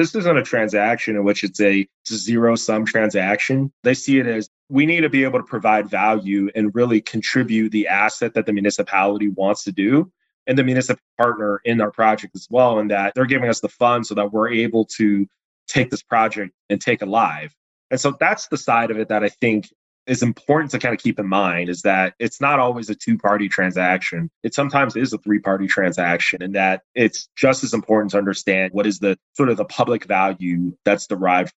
this 0.00 0.14
isn't 0.14 0.38
a 0.38 0.42
transaction 0.42 1.14
in 1.14 1.24
which 1.24 1.44
it's 1.44 1.60
a 1.60 1.86
zero 2.08 2.56
sum 2.56 2.86
transaction. 2.86 3.70
They 3.82 3.92
see 3.92 4.18
it 4.18 4.26
as 4.26 4.48
we 4.70 4.86
need 4.86 5.02
to 5.02 5.10
be 5.10 5.24
able 5.24 5.38
to 5.38 5.44
provide 5.44 5.90
value 5.90 6.50
and 6.54 6.74
really 6.74 7.02
contribute 7.02 7.70
the 7.70 7.86
asset 7.86 8.32
that 8.32 8.46
the 8.46 8.52
municipality 8.54 9.28
wants 9.28 9.62
to 9.64 9.72
do 9.72 10.10
and 10.46 10.56
the 10.56 10.64
municipal 10.64 11.02
partner 11.18 11.60
in 11.66 11.82
our 11.82 11.90
project 11.90 12.34
as 12.34 12.48
well, 12.50 12.78
and 12.78 12.90
that 12.90 13.14
they're 13.14 13.26
giving 13.26 13.50
us 13.50 13.60
the 13.60 13.68
funds 13.68 14.08
so 14.08 14.14
that 14.14 14.32
we're 14.32 14.48
able 14.50 14.86
to 14.86 15.28
take 15.68 15.90
this 15.90 16.02
project 16.02 16.54
and 16.70 16.80
take 16.80 17.02
it 17.02 17.06
live. 17.06 17.54
And 17.90 18.00
so 18.00 18.16
that's 18.18 18.48
the 18.48 18.56
side 18.56 18.90
of 18.90 18.98
it 18.98 19.08
that 19.08 19.22
I 19.22 19.28
think 19.28 19.68
is 20.10 20.24
important 20.24 20.72
to 20.72 20.78
kind 20.80 20.92
of 20.92 21.00
keep 21.00 21.20
in 21.20 21.28
mind 21.28 21.68
is 21.68 21.82
that 21.82 22.14
it's 22.18 22.40
not 22.40 22.58
always 22.58 22.90
a 22.90 22.96
two 22.96 23.16
party 23.16 23.48
transaction. 23.48 24.28
It 24.42 24.54
sometimes 24.54 24.96
is 24.96 25.12
a 25.12 25.18
three 25.18 25.38
party 25.38 25.68
transaction, 25.68 26.42
and 26.42 26.52
that 26.56 26.82
it's 26.96 27.28
just 27.36 27.62
as 27.62 27.72
important 27.72 28.10
to 28.10 28.18
understand 28.18 28.72
what 28.72 28.88
is 28.88 28.98
the 28.98 29.16
sort 29.34 29.50
of 29.50 29.56
the 29.56 29.64
public 29.64 30.06
value 30.06 30.76
that's 30.84 31.06
derived. 31.06 31.52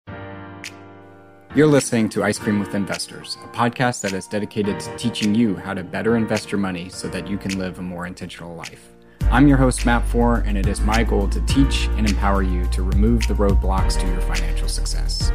You're 1.54 1.68
listening 1.68 2.08
to 2.10 2.24
Ice 2.24 2.40
Cream 2.40 2.58
with 2.58 2.74
Investors, 2.74 3.38
a 3.44 3.48
podcast 3.48 4.00
that 4.00 4.12
is 4.12 4.26
dedicated 4.26 4.80
to 4.80 4.96
teaching 4.96 5.32
you 5.32 5.54
how 5.54 5.72
to 5.72 5.84
better 5.84 6.16
invest 6.16 6.50
your 6.50 6.60
money 6.60 6.88
so 6.88 7.06
that 7.06 7.28
you 7.28 7.38
can 7.38 7.56
live 7.56 7.78
a 7.78 7.82
more 7.82 8.08
intentional 8.08 8.56
life. 8.56 8.88
I'm 9.30 9.46
your 9.46 9.58
host, 9.58 9.86
Matt 9.86 10.04
Four, 10.08 10.38
and 10.38 10.58
it 10.58 10.66
is 10.66 10.80
my 10.80 11.04
goal 11.04 11.28
to 11.28 11.40
teach 11.42 11.86
and 11.96 12.08
empower 12.08 12.42
you 12.42 12.66
to 12.70 12.82
remove 12.82 13.28
the 13.28 13.34
roadblocks 13.34 13.96
to 14.00 14.06
your 14.08 14.20
financial 14.22 14.68
success. 14.68 15.30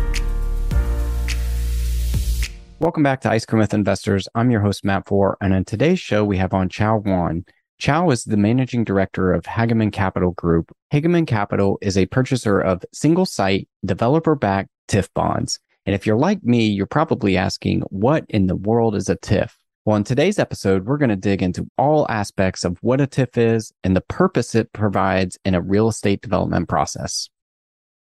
Welcome 2.79 3.03
back 3.03 3.21
to 3.21 3.31
Ice 3.31 3.45
Cream 3.45 3.61
with 3.61 3.73
Investors. 3.73 4.27
I'm 4.35 4.51
your 4.51 4.59
host, 4.59 4.83
Matt 4.83 5.07
Four, 5.07 5.37
and 5.39 5.53
on 5.53 5.63
today's 5.63 5.97
show, 5.97 6.25
we 6.25 6.35
have 6.37 6.53
on 6.53 6.67
Chow 6.67 6.97
Wan. 6.97 7.45
Chow 7.79 8.09
is 8.09 8.25
the 8.25 8.35
managing 8.35 8.83
director 8.83 9.31
of 9.31 9.43
Hageman 9.43 9.93
Capital 9.93 10.31
Group. 10.31 10.75
Hageman 10.91 11.25
Capital 11.25 11.77
is 11.81 11.97
a 11.97 12.05
purchaser 12.07 12.59
of 12.59 12.83
single 12.93 13.25
site, 13.25 13.69
developer 13.85 14.35
backed 14.35 14.69
TIF 14.89 15.07
bonds. 15.13 15.57
And 15.85 15.95
if 15.95 16.05
you're 16.05 16.17
like 16.17 16.43
me, 16.43 16.67
you're 16.67 16.85
probably 16.85 17.37
asking, 17.37 17.81
what 17.91 18.25
in 18.27 18.47
the 18.47 18.57
world 18.57 18.93
is 18.93 19.07
a 19.07 19.15
TIF? 19.15 19.53
Well, 19.85 19.95
in 19.95 20.03
today's 20.03 20.37
episode, 20.37 20.85
we're 20.85 20.97
going 20.97 21.09
to 21.09 21.15
dig 21.15 21.41
into 21.41 21.69
all 21.77 22.05
aspects 22.09 22.65
of 22.65 22.77
what 22.81 22.99
a 22.99 23.07
TIF 23.07 23.37
is 23.37 23.71
and 23.85 23.95
the 23.95 24.01
purpose 24.01 24.53
it 24.53 24.73
provides 24.73 25.39
in 25.45 25.55
a 25.55 25.61
real 25.61 25.87
estate 25.87 26.21
development 26.21 26.67
process. 26.67 27.29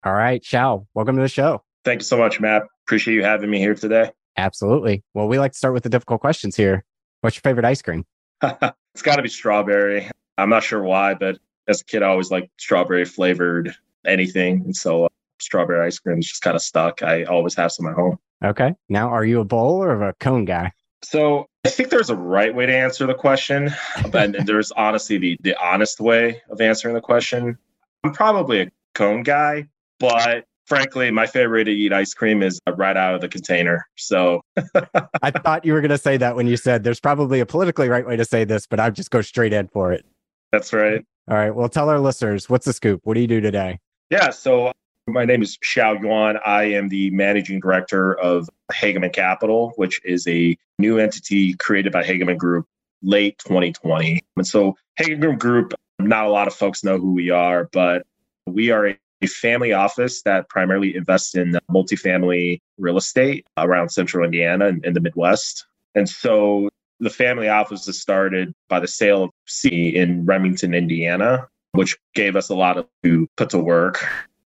All 0.03 0.15
right, 0.15 0.43
Chow, 0.43 0.87
welcome 0.95 1.17
to 1.17 1.23
the 1.23 1.29
show. 1.29 1.63
Thank 1.85 2.01
you 2.01 2.05
so 2.05 2.17
much, 2.17 2.41
Matt. 2.41 2.63
Appreciate 2.87 3.15
you 3.15 3.23
having 3.23 3.51
me 3.51 3.59
here 3.59 3.75
today. 3.75 4.13
Absolutely. 4.37 5.03
Well, 5.15 5.29
we 5.29 5.39
like 5.39 5.53
to 5.53 5.59
start 5.59 5.75
with 5.75 5.83
the 5.83 5.89
difficult 5.89 6.21
questions 6.21 6.57
here. 6.57 6.85
What's 7.21 7.37
your 7.37 7.43
favorite 7.43 7.65
ice 7.65 7.83
cream? 7.83 8.05
it's 8.43 9.03
got 9.03 9.17
to 9.17 9.23
be 9.23 9.29
strawberry. 9.29 10.11
I'm 10.39 10.51
not 10.51 10.63
sure 10.63 10.83
why, 10.83 11.15
but 11.15 11.39
as 11.69 11.81
a 11.81 11.85
kid, 11.85 12.03
I 12.03 12.09
always 12.09 12.31
liked 12.31 12.49
strawberry 12.61 13.05
flavored 13.05 13.75
anything. 14.07 14.63
And 14.65 14.75
so 14.75 15.05
uh, 15.05 15.09
strawberry 15.41 15.87
ice 15.87 15.99
cream 15.99 16.19
is 16.19 16.29
just 16.29 16.43
kind 16.43 16.57
of 16.57 16.63
stuck. 16.63 17.03
I 17.03 17.25
always 17.25 17.55
have 17.55 17.73
some 17.73 17.87
at 17.87 17.95
home. 17.95 18.19
Okay. 18.45 18.75
Now, 18.89 19.09
are 19.09 19.25
you 19.25 19.41
a 19.41 19.45
bowl 19.45 19.83
or 19.83 20.03
a 20.03 20.15
cone 20.15 20.45
guy? 20.45 20.73
So 21.05 21.47
I 21.65 21.69
think 21.69 21.91
there's 21.91 22.11
a 22.11 22.17
right 22.17 22.55
way 22.55 22.67
to 22.67 22.77
answer 22.77 23.07
the 23.07 23.15
question, 23.15 23.71
but 24.11 24.35
there's 24.47 24.73
honestly 24.73 25.19
the 25.19 25.37
the 25.43 25.57
honest 25.63 26.01
way 26.01 26.43
of 26.51 26.61
answering 26.61 26.95
the 26.95 27.01
question. 27.01 27.59
I'm 28.05 28.13
probably 28.13 28.63
a 28.63 28.71
cone 28.95 29.23
guy, 29.23 29.69
but 30.01 30.47
frankly, 30.67 31.11
my 31.11 31.27
favorite 31.27 31.61
way 31.61 31.65
to 31.65 31.71
eat 31.71 31.93
ice 31.93 32.15
cream 32.15 32.43
is 32.43 32.61
right 32.77 32.97
out 32.97 33.15
of 33.15 33.21
the 33.21 33.29
container. 33.29 33.87
So 33.97 34.43
I 35.23 35.31
thought 35.31 35.65
you 35.65 35.73
were 35.73 35.81
going 35.81 35.91
to 35.91 35.99
say 35.99 36.17
that 36.17 36.37
when 36.37 36.47
you 36.47 36.57
said 36.57 36.85
there's 36.85 37.01
probably 37.01 37.41
a 37.41 37.47
politically 37.47 37.89
right 37.89 38.07
way 38.07 38.17
to 38.17 38.25
say 38.25 38.45
this, 38.45 38.67
but 38.67 38.81
I'd 38.81 38.95
just 38.95 39.11
go 39.11 39.21
straight 39.21 39.53
in 39.53 39.69
for 39.69 39.93
it. 39.93 40.05
That's 40.51 40.73
right. 40.73 41.05
All 41.29 41.37
right. 41.37 41.51
Well, 41.55 41.69
tell 41.69 41.89
our 41.89 42.01
listeners 42.01 42.49
what's 42.49 42.67
the 42.67 42.73
scoop? 42.73 43.01
What 43.05 43.15
do 43.15 43.21
you 43.21 43.27
do 43.27 43.41
today? 43.41 43.79
Yeah. 44.11 44.31
So 44.31 44.73
my 45.07 45.25
name 45.25 45.43
is 45.43 45.59
Xiao 45.59 46.01
Yuan. 46.01 46.39
I 46.45 46.65
am 46.65 46.89
the 46.89 47.11
managing 47.11 47.61
director 47.61 48.15
of 48.19 48.49
Hageman 48.73 49.13
Capital, 49.13 49.73
which 49.77 50.01
is 50.05 50.27
a 50.29 50.57
new 50.79 50.99
entity 50.99 51.55
created 51.55 51.93
by 51.93 52.03
Hageman 52.03 52.39
Group 52.39 52.67
late 53.03 53.39
2020. 53.39 54.21
And 54.37 54.47
so, 54.47 54.77
Hageman 55.01 55.39
Group, 55.39 55.75
not 55.99 56.27
a 56.27 56.31
lot 56.31 56.47
of 56.47 56.55
folks 56.55 56.85
know 56.85 56.99
who 56.99 57.13
we 57.15 57.31
are, 57.31 57.69
but 57.73 58.07
we 58.47 58.71
are 58.71 58.87
a 58.87 58.91
a 58.93 58.97
family 59.27 59.73
office 59.73 60.23
that 60.23 60.49
primarily 60.49 60.97
invests 60.97 61.35
in 61.35 61.57
uh, 61.57 61.61
multifamily 61.71 62.61
real 62.79 62.97
estate 62.97 63.47
around 63.57 63.91
central 63.91 64.25
Indiana 64.25 64.67
and 64.67 64.85
in 64.85 64.95
the 64.95 65.01
Midwest. 65.01 65.67
And 65.95 66.09
so 66.09 66.69
the 67.01 67.11
family 67.11 67.49
office 67.49 67.87
was 67.87 68.01
started 68.01 68.55
by 68.69 68.81
the 68.81 68.89
sale 68.89 69.25
of 69.25 69.31
C 69.47 69.95
in 69.95 70.25
Remington, 70.25 70.75
Indiana, 70.75 71.49
which 71.73 71.99
gave 72.15 72.37
us 72.37 72.49
a 72.49 72.55
lot 72.55 72.79
of 72.79 72.87
to 73.03 73.29
put 73.37 73.51
to 73.51 73.59
work. 73.59 74.05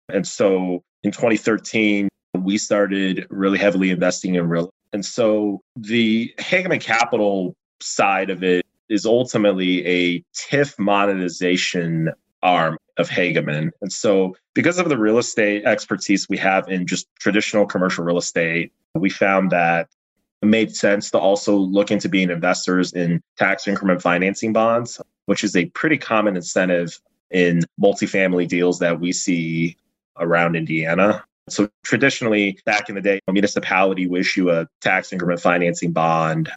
And 0.09 0.27
so 0.27 0.83
in 1.03 1.11
2013, 1.11 2.09
we 2.39 2.57
started 2.57 3.27
really 3.29 3.57
heavily 3.57 3.91
investing 3.91 4.35
in 4.35 4.49
real. 4.49 4.71
And 4.93 5.05
so 5.05 5.61
the 5.75 6.33
Hageman 6.37 6.81
Capital 6.81 7.55
side 7.79 8.29
of 8.29 8.43
it 8.43 8.65
is 8.89 9.05
ultimately 9.05 9.85
a 9.85 10.23
TIF 10.33 10.79
monetization 10.79 12.11
arm 12.41 12.77
of 12.97 13.09
Hageman. 13.09 13.71
And 13.81 13.91
so, 13.91 14.35
because 14.53 14.79
of 14.79 14.89
the 14.89 14.97
real 14.97 15.17
estate 15.17 15.65
expertise 15.65 16.27
we 16.29 16.37
have 16.37 16.67
in 16.67 16.87
just 16.87 17.07
traditional 17.19 17.65
commercial 17.65 18.03
real 18.03 18.17
estate, 18.17 18.71
we 18.95 19.09
found 19.09 19.51
that 19.51 19.89
it 20.41 20.47
made 20.47 20.75
sense 20.75 21.11
to 21.11 21.19
also 21.19 21.55
look 21.55 21.91
into 21.91 22.09
being 22.09 22.29
investors 22.29 22.93
in 22.93 23.21
tax 23.37 23.67
increment 23.67 24.01
financing 24.01 24.53
bonds, 24.53 25.01
which 25.25 25.43
is 25.43 25.55
a 25.55 25.65
pretty 25.67 25.97
common 25.97 26.35
incentive 26.35 26.99
in 27.31 27.61
multifamily 27.81 28.47
deals 28.47 28.79
that 28.79 28.99
we 28.99 29.11
see 29.11 29.77
around 30.17 30.55
Indiana. 30.55 31.23
So 31.49 31.69
traditionally, 31.83 32.59
back 32.65 32.89
in 32.89 32.95
the 32.95 33.01
day, 33.01 33.19
a 33.27 33.31
municipality 33.31 34.07
would 34.07 34.21
issue 34.21 34.49
a 34.51 34.67
tax 34.81 35.13
increment 35.13 35.39
financing 35.39 35.91
bond, 35.91 36.51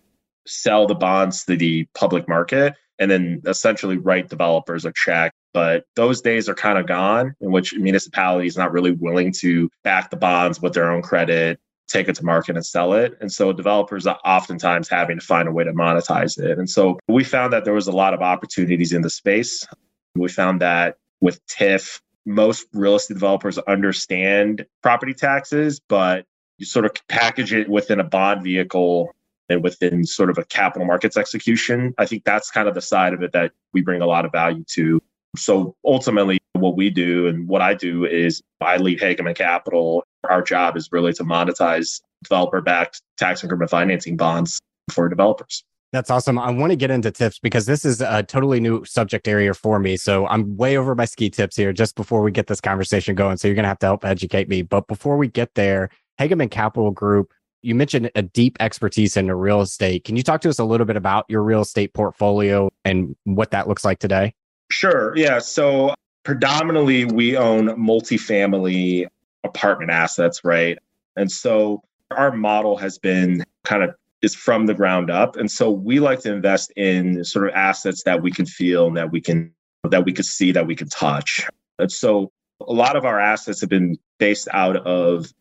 sell 0.47 0.87
the 0.87 0.95
bonds 0.95 1.45
to 1.45 1.57
the 1.57 1.87
public 1.95 2.29
market, 2.29 2.75
and 2.99 3.11
then 3.11 3.43
essentially 3.47 3.97
write 3.97 4.29
developers 4.29 4.85
a 4.85 4.93
check 4.95 5.33
but 5.53 5.85
those 5.97 6.21
days 6.21 6.49
are 6.49 6.55
kind 6.55 6.79
of 6.79 6.87
gone 6.87 7.35
in 7.41 7.51
which 7.51 7.75
municipalities 7.75 8.57
not 8.57 8.73
really 8.73 8.93
willing 8.93 9.33
to 9.33 9.69
back 9.83 10.11
the 10.11 10.17
bonds 10.17 10.61
with 10.61 10.73
their 10.73 10.91
own 10.91 11.03
credit 11.03 11.59
take 11.89 12.09
it 12.09 12.15
to 12.15 12.25
market 12.25 12.55
and 12.57 12.65
sell 12.65 12.93
it 12.93 13.17
and 13.21 13.33
so 13.33 13.53
developers 13.53 14.07
are 14.07 14.19
oftentimes 14.25 14.89
having 14.89 15.19
to 15.19 15.25
find 15.25 15.49
a 15.49 15.53
way 15.53 15.65
to 15.65 15.73
monetize 15.73 16.39
it 16.39 16.59
and 16.59 16.71
so 16.71 16.99
we 17.09 17.25
found 17.25 17.53
that 17.53 17.65
there 17.65 17.75
was 17.75 17.89
a 17.89 17.93
lot 17.93 18.15
of 18.15 18.21
opportunities 18.21 18.93
in 18.93 19.03
the 19.03 19.11
space 19.11 19.67
we 20.15 20.29
found 20.29 20.61
that 20.61 20.97
with 21.21 21.45
TIF 21.47 22.01
most 22.27 22.67
real 22.73 22.97
estate 22.97 23.15
developers 23.15 23.59
understand 23.59 24.67
property 24.83 25.15
taxes 25.15 25.81
but 25.89 26.25
you 26.59 26.67
sort 26.67 26.85
of 26.85 26.93
package 27.09 27.53
it 27.53 27.69
within 27.69 27.99
a 27.99 28.05
bond 28.05 28.45
vehicle 28.45 29.13
and 29.51 29.63
within 29.63 30.05
sort 30.05 30.31
of 30.31 30.39
a 30.39 30.45
capital 30.45 30.87
markets 30.87 31.17
execution. 31.17 31.93
I 31.99 32.07
think 32.07 32.25
that's 32.25 32.51
kind 32.51 32.69
of 32.69 32.75
the 32.75 32.81
side 32.81 33.13
of 33.13 33.23
it 33.23 33.33
that 33.33 33.53
we 33.73 33.83
bring 33.83 34.01
a 34.01 34.07
lot 34.07 34.25
of 34.25 34.33
value 34.33 34.65
to. 34.75 35.03
So 35.37 35.77
ultimately, 35.85 36.39
what 36.55 36.77
we 36.77 36.91
do 36.91 37.27
and 37.29 37.49
what 37.49 37.63
I 37.63 37.75
do 37.75 38.05
is 38.05 38.43
I 38.61 38.77
lead 38.77 39.01
Hageman 39.01 39.37
Capital. 39.37 40.05
Our 40.29 40.43
job 40.43 40.77
is 40.77 40.89
really 40.93 41.13
to 41.15 41.25
monetize 41.25 42.01
developer 42.23 42.61
backed 42.61 43.01
tax 43.17 43.43
increment 43.43 43.71
financing 43.71 44.17
bonds 44.17 44.61
for 44.91 45.09
developers. 45.09 45.65
That's 45.93 46.11
awesome. 46.11 46.39
I 46.39 46.51
want 46.53 46.71
to 46.71 46.77
get 46.77 46.93
into 46.93 47.11
TIFs 47.11 47.41
because 47.41 47.67
this 47.67 47.85
is 47.85 48.01
a 48.01 48.23
totally 48.23 48.61
new 48.61 48.85
subject 48.85 49.27
area 49.27 49.53
for 49.55 49.81
me. 49.81 49.97
So 49.97 50.27
I'm 50.29 50.57
way 50.57 50.77
over 50.77 50.95
my 50.95 51.05
ski 51.05 51.31
tips 51.31 51.57
here 51.57 51.73
just 51.73 51.97
before 51.97 52.23
we 52.23 52.31
get 52.31 52.47
this 52.47 52.61
conversation 52.61 53.17
going. 53.17 53.39
So 53.39 53.49
you're 53.49 53.57
going 53.57 53.65
to 53.65 53.69
have 53.69 53.81
to 53.81 53.87
help 53.87 54.05
educate 54.05 54.49
me. 54.49 54.63
But 54.63 54.87
before 54.87 55.17
we 55.17 55.27
get 55.27 55.55
there, 55.55 55.91
Hageman 56.21 56.51
Capital 56.51 56.93
Group, 56.93 57.33
you 57.63 57.75
mentioned 57.75 58.11
a 58.15 58.23
deep 58.23 58.57
expertise 58.61 59.17
in 59.17 59.31
real 59.33 59.63
estate. 59.63 60.05
Can 60.05 60.17
you 60.17 60.23
talk 60.23 60.41
to 60.43 60.49
us 60.49 60.61
a 60.61 60.65
little 60.65 60.87
bit 60.87 60.97
about 60.97 61.25
your 61.29 61.43
real 61.43 61.63
estate 61.63 61.93
portfolio 61.93 62.71
and 62.85 63.17
what 63.25 63.51
that 63.51 63.67
looks 63.67 63.85
like 63.85 63.99
today? 63.99 64.35
Sure. 64.71 65.13
Yeah. 65.17 65.39
So 65.39 65.95
predominantly 66.23 67.05
we 67.05 67.37
own 67.37 67.69
multifamily 67.69 69.07
apartment 69.45 69.91
assets, 69.91 70.45
right? 70.45 70.79
And 71.17 71.31
so 71.31 71.83
our 72.11 72.33
model 72.33 72.77
has 72.77 72.99
been 72.99 73.45
kind 73.65 73.83
of 73.83 73.95
is 74.23 74.35
from 74.35 74.67
the 74.67 74.75
ground 74.75 75.11
up. 75.11 75.37
And 75.37 75.51
so 75.51 75.71
we 75.71 75.99
like 75.99 76.21
to 76.21 76.33
invest 76.33 76.73
in 76.77 77.25
sort 77.25 77.49
of 77.49 77.55
assets 77.55 78.03
that 78.05 78.23
we 78.23 78.31
can 78.31 78.47
feel 78.47 78.87
and 78.87 78.97
that 78.97 79.11
we 79.11 79.21
can 79.21 79.53
that 79.89 80.05
we 80.05 80.13
could 80.13 80.27
see, 80.27 80.53
that 80.53 80.67
we 80.67 80.77
can 80.77 80.89
touch. 80.89 81.47
And 81.79 81.91
so 81.91 82.31
a 82.61 82.73
lot 82.73 82.97
of 82.97 83.07
our 83.07 83.19
assets 83.19 83.61
have 83.63 83.71
been 83.71 83.97
based 84.19 84.47
out 84.53 84.77
of 84.77 85.33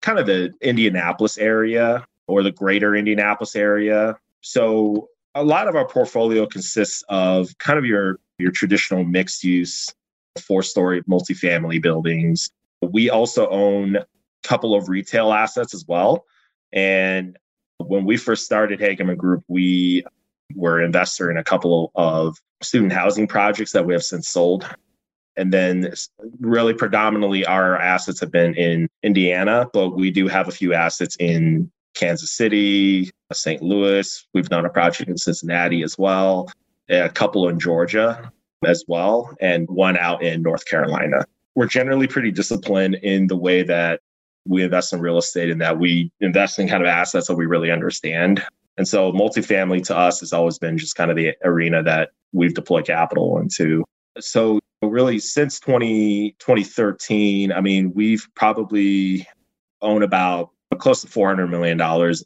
kind 0.00 0.18
of 0.18 0.26
the 0.26 0.52
Indianapolis 0.62 1.36
area 1.36 2.04
or 2.26 2.42
the 2.42 2.50
greater 2.50 2.96
Indianapolis 2.96 3.54
area. 3.54 4.16
So 4.40 5.08
a 5.34 5.44
lot 5.44 5.68
of 5.68 5.76
our 5.76 5.86
portfolio 5.86 6.46
consists 6.46 7.04
of 7.10 7.56
kind 7.58 7.78
of 7.78 7.84
your 7.84 8.18
your 8.42 8.50
traditional 8.50 9.04
mixed 9.04 9.44
use 9.44 9.88
four 10.40 10.62
story 10.62 11.02
multifamily 11.04 11.80
buildings. 11.80 12.50
We 12.82 13.08
also 13.08 13.48
own 13.48 13.96
a 13.96 14.06
couple 14.42 14.74
of 14.74 14.88
retail 14.88 15.32
assets 15.32 15.74
as 15.74 15.84
well. 15.86 16.24
And 16.72 17.38
when 17.78 18.04
we 18.04 18.16
first 18.16 18.44
started 18.44 18.80
Hageman 18.80 19.16
Group, 19.16 19.44
we 19.48 20.04
were 20.54 20.82
investor 20.82 21.30
in 21.30 21.36
a 21.36 21.44
couple 21.44 21.92
of 21.94 22.36
student 22.62 22.92
housing 22.92 23.26
projects 23.26 23.72
that 23.72 23.86
we 23.86 23.92
have 23.92 24.02
since 24.02 24.28
sold. 24.28 24.68
And 25.36 25.52
then 25.52 25.92
really 26.40 26.74
predominantly 26.74 27.46
our 27.46 27.78
assets 27.78 28.20
have 28.20 28.30
been 28.30 28.54
in 28.54 28.88
Indiana, 29.02 29.68
but 29.72 29.90
we 29.90 30.10
do 30.10 30.28
have 30.28 30.48
a 30.48 30.52
few 30.52 30.74
assets 30.74 31.16
in 31.18 31.70
Kansas 31.94 32.32
City, 32.32 33.10
St. 33.32 33.62
Louis. 33.62 34.26
We've 34.34 34.48
done 34.48 34.66
a 34.66 34.70
project 34.70 35.08
in 35.08 35.16
Cincinnati 35.16 35.82
as 35.82 35.96
well, 35.96 36.50
a 36.92 37.08
couple 37.08 37.48
in 37.48 37.58
Georgia 37.58 38.30
as 38.64 38.84
well, 38.86 39.34
and 39.40 39.68
one 39.68 39.96
out 39.96 40.22
in 40.22 40.42
North 40.42 40.66
Carolina. 40.66 41.24
We're 41.54 41.66
generally 41.66 42.06
pretty 42.06 42.30
disciplined 42.30 42.96
in 42.96 43.26
the 43.26 43.36
way 43.36 43.62
that 43.62 44.00
we 44.46 44.62
invest 44.62 44.92
in 44.92 45.00
real 45.00 45.18
estate 45.18 45.50
and 45.50 45.60
that 45.60 45.78
we 45.78 46.10
invest 46.20 46.58
in 46.58 46.68
kind 46.68 46.82
of 46.82 46.88
assets 46.88 47.28
that 47.28 47.34
we 47.36 47.46
really 47.46 47.70
understand. 47.70 48.42
And 48.76 48.88
so 48.88 49.12
multifamily 49.12 49.84
to 49.86 49.96
us 49.96 50.20
has 50.20 50.32
always 50.32 50.58
been 50.58 50.78
just 50.78 50.96
kind 50.96 51.10
of 51.10 51.16
the 51.16 51.34
arena 51.44 51.82
that 51.82 52.10
we've 52.32 52.54
deployed 52.54 52.86
capital 52.86 53.38
into. 53.38 53.84
So 54.18 54.60
really 54.82 55.18
since 55.18 55.60
20, 55.60 56.36
2013, 56.38 57.52
I 57.52 57.60
mean, 57.60 57.92
we've 57.94 58.26
probably 58.34 59.28
owned 59.80 60.04
about 60.04 60.50
close 60.78 61.02
to 61.02 61.06
$400 61.06 61.50
million 61.50 61.80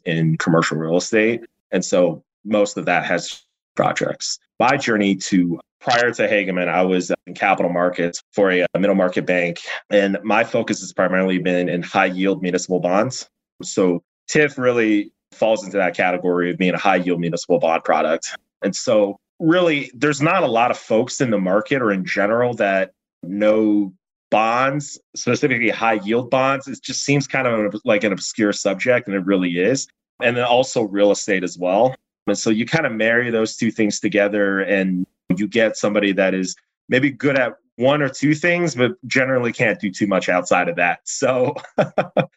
in 0.05 0.37
commercial 0.37 0.77
real 0.77 0.97
estate. 0.97 1.41
And 1.71 1.83
so 1.83 2.23
most 2.45 2.77
of 2.77 2.85
that 2.85 3.05
has 3.05 3.43
projects. 3.77 4.39
My 4.59 4.75
journey 4.75 5.15
to 5.15 5.59
prior 5.79 6.11
to 6.11 6.27
Hageman, 6.27 6.67
I 6.67 6.81
was 6.81 7.11
in 7.27 7.33
capital 7.33 7.71
markets 7.71 8.21
for 8.33 8.51
a 8.51 8.65
middle 8.77 8.95
market 8.95 9.25
bank. 9.25 9.59
And 9.89 10.17
my 10.23 10.43
focus 10.43 10.81
has 10.81 10.91
primarily 10.91 11.37
been 11.37 11.69
in 11.69 11.81
high 11.83 12.07
yield 12.07 12.41
municipal 12.41 12.81
bonds. 12.81 13.29
So 13.63 14.03
TIF 14.29 14.57
really 14.57 15.13
falls 15.31 15.63
into 15.63 15.77
that 15.77 15.95
category 15.95 16.51
of 16.51 16.57
being 16.57 16.73
a 16.73 16.77
high 16.77 16.97
yield 16.97 17.21
municipal 17.21 17.59
bond 17.59 17.83
product. 17.83 18.35
And 18.63 18.75
so 18.75 19.17
really 19.39 19.91
there's 19.93 20.21
not 20.21 20.43
a 20.43 20.47
lot 20.47 20.71
of 20.71 20.77
folks 20.77 21.21
in 21.21 21.29
the 21.29 21.37
market 21.37 21.81
or 21.81 21.91
in 21.91 22.03
general 22.03 22.53
that 22.55 22.91
know 23.23 23.93
bonds, 24.29 24.99
specifically 25.15 25.69
high 25.69 25.99
yield 26.03 26.29
bonds. 26.29 26.67
It 26.67 26.81
just 26.81 27.05
seems 27.05 27.27
kind 27.27 27.47
of 27.47 27.79
like 27.85 28.03
an 28.03 28.11
obscure 28.11 28.51
subject, 28.51 29.07
and 29.07 29.15
it 29.15 29.25
really 29.25 29.57
is. 29.57 29.87
And 30.21 30.35
then 30.35 30.43
also 30.43 30.81
real 30.81 31.11
estate 31.11 31.43
as 31.43 31.57
well. 31.57 31.95
And 32.27 32.37
so 32.37 32.49
you 32.49 32.65
kind 32.65 32.85
of 32.85 32.91
marry 32.91 33.31
those 33.31 33.55
two 33.55 33.71
things 33.71 33.99
together 33.99 34.59
and 34.59 35.05
you 35.35 35.47
get 35.47 35.77
somebody 35.77 36.11
that 36.13 36.33
is 36.33 36.55
maybe 36.89 37.11
good 37.11 37.37
at 37.37 37.53
one 37.77 38.01
or 38.01 38.09
two 38.09 38.33
things, 38.33 38.75
but 38.75 38.91
generally 39.07 39.53
can't 39.53 39.79
do 39.79 39.91
too 39.91 40.07
much 40.07 40.29
outside 40.29 40.67
of 40.69 40.75
that. 40.75 40.99
So 41.05 41.55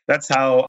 that's 0.06 0.28
how 0.28 0.66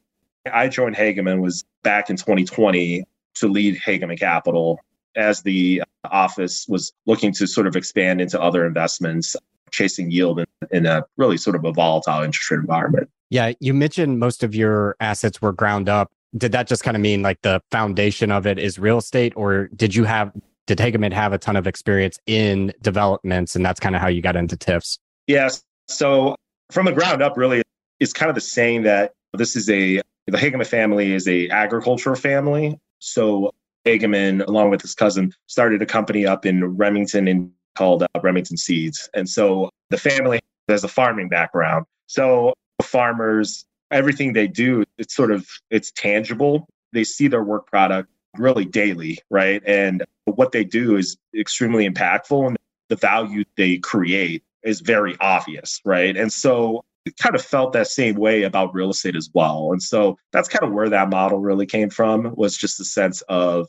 I 0.52 0.68
joined 0.68 0.96
Hageman 0.96 1.40
was 1.40 1.64
back 1.82 2.10
in 2.10 2.16
2020 2.16 3.04
to 3.36 3.48
lead 3.48 3.80
Hageman 3.80 4.18
Capital 4.18 4.80
as 5.14 5.42
the 5.42 5.82
office 6.04 6.66
was 6.68 6.92
looking 7.06 7.32
to 7.32 7.46
sort 7.46 7.66
of 7.66 7.76
expand 7.76 8.20
into 8.20 8.40
other 8.40 8.66
investments, 8.66 9.36
chasing 9.70 10.10
yield 10.10 10.40
in, 10.40 10.46
in 10.70 10.86
a 10.86 11.04
really 11.16 11.36
sort 11.36 11.56
of 11.56 11.64
a 11.64 11.72
volatile 11.72 12.22
interest 12.22 12.50
rate 12.50 12.58
environment. 12.58 13.10
Yeah, 13.30 13.52
you 13.60 13.72
mentioned 13.72 14.18
most 14.18 14.42
of 14.42 14.54
your 14.54 14.96
assets 15.00 15.40
were 15.40 15.52
ground 15.52 15.88
up. 15.88 16.12
Did 16.36 16.52
that 16.52 16.66
just 16.66 16.82
kind 16.82 16.96
of 16.96 17.00
mean 17.00 17.22
like 17.22 17.42
the 17.42 17.60
foundation 17.70 18.30
of 18.30 18.46
it 18.46 18.58
is 18.58 18.78
real 18.78 18.98
estate, 18.98 19.32
or 19.36 19.68
did 19.76 19.94
you 19.94 20.04
have 20.04 20.32
did 20.66 20.78
Hageman 20.78 21.12
have 21.12 21.32
a 21.32 21.38
ton 21.38 21.56
of 21.56 21.66
experience 21.66 22.18
in 22.26 22.72
developments, 22.80 23.56
and 23.56 23.64
that's 23.64 23.80
kind 23.80 23.94
of 23.94 24.00
how 24.00 24.08
you 24.08 24.22
got 24.22 24.36
into 24.36 24.56
TIFs? 24.56 24.98
Yes. 25.26 25.62
So 25.88 26.36
from 26.70 26.86
the 26.86 26.92
ground 26.92 27.22
up, 27.22 27.36
really, 27.36 27.62
it's 28.00 28.12
kind 28.12 28.30
of 28.30 28.34
the 28.34 28.40
saying 28.40 28.82
that 28.82 29.12
this 29.34 29.56
is 29.56 29.68
a 29.68 30.00
the 30.26 30.38
Hageman 30.38 30.66
family 30.66 31.12
is 31.12 31.26
a 31.28 31.48
agricultural 31.50 32.16
family. 32.16 32.78
So 33.00 33.52
Hageman, 33.84 34.46
along 34.46 34.70
with 34.70 34.80
his 34.80 34.94
cousin, 34.94 35.32
started 35.48 35.82
a 35.82 35.86
company 35.86 36.26
up 36.26 36.46
in 36.46 36.76
Remington 36.76 37.26
in, 37.28 37.52
called 37.74 38.02
uh, 38.02 38.06
Remington 38.22 38.56
Seeds. 38.56 39.10
And 39.14 39.28
so 39.28 39.70
the 39.90 39.98
family 39.98 40.40
has 40.68 40.84
a 40.84 40.88
farming 40.88 41.28
background. 41.28 41.86
So 42.06 42.54
farmers, 42.80 43.64
everything 43.92 44.32
they 44.32 44.48
do, 44.48 44.84
it's 44.98 45.14
sort 45.14 45.30
of 45.30 45.46
it's 45.70 45.92
tangible. 45.92 46.68
They 46.92 47.04
see 47.04 47.28
their 47.28 47.44
work 47.44 47.66
product 47.66 48.08
really 48.36 48.64
daily, 48.64 49.18
right? 49.30 49.62
And 49.66 50.04
what 50.24 50.52
they 50.52 50.64
do 50.64 50.96
is 50.96 51.16
extremely 51.36 51.88
impactful 51.88 52.48
and 52.48 52.56
the 52.88 52.96
value 52.96 53.44
they 53.56 53.78
create 53.78 54.42
is 54.62 54.80
very 54.80 55.16
obvious, 55.20 55.80
right? 55.84 56.16
And 56.16 56.32
so 56.32 56.84
it 57.04 57.16
kind 57.16 57.34
of 57.34 57.42
felt 57.42 57.72
that 57.72 57.88
same 57.88 58.14
way 58.14 58.42
about 58.42 58.74
real 58.74 58.90
estate 58.90 59.16
as 59.16 59.30
well. 59.34 59.72
And 59.72 59.82
so 59.82 60.18
that's 60.32 60.48
kind 60.48 60.64
of 60.64 60.72
where 60.72 60.88
that 60.88 61.10
model 61.10 61.38
really 61.38 61.66
came 61.66 61.90
from 61.90 62.34
was 62.36 62.56
just 62.56 62.78
the 62.78 62.84
sense 62.84 63.22
of 63.22 63.68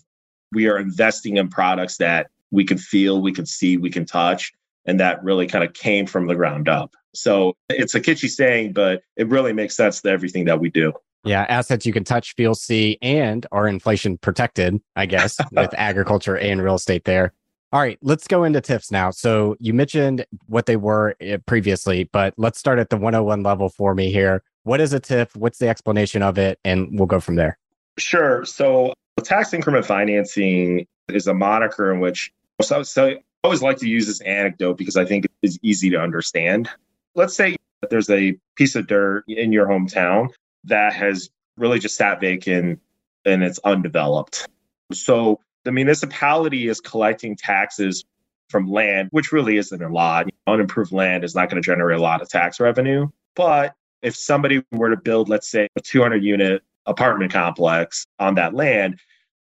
we 0.52 0.68
are 0.68 0.78
investing 0.78 1.38
in 1.38 1.50
products 1.50 1.98
that 1.98 2.28
we 2.52 2.64
can 2.64 2.78
feel, 2.78 3.22
we 3.22 3.32
can 3.32 3.46
see, 3.46 3.78
we 3.78 3.90
can 3.90 4.06
touch. 4.06 4.54
And 4.86 5.00
that 5.00 5.24
really 5.24 5.48
kind 5.48 5.64
of 5.64 5.74
came 5.74 6.06
from 6.06 6.28
the 6.28 6.36
ground 6.36 6.68
up. 6.68 6.94
So 7.14 7.56
it's 7.70 7.96
a 7.96 8.02
kitschy 8.02 8.30
saying, 8.30 8.74
but 8.74 9.04
it 9.16 9.28
really 9.28 9.54
makes 9.54 9.76
sense 9.76 10.02
to 10.02 10.10
everything 10.10 10.46
that 10.46 10.60
we 10.60 10.70
do. 10.70 10.94
Yeah, 11.26 11.46
assets 11.48 11.86
you 11.86 11.94
can 11.94 12.04
touch, 12.04 12.34
feel, 12.36 12.54
see, 12.54 12.98
and 13.02 13.46
are 13.52 13.68
inflation 13.68 14.18
protected, 14.18 14.82
I 14.96 15.06
guess, 15.06 15.38
with 15.52 15.74
agriculture 15.78 16.38
and 16.38 16.62
real 16.62 16.76
estate 16.76 17.06
there. 17.06 17.34
All 17.72 17.80
right, 17.80 17.98
let's 18.02 18.28
go 18.28 18.44
into 18.44 18.62
TIFs 18.62 18.92
now. 18.92 19.10
So 19.10 19.56
you 19.60 19.74
mentioned 19.74 20.26
what 20.48 20.68
they 20.68 20.76
were 20.76 21.16
eh, 21.22 21.38
previously, 21.46 22.04
but 22.04 22.34
let's 22.38 22.60
start 22.60 22.78
at 22.78 22.90
the 22.90 22.98
101 22.98 23.42
level 23.42 23.70
for 23.70 23.96
me 23.96 24.12
here. 24.12 24.44
What 24.64 24.80
is 24.80 24.94
a 24.94 25.00
TIF? 25.00 25.36
What's 25.36 25.58
the 25.58 25.70
explanation 25.70 26.22
of 26.22 26.38
it? 26.38 26.60
And 26.64 27.00
we'll 27.00 27.08
go 27.08 27.20
from 27.20 27.36
there. 27.36 27.58
Sure. 27.98 28.46
So 28.46 28.94
tax 29.24 29.54
increment 29.54 29.86
financing 29.86 30.86
is 31.10 31.28
a 31.28 31.34
moniker 31.34 31.92
in 31.92 32.00
which 32.00 32.32
so, 32.62 32.84
so 32.84 33.08
I 33.08 33.18
always 33.44 33.62
like 33.62 33.78
to 33.78 33.90
use 33.90 34.06
this 34.06 34.22
anecdote 34.22 34.78
because 34.78 34.96
I 34.96 35.06
think 35.06 35.26
it's 35.42 35.58
easy 35.64 35.90
to 35.90 36.00
understand. 36.00 36.70
Let's 37.16 37.36
say 37.36 37.56
there's 37.90 38.10
a 38.10 38.38
piece 38.56 38.76
of 38.76 38.88
dirt 38.88 39.26
in 39.28 39.52
your 39.52 39.68
hometown 39.68 40.30
that 40.66 40.94
has 40.94 41.30
really 41.58 41.80
just 41.80 41.96
sat 41.96 42.20
vacant 42.20 42.80
and 43.26 43.44
it's 43.44 43.60
undeveloped. 43.64 44.48
So 44.92 45.40
the 45.64 45.72
municipality 45.72 46.68
is 46.68 46.82
collecting 46.82 47.36
taxes 47.36 48.04
from 48.50 48.70
land, 48.70 49.10
which 49.12 49.32
really 49.32 49.58
isn't 49.58 49.82
a 49.82 49.90
lot. 49.90 50.28
Unimproved 50.48 50.92
land 50.92 51.24
is 51.24 51.36
not 51.36 51.50
going 51.50 51.62
to 51.62 51.66
generate 51.66 51.98
a 51.98 52.02
lot 52.02 52.22
of 52.22 52.30
tax 52.30 52.60
revenue. 52.60 53.08
But 53.36 53.74
if 54.02 54.16
somebody 54.16 54.64
were 54.72 54.90
to 54.90 54.98
build, 54.98 55.30
let's 55.30 55.50
say, 55.50 55.68
a 55.76 55.82
200 55.82 56.24
unit 56.24 56.62
apartment 56.86 57.32
complex 57.32 58.06
on 58.20 58.36
that 58.36 58.54
land, 58.54 59.00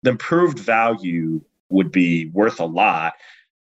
the 0.03 0.11
improved 0.11 0.59
value 0.59 1.41
would 1.71 1.91
be 1.91 2.27
worth 2.27 2.61
a 2.61 2.65
lot. 2.65 3.15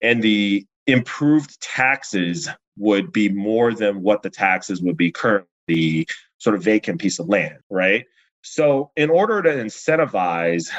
And 0.01 0.23
the 0.23 0.67
improved 0.87 1.61
taxes 1.61 2.49
would 2.79 3.13
be 3.13 3.29
more 3.29 3.75
than 3.75 4.03
what 4.03 4.23
the 4.23 4.31
taxes 4.31 4.83
would 4.83 4.97
be 4.97 5.11
currently 5.11 6.07
sort 6.39 6.57
of 6.57 6.63
vacant 6.63 7.01
piece 7.01 7.19
of 7.19 7.29
land, 7.29 7.59
right? 7.71 8.07
So, 8.43 8.91
in 8.97 9.11
order 9.11 9.43
to 9.43 9.51
incentivize 9.51 10.71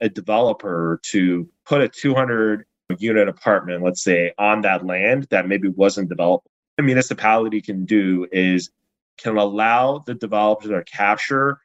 a 0.00 0.08
developer 0.08 1.00
to 1.04 1.48
put 1.66 1.80
a 1.80 1.88
200 1.88 2.64
unit 2.98 3.28
apartment, 3.28 3.82
let's 3.82 4.02
say, 4.02 4.32
on 4.38 4.62
that 4.62 4.84
land 4.84 5.26
that 5.30 5.46
maybe 5.46 5.68
wasn't 5.68 6.08
developed, 6.08 6.48
a 6.78 6.82
municipality 6.82 7.60
can 7.60 7.84
do 7.84 8.26
is 8.32 8.70
can 9.18 9.36
allow 9.36 9.98
the 10.06 10.14
developer 10.14 10.68
to 10.68 10.82
capture 10.84 11.58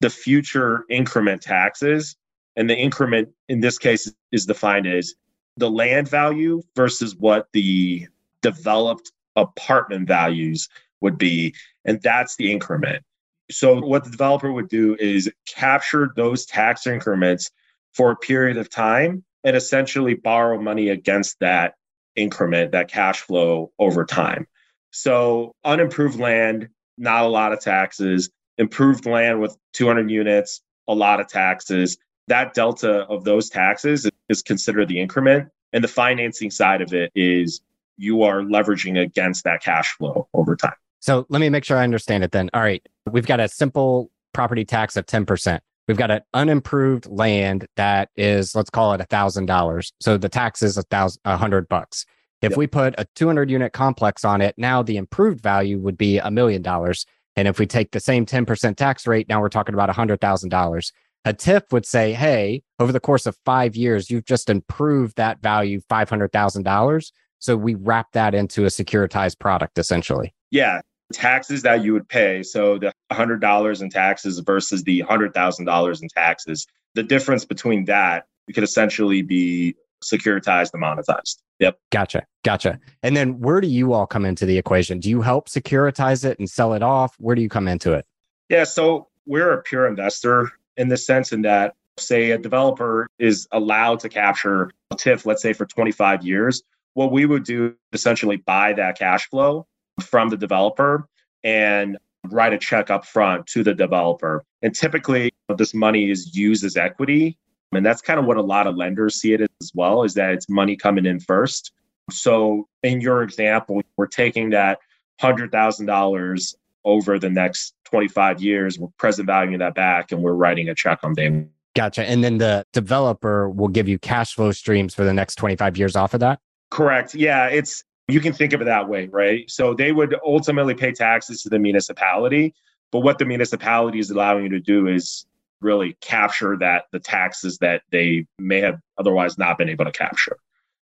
the 0.00 0.10
future 0.10 0.84
increment 0.88 1.42
taxes. 1.42 2.16
And 2.56 2.68
the 2.68 2.76
increment 2.76 3.28
in 3.48 3.60
this 3.60 3.78
case 3.78 4.12
is 4.32 4.46
defined 4.46 4.86
as 4.86 5.14
the 5.56 5.70
land 5.70 6.08
value 6.08 6.62
versus 6.74 7.14
what 7.14 7.48
the 7.52 8.08
developed 8.42 9.12
apartment 9.36 10.08
values 10.08 10.68
would 11.00 11.18
be. 11.18 11.54
And 11.84 12.00
that's 12.02 12.36
the 12.36 12.50
increment. 12.50 13.04
So, 13.50 13.80
what 13.80 14.04
the 14.04 14.10
developer 14.10 14.50
would 14.50 14.68
do 14.68 14.96
is 14.98 15.30
capture 15.46 16.10
those 16.16 16.46
tax 16.46 16.86
increments 16.86 17.50
for 17.92 18.10
a 18.10 18.16
period 18.16 18.56
of 18.56 18.70
time 18.70 19.22
and 19.44 19.54
essentially 19.54 20.14
borrow 20.14 20.60
money 20.60 20.88
against 20.88 21.38
that 21.40 21.74
increment, 22.16 22.72
that 22.72 22.88
cash 22.88 23.20
flow 23.20 23.70
over 23.78 24.04
time. 24.04 24.46
So, 24.92 25.54
unimproved 25.64 26.18
land, 26.18 26.68
not 26.96 27.24
a 27.24 27.28
lot 27.28 27.52
of 27.52 27.60
taxes, 27.60 28.30
improved 28.56 29.04
land 29.04 29.40
with 29.40 29.56
200 29.74 30.10
units, 30.10 30.62
a 30.88 30.94
lot 30.94 31.20
of 31.20 31.28
taxes. 31.28 31.98
That 32.28 32.54
delta 32.54 33.00
of 33.06 33.24
those 33.24 33.50
taxes 33.50 34.08
is 34.28 34.42
considered 34.42 34.88
the 34.88 35.00
increment. 35.00 35.50
And 35.72 35.82
the 35.82 35.88
financing 35.88 36.50
side 36.50 36.80
of 36.80 36.94
it 36.94 37.10
is 37.14 37.60
you 37.96 38.22
are 38.22 38.40
leveraging 38.40 39.00
against 39.00 39.44
that 39.44 39.62
cash 39.62 39.94
flow 39.96 40.28
over 40.34 40.56
time. 40.56 40.74
So 41.00 41.26
let 41.28 41.40
me 41.40 41.48
make 41.50 41.64
sure 41.64 41.76
I 41.76 41.84
understand 41.84 42.24
it 42.24 42.32
then. 42.32 42.48
All 42.54 42.62
right. 42.62 42.86
We've 43.10 43.26
got 43.26 43.40
a 43.40 43.48
simple 43.48 44.10
property 44.32 44.64
tax 44.64 44.96
of 44.96 45.06
10%. 45.06 45.60
We've 45.86 45.96
got 45.98 46.10
an 46.10 46.22
unimproved 46.32 47.06
land 47.06 47.66
that 47.76 48.08
is, 48.16 48.54
let's 48.54 48.70
call 48.70 48.94
it 48.94 49.02
a 49.02 49.04
thousand 49.04 49.46
dollars. 49.46 49.92
So 50.00 50.16
the 50.16 50.30
tax 50.30 50.62
is 50.62 50.78
a 50.78 50.82
thousand, 50.84 51.20
a 51.26 51.36
hundred 51.36 51.68
bucks. 51.68 52.06
If 52.40 52.52
yep. 52.52 52.58
we 52.58 52.66
put 52.66 52.94
a 52.96 53.06
200 53.14 53.50
unit 53.50 53.72
complex 53.72 54.24
on 54.24 54.40
it, 54.40 54.54
now 54.56 54.82
the 54.82 54.96
improved 54.96 55.42
value 55.42 55.78
would 55.78 55.98
be 55.98 56.18
a 56.18 56.30
million 56.30 56.62
dollars. 56.62 57.06
And 57.36 57.48
if 57.48 57.58
we 57.58 57.66
take 57.66 57.90
the 57.90 58.00
same 58.00 58.24
10% 58.24 58.76
tax 58.76 59.06
rate, 59.06 59.28
now 59.28 59.40
we're 59.40 59.48
talking 59.48 59.74
about 59.74 59.90
a 59.90 59.94
hundred 59.94 60.20
thousand 60.20 60.50
dollars. 60.50 60.92
A 61.26 61.32
TIF 61.32 61.72
would 61.72 61.86
say, 61.86 62.12
Hey, 62.12 62.62
over 62.78 62.92
the 62.92 63.00
course 63.00 63.26
of 63.26 63.36
five 63.44 63.76
years, 63.76 64.10
you've 64.10 64.26
just 64.26 64.48
improved 64.48 65.16
that 65.16 65.42
value 65.42 65.80
$500,000. 65.90 67.12
So 67.44 67.58
we 67.58 67.74
wrap 67.74 68.12
that 68.12 68.34
into 68.34 68.62
a 68.64 68.68
securitized 68.68 69.38
product 69.38 69.76
essentially. 69.76 70.32
Yeah. 70.50 70.80
Taxes 71.12 71.60
that 71.60 71.84
you 71.84 71.92
would 71.92 72.08
pay. 72.08 72.42
So 72.42 72.78
the 72.78 72.90
$100 73.12 73.82
in 73.82 73.90
taxes 73.90 74.38
versus 74.38 74.82
the 74.84 75.02
$100,000 75.02 76.02
in 76.02 76.08
taxes. 76.08 76.66
The 76.94 77.02
difference 77.02 77.44
between 77.44 77.84
that 77.84 78.24
could 78.54 78.64
essentially 78.64 79.20
be 79.20 79.74
securitized 80.02 80.70
and 80.72 80.82
monetized. 80.82 81.42
Yep. 81.58 81.78
Gotcha. 81.92 82.24
Gotcha. 82.44 82.80
And 83.02 83.14
then 83.14 83.40
where 83.40 83.60
do 83.60 83.68
you 83.68 83.92
all 83.92 84.06
come 84.06 84.24
into 84.24 84.46
the 84.46 84.56
equation? 84.56 84.98
Do 84.98 85.10
you 85.10 85.20
help 85.20 85.50
securitize 85.50 86.24
it 86.24 86.38
and 86.38 86.48
sell 86.48 86.72
it 86.72 86.82
off? 86.82 87.14
Where 87.18 87.36
do 87.36 87.42
you 87.42 87.50
come 87.50 87.68
into 87.68 87.92
it? 87.92 88.06
Yeah. 88.48 88.64
So 88.64 89.08
we're 89.26 89.52
a 89.52 89.60
pure 89.60 89.86
investor 89.86 90.50
in 90.78 90.88
the 90.88 90.96
sense 90.96 91.30
in 91.30 91.42
that 91.42 91.74
say 91.98 92.30
a 92.30 92.38
developer 92.38 93.06
is 93.18 93.46
allowed 93.52 94.00
to 94.00 94.08
capture 94.08 94.70
a 94.90 94.96
TIF, 94.96 95.26
let's 95.26 95.42
say 95.42 95.52
for 95.52 95.66
25 95.66 96.24
years, 96.24 96.62
what 96.94 97.12
we 97.12 97.26
would 97.26 97.44
do 97.44 97.66
is 97.66 98.00
essentially 98.00 98.36
buy 98.36 98.72
that 98.72 98.98
cash 98.98 99.28
flow 99.28 99.66
from 100.00 100.30
the 100.30 100.36
developer 100.36 101.08
and 101.42 101.98
write 102.30 102.52
a 102.52 102.58
check 102.58 102.90
up 102.90 103.04
front 103.04 103.46
to 103.48 103.62
the 103.62 103.74
developer. 103.74 104.44
And 104.62 104.74
typically 104.74 105.32
this 105.58 105.74
money 105.74 106.10
is 106.10 106.36
used 106.36 106.64
as 106.64 106.76
equity. 106.76 107.36
And 107.72 107.84
that's 107.84 108.00
kind 108.00 108.18
of 108.18 108.26
what 108.26 108.36
a 108.36 108.42
lot 108.42 108.66
of 108.66 108.76
lenders 108.76 109.16
see 109.16 109.34
it 109.34 109.40
as 109.40 109.72
well, 109.74 110.04
is 110.04 110.14
that 110.14 110.32
it's 110.32 110.48
money 110.48 110.76
coming 110.76 111.06
in 111.06 111.20
first. 111.20 111.72
So 112.10 112.68
in 112.82 113.00
your 113.00 113.22
example, 113.22 113.82
we're 113.96 114.06
taking 114.06 114.50
that 114.50 114.78
$100,000 115.20 116.54
over 116.84 117.18
the 117.18 117.30
next 117.30 117.74
25 117.84 118.42
years, 118.42 118.78
we're 118.78 118.88
present 118.98 119.26
valuing 119.26 119.58
that 119.58 119.74
back 119.74 120.12
and 120.12 120.22
we're 120.22 120.34
writing 120.34 120.68
a 120.68 120.74
check 120.74 121.00
on 121.02 121.14
day 121.14 121.46
Gotcha. 121.74 122.08
And 122.08 122.22
then 122.22 122.38
the 122.38 122.64
developer 122.72 123.50
will 123.50 123.68
give 123.68 123.88
you 123.88 123.98
cash 123.98 124.34
flow 124.34 124.52
streams 124.52 124.94
for 124.94 125.02
the 125.02 125.12
next 125.12 125.34
25 125.36 125.76
years 125.76 125.96
off 125.96 126.14
of 126.14 126.20
that? 126.20 126.38
Correct. 126.70 127.14
Yeah. 127.14 127.46
It's, 127.46 127.84
you 128.08 128.20
can 128.20 128.32
think 128.32 128.52
of 128.52 128.60
it 128.60 128.64
that 128.64 128.88
way, 128.88 129.06
right? 129.06 129.50
So 129.50 129.74
they 129.74 129.92
would 129.92 130.16
ultimately 130.24 130.74
pay 130.74 130.92
taxes 130.92 131.42
to 131.42 131.48
the 131.48 131.58
municipality. 131.58 132.54
But 132.90 133.00
what 133.00 133.18
the 133.18 133.24
municipality 133.24 133.98
is 133.98 134.10
allowing 134.10 134.44
you 134.44 134.50
to 134.50 134.60
do 134.60 134.86
is 134.86 135.26
really 135.60 135.96
capture 136.00 136.56
that 136.58 136.84
the 136.92 137.00
taxes 137.00 137.58
that 137.58 137.82
they 137.90 138.26
may 138.38 138.60
have 138.60 138.78
otherwise 138.98 139.38
not 139.38 139.58
been 139.58 139.68
able 139.68 139.84
to 139.84 139.92
capture. 139.92 140.36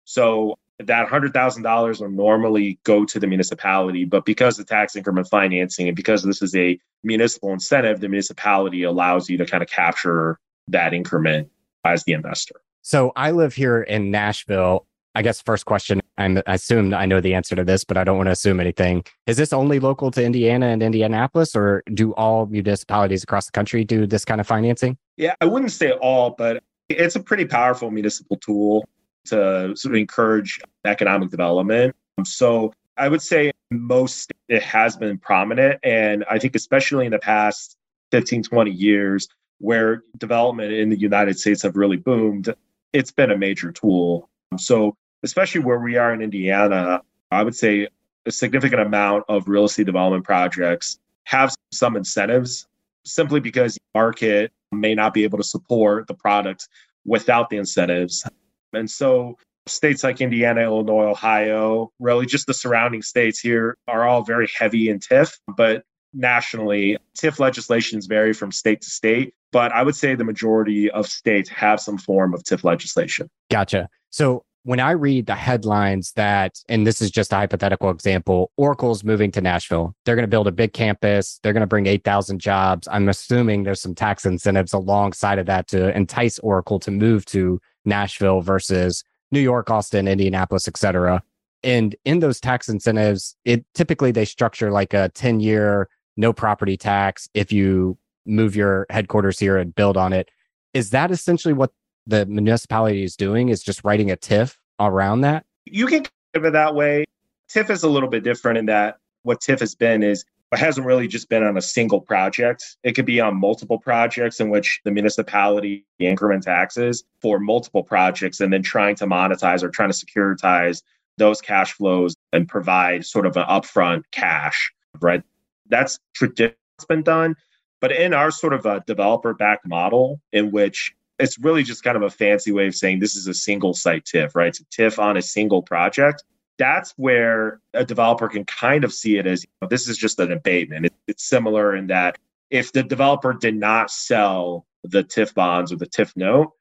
So 0.04 0.58
that 0.78 1.08
$100,000 1.08 2.00
will 2.00 2.10
normally 2.10 2.78
go 2.84 3.04
to 3.06 3.18
the 3.18 3.26
municipality, 3.26 4.04
but 4.04 4.24
because 4.24 4.56
the 4.56 4.64
tax 4.64 4.94
increment 4.94 5.28
financing 5.28 5.88
and 5.88 5.96
because 5.96 6.22
this 6.22 6.42
is 6.42 6.54
a 6.54 6.78
municipal 7.02 7.52
incentive, 7.52 8.00
the 8.00 8.08
municipality 8.08 8.82
allows 8.82 9.30
you 9.30 9.38
to 9.38 9.46
kind 9.46 9.62
of 9.62 9.70
capture 9.70 10.38
that 10.68 10.92
increment 10.92 11.50
as 11.84 12.04
the 12.04 12.12
investor. 12.12 12.60
So 12.82 13.12
I 13.16 13.30
live 13.30 13.54
here 13.54 13.82
in 13.82 14.10
Nashville. 14.10 14.86
I 15.16 15.22
guess 15.22 15.40
first 15.40 15.64
question, 15.64 16.02
I'm, 16.18 16.42
I 16.46 16.54
assume 16.54 16.92
I 16.92 17.06
know 17.06 17.22
the 17.22 17.32
answer 17.32 17.56
to 17.56 17.64
this, 17.64 17.84
but 17.84 17.96
I 17.96 18.04
don't 18.04 18.18
want 18.18 18.26
to 18.26 18.32
assume 18.32 18.60
anything. 18.60 19.02
Is 19.26 19.38
this 19.38 19.50
only 19.50 19.80
local 19.80 20.10
to 20.10 20.22
Indiana 20.22 20.66
and 20.66 20.82
Indianapolis, 20.82 21.56
or 21.56 21.82
do 21.94 22.12
all 22.12 22.44
municipalities 22.44 23.22
across 23.22 23.46
the 23.46 23.52
country 23.52 23.82
do 23.82 24.06
this 24.06 24.26
kind 24.26 24.42
of 24.42 24.46
financing? 24.46 24.98
Yeah, 25.16 25.34
I 25.40 25.46
wouldn't 25.46 25.72
say 25.72 25.92
all, 25.92 26.34
but 26.36 26.62
it's 26.90 27.16
a 27.16 27.20
pretty 27.20 27.46
powerful 27.46 27.90
municipal 27.90 28.36
tool 28.36 28.86
to 29.28 29.74
sort 29.74 29.94
of 29.94 29.98
encourage 29.98 30.60
economic 30.84 31.30
development. 31.30 31.96
So 32.24 32.74
I 32.98 33.08
would 33.08 33.22
say 33.22 33.52
most 33.70 34.34
it 34.48 34.62
has 34.62 34.98
been 34.98 35.16
prominent. 35.16 35.80
And 35.82 36.26
I 36.30 36.38
think, 36.38 36.54
especially 36.54 37.06
in 37.06 37.12
the 37.12 37.18
past 37.18 37.78
15, 38.10 38.42
20 38.42 38.70
years, 38.70 39.28
where 39.60 40.02
development 40.18 40.74
in 40.74 40.90
the 40.90 40.98
United 40.98 41.38
States 41.38 41.62
have 41.62 41.74
really 41.74 41.96
boomed, 41.96 42.54
it's 42.92 43.12
been 43.12 43.30
a 43.30 43.38
major 43.38 43.72
tool. 43.72 44.28
So, 44.58 44.94
especially 45.22 45.62
where 45.62 45.78
we 45.78 45.96
are 45.96 46.12
in 46.12 46.22
Indiana, 46.22 47.02
I 47.30 47.42
would 47.42 47.54
say 47.54 47.88
a 48.26 48.30
significant 48.30 48.82
amount 48.82 49.24
of 49.28 49.48
real 49.48 49.64
estate 49.64 49.86
development 49.86 50.24
projects 50.24 50.98
have 51.24 51.54
some 51.72 51.96
incentives 51.96 52.66
simply 53.04 53.40
because 53.40 53.74
the 53.74 53.80
market 53.94 54.52
may 54.72 54.94
not 54.94 55.14
be 55.14 55.24
able 55.24 55.38
to 55.38 55.44
support 55.44 56.06
the 56.06 56.14
product 56.14 56.68
without 57.04 57.50
the 57.50 57.56
incentives. 57.56 58.24
And 58.72 58.90
so 58.90 59.36
states 59.66 60.02
like 60.04 60.20
Indiana, 60.20 60.62
Illinois, 60.62 61.10
Ohio, 61.10 61.92
really 62.00 62.26
just 62.26 62.46
the 62.46 62.54
surrounding 62.54 63.02
states 63.02 63.38
here 63.38 63.76
are 63.88 64.06
all 64.06 64.22
very 64.22 64.48
heavy 64.56 64.88
in 64.88 64.98
TIF, 64.98 65.38
but 65.56 65.84
nationally, 66.12 66.96
TIF 67.18 67.38
legislations 67.38 68.06
vary 68.06 68.32
from 68.32 68.50
state 68.50 68.80
to 68.82 68.90
state 68.90 69.34
but 69.56 69.72
I 69.72 69.82
would 69.82 69.96
say 69.96 70.14
the 70.14 70.22
majority 70.22 70.90
of 70.90 71.06
states 71.06 71.48
have 71.48 71.80
some 71.80 71.96
form 71.96 72.34
of 72.34 72.42
TIF 72.42 72.62
legislation. 72.62 73.30
Gotcha. 73.50 73.88
So 74.10 74.44
when 74.66 74.80
I 74.80 74.90
read 74.90 75.26
the 75.26 75.36
headlines 75.36 76.10
that, 76.16 76.58
and 76.68 76.84
this 76.84 77.00
is 77.00 77.12
just 77.12 77.32
a 77.32 77.36
hypothetical 77.36 77.88
example, 77.88 78.50
Oracle's 78.56 79.04
moving 79.04 79.30
to 79.30 79.40
Nashville. 79.40 79.94
They're 80.04 80.16
going 80.16 80.24
to 80.24 80.28
build 80.28 80.48
a 80.48 80.52
big 80.52 80.72
campus. 80.72 81.38
They're 81.44 81.52
going 81.52 81.60
to 81.60 81.68
bring 81.68 81.86
8,000 81.86 82.40
jobs. 82.40 82.88
I'm 82.90 83.08
assuming 83.08 83.62
there's 83.62 83.80
some 83.80 83.94
tax 83.94 84.26
incentives 84.26 84.72
alongside 84.72 85.38
of 85.38 85.46
that 85.46 85.68
to 85.68 85.96
entice 85.96 86.40
Oracle 86.40 86.80
to 86.80 86.90
move 86.90 87.24
to 87.26 87.60
Nashville 87.84 88.40
versus 88.40 89.04
New 89.30 89.38
York, 89.38 89.70
Austin, 89.70 90.08
Indianapolis, 90.08 90.66
et 90.66 90.76
cetera. 90.76 91.22
And 91.62 91.94
in 92.04 92.18
those 92.18 92.40
tax 92.40 92.68
incentives, 92.68 93.36
it 93.44 93.64
typically 93.72 94.10
they 94.10 94.24
structure 94.24 94.72
like 94.72 94.92
a 94.94 95.10
10 95.10 95.38
year 95.38 95.88
no 96.16 96.32
property 96.32 96.76
tax 96.76 97.28
if 97.34 97.52
you 97.52 97.98
move 98.26 98.56
your 98.56 98.86
headquarters 98.90 99.38
here 99.38 99.58
and 99.58 99.76
build 99.76 99.96
on 99.96 100.12
it. 100.12 100.28
Is 100.74 100.90
that 100.90 101.12
essentially 101.12 101.54
what 101.54 101.70
the 102.06 102.26
municipality 102.26 103.02
is 103.02 103.16
doing? 103.16 103.48
Is 103.48 103.62
just 103.62 103.84
writing 103.84 104.10
a 104.10 104.16
TIF 104.16 104.56
around 104.80 105.22
that? 105.22 105.44
You 105.64 105.86
can 105.86 106.00
think 106.00 106.12
of 106.34 106.44
it 106.44 106.52
that 106.52 106.74
way. 106.74 107.04
TIF 107.48 107.70
is 107.70 107.82
a 107.82 107.88
little 107.88 108.08
bit 108.08 108.24
different 108.24 108.58
in 108.58 108.66
that 108.66 108.98
what 109.22 109.40
TIF 109.40 109.60
has 109.60 109.74
been 109.74 110.02
is 110.02 110.24
it 110.52 110.58
hasn't 110.58 110.86
really 110.86 111.08
just 111.08 111.28
been 111.28 111.42
on 111.42 111.56
a 111.56 111.62
single 111.62 112.00
project. 112.00 112.76
It 112.84 112.92
could 112.92 113.04
be 113.04 113.20
on 113.20 113.36
multiple 113.36 113.78
projects 113.78 114.38
in 114.38 114.48
which 114.48 114.80
the 114.84 114.92
municipality 114.92 115.84
increment 115.98 116.44
taxes 116.44 117.04
for 117.20 117.40
multiple 117.40 117.82
projects 117.82 118.40
and 118.40 118.52
then 118.52 118.62
trying 118.62 118.94
to 118.96 119.06
monetize 119.06 119.62
or 119.62 119.68
trying 119.68 119.90
to 119.90 120.06
securitize 120.06 120.82
those 121.18 121.40
cash 121.40 121.72
flows 121.72 122.14
and 122.32 122.48
provide 122.48 123.04
sort 123.04 123.26
of 123.26 123.36
an 123.36 123.44
upfront 123.44 124.04
cash, 124.12 124.72
right? 125.00 125.22
That's 125.68 125.98
traditionally 126.14 126.56
been 126.88 127.02
done. 127.02 127.34
But 127.80 127.92
in 127.92 128.14
our 128.14 128.30
sort 128.30 128.52
of 128.52 128.66
a 128.66 128.84
developer 128.86 129.34
backed 129.34 129.66
model, 129.66 130.20
in 130.32 130.52
which 130.52 130.94
it's 131.18 131.38
really 131.38 131.62
just 131.62 131.82
kind 131.82 131.96
of 131.96 132.02
a 132.02 132.10
fancy 132.10 132.52
way 132.52 132.66
of 132.66 132.74
saying 132.74 132.98
this 132.98 133.16
is 133.16 133.26
a 133.26 133.34
single 133.34 133.74
site 133.74 134.04
TIF, 134.04 134.34
right? 134.34 134.48
It's 134.48 134.60
a 134.60 134.64
TIF 134.64 134.98
on 134.98 135.16
a 135.16 135.22
single 135.22 135.62
project. 135.62 136.24
That's 136.58 136.92
where 136.96 137.60
a 137.74 137.84
developer 137.84 138.28
can 138.28 138.44
kind 138.44 138.84
of 138.84 138.92
see 138.92 139.18
it 139.18 139.26
as 139.26 139.44
you 139.44 139.48
know, 139.60 139.68
this 139.68 139.88
is 139.88 139.98
just 139.98 140.18
an 140.20 140.32
abatement. 140.32 140.86
It, 140.86 140.94
it's 141.06 141.28
similar 141.28 141.74
in 141.74 141.88
that 141.88 142.18
if 142.50 142.72
the 142.72 142.82
developer 142.82 143.32
did 143.32 143.56
not 143.56 143.90
sell 143.90 144.66
the 144.84 145.02
TIF 145.02 145.34
bonds 145.34 145.72
or 145.72 145.76
the 145.76 145.86
TIF 145.86 146.16
note, 146.16 146.52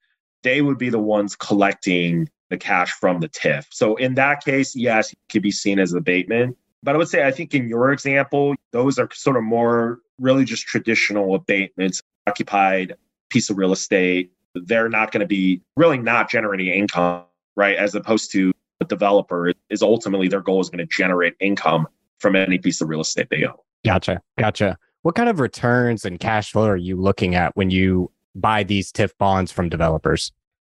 they 0.44 0.62
would 0.62 0.78
be 0.78 0.90
the 0.90 1.00
ones 1.00 1.36
collecting 1.36 2.30
the 2.50 2.58
cash 2.58 2.92
from 2.92 3.20
the 3.20 3.30
TIF. 3.30 3.66
So 3.72 3.96
in 3.96 4.16
that 4.16 4.44
case, 4.44 4.76
yes, 4.76 5.12
it 5.12 5.20
could 5.32 5.42
be 5.42 5.52
seen 5.52 5.80
as 5.80 5.94
abatement. 5.94 6.58
But 6.84 6.96
I 6.96 6.98
would 7.00 7.08
say, 7.08 7.26
I 7.26 7.32
think 7.32 7.56
in 7.56 7.68
your 7.68 7.92
example, 7.92 8.54
those 8.72 9.00
are 9.00 9.10
sort 9.12 9.38
of 9.38 9.44
more 9.44 10.00
really 10.20 10.46
just 10.46 10.68
traditional 10.68 11.34
abatements, 11.34 12.02
occupied 12.28 12.96
piece 13.30 13.50
of 13.50 13.58
real 13.58 13.72
estate. 13.74 14.32
They're 14.56 14.90
not 14.90 15.12
going 15.12 15.22
to 15.22 15.28
be 15.28 15.62
really 15.76 15.98
not 15.98 16.30
generating 16.30 16.68
income, 16.68 17.24
right? 17.56 17.76
As 17.76 17.96
opposed 17.96 18.32
to 18.32 18.52
a 18.82 18.86
developer 18.86 19.54
is 19.70 19.82
ultimately 19.82 20.28
their 20.28 20.42
goal 20.42 20.62
is 20.62 20.70
going 20.70 20.80
to 20.80 20.86
generate 20.86 21.36
income 21.40 21.88
from 22.20 22.36
any 22.36 22.58
piece 22.58 22.82
of 22.82 22.90
real 22.90 23.02
estate 23.02 23.28
they 23.30 23.44
own. 23.46 23.56
Gotcha. 23.86 24.22
Gotcha. 24.38 24.78
What 25.04 25.16
kind 25.16 25.30
of 25.30 25.40
returns 25.40 26.06
and 26.06 26.20
cash 26.20 26.52
flow 26.52 26.66
are 26.66 26.78
you 26.78 27.00
looking 27.00 27.36
at 27.36 27.56
when 27.56 27.70
you 27.70 28.12
buy 28.34 28.64
these 28.64 28.92
TIF 28.92 29.12
bonds 29.18 29.52
from 29.52 29.70
developers? 29.70 30.32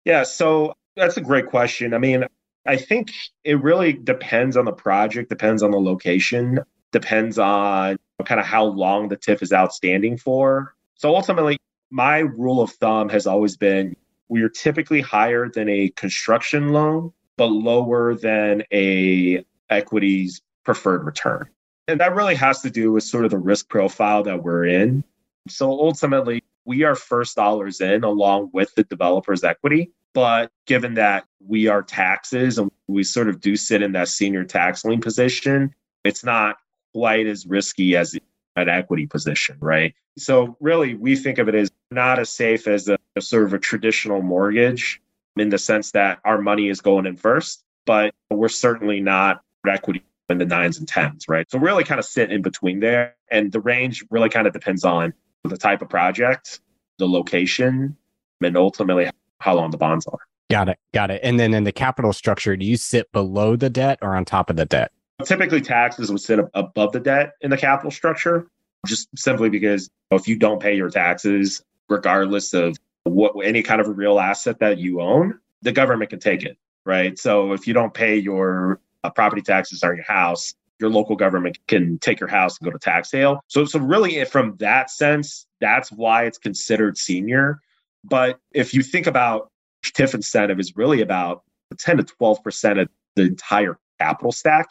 Yeah, 0.06 0.24
so 0.24 0.74
that's 0.96 1.18
a 1.18 1.22
great 1.22 1.48
question. 1.48 1.94
I 1.94 1.98
mean, 1.98 2.26
I 2.66 2.78
think 2.78 3.12
it 3.44 3.62
really 3.62 3.94
depends 3.94 4.56
on 4.56 4.66
the 4.66 4.72
project, 4.72 5.30
depends 5.30 5.64
on 5.64 5.72
the 5.72 5.80
location, 5.80 6.60
depends 6.92 7.40
on 7.40 7.98
kind 8.26 8.40
of 8.40 8.46
how 8.46 8.66
long 8.66 9.10
the 9.10 9.18
TIF 9.18 9.42
is 9.42 9.52
outstanding 9.52 10.18
for. 10.18 10.76
So 10.96 11.16
ultimately, 11.16 11.58
my 11.92 12.20
rule 12.20 12.62
of 12.62 12.72
thumb 12.72 13.10
has 13.10 13.28
always 13.28 13.58
been 13.58 13.96
we 14.30 14.44
are 14.44 14.50
typically 14.50 15.02
higher 15.02 15.50
than 15.50 15.68
a 15.70 15.90
construction 15.90 16.70
loan, 16.70 17.12
but 17.36 17.48
lower 17.48 18.14
than 18.16 18.64
a 18.72 19.44
equities 19.70 20.42
preferred 20.64 21.04
return. 21.04 21.50
And 21.88 22.00
that 22.00 22.16
really 22.16 22.36
has 22.36 22.62
to 22.62 22.70
do 22.70 22.92
with 22.92 23.04
sort 23.04 23.26
of 23.26 23.32
the 23.32 23.40
risk 23.40 23.68
profile 23.70 24.24
that 24.24 24.44
we're 24.44 24.66
in. 24.66 25.04
So 25.48 25.72
ultimately, 25.72 26.44
we 26.66 26.84
are 26.84 26.96
first 26.96 27.36
dollars 27.36 27.82
in 27.82 28.04
along 28.04 28.52
with 28.54 28.74
the 28.76 28.84
developer's 28.84 29.44
equity. 29.44 29.92
But 30.14 30.52
given 30.68 30.96
that 30.96 31.26
we 31.46 31.68
are 31.68 31.82
taxes 31.82 32.60
and 32.60 32.72
we 32.88 33.04
sort 33.04 33.30
of 33.30 33.42
do 33.42 33.56
sit 33.56 33.82
in 33.82 33.94
that 33.94 34.08
senior 34.08 34.44
tax 34.44 34.86
lien 34.86 35.02
position, 35.02 35.74
it's 36.04 36.24
not 36.24 36.58
quite 36.94 37.26
as 37.26 37.46
risky 37.46 37.96
as 37.96 38.18
an 38.62 38.70
equity 38.70 39.08
position, 39.08 39.58
right? 39.60 39.94
So 40.18 40.58
really, 40.60 40.96
we 40.96 41.16
think 41.16 41.38
of 41.38 41.48
it 41.48 41.56
as 41.56 41.72
not 41.92 42.20
as 42.20 42.30
safe 42.30 42.68
as 42.68 42.88
a, 42.88 42.98
a 43.16 43.22
sort 43.22 43.44
of 43.44 43.54
a 43.54 43.60
traditional 43.60 44.22
mortgage 44.22 45.02
in 45.38 45.50
the 45.50 45.58
sense 45.58 45.92
that 45.92 46.20
our 46.26 46.42
money 46.42 46.70
is 46.70 46.82
going 46.82 47.06
in 47.06 47.16
first, 47.16 47.64
but 47.86 48.14
we're 48.30 48.50
certainly 48.50 49.00
not 49.00 49.42
equity 49.68 50.04
in 50.30 50.38
the 50.38 50.46
nines 50.46 50.78
and 50.78 50.88
tens, 50.88 51.28
right? 51.28 51.50
So 51.50 51.60
really 51.60 51.84
kind 51.84 52.00
of 52.00 52.06
sit 52.06 52.32
in 52.32 52.42
between 52.42 52.80
there. 52.80 53.16
And 53.32 53.52
the 53.52 53.60
range 53.60 54.04
really 54.10 54.30
kind 54.30 54.48
of 54.48 54.54
depends 54.54 54.84
on 54.84 55.14
the 55.44 55.58
type 55.58 55.82
of 55.82 55.90
project, 55.90 56.62
the 56.98 57.08
location, 57.08 57.98
and 58.42 58.58
ultimately 58.58 59.10
how 59.40 59.56
long 59.56 59.72
the 59.72 59.78
bonds 59.78 60.06
are. 60.08 60.20
Got 60.50 60.70
it. 60.70 60.80
Got 60.94 61.12
it. 61.12 61.22
And 61.24 61.40
then 61.40 61.54
in 61.54 61.64
the 61.64 61.72
capital 61.72 62.14
structure, 62.14 62.56
do 62.58 62.66
you 62.66 62.78
sit 62.78 63.12
below 63.12 63.56
the 63.56 63.70
debt 63.70 64.00
or 64.02 64.16
on 64.16 64.26
top 64.26 64.50
of 64.50 64.56
the 64.56 64.66
debt? 64.66 64.92
Typically, 65.26 65.62
taxes 65.62 66.12
would 66.12 66.22
sit 66.22 66.40
above 66.54 66.92
the 66.92 67.00
debt 67.00 67.34
in 67.42 67.50
the 67.50 67.58
capital 67.58 67.92
structure, 67.92 68.48
just 68.86 69.10
simply 69.18 69.50
because 69.50 69.90
if 70.12 70.28
you 70.28 70.38
don't 70.38 70.62
pay 70.62 70.76
your 70.76 70.90
taxes, 70.90 71.64
regardless 71.90 72.54
of 72.54 72.78
what 73.04 73.34
any 73.44 73.62
kind 73.62 73.82
of 73.82 73.88
a 73.88 73.92
real 73.92 74.20
asset 74.20 74.60
that 74.60 74.78
you 74.78 75.02
own, 75.02 75.38
the 75.62 75.72
government 75.72 76.10
can 76.10 76.20
take 76.20 76.44
it, 76.44 76.58
right? 76.86 77.20
So 77.20 77.52
if 77.54 77.68
you 77.68 77.74
don't 77.74 77.94
pay 77.94 78.18
your 78.18 78.80
uh, 79.04 79.10
property 79.10 79.42
taxes 79.42 79.84
on 79.84 79.96
your 79.96 80.06
house, 80.06 80.54
your 80.80 80.90
local 80.90 81.16
government 81.16 81.60
can 81.68 82.00
take 82.00 82.20
your 82.20 82.30
house 82.30 82.58
and 82.58 82.66
go 82.66 82.72
to 82.72 82.80
tax 82.80 83.10
sale. 83.10 83.44
So, 83.48 83.66
so 83.66 83.80
really, 83.80 84.24
from 84.26 84.56
that 84.58 84.90
sense, 84.90 85.46
that's 85.60 85.92
why 85.92 86.24
it's 86.24 86.38
considered 86.38 86.98
senior. 86.98 87.60
But 88.06 88.40
if 88.54 88.74
you 88.74 88.82
think 88.82 89.08
about 89.08 89.52
TIF 89.84 90.14
incentive 90.14 90.60
is 90.60 90.78
really 90.78 91.02
about 91.02 91.44
10 91.78 91.98
to 91.98 92.04
12% 92.04 92.82
of 92.82 92.90
the 93.16 93.24
entire 93.24 93.78
capital 94.00 94.32
stack. 94.32 94.70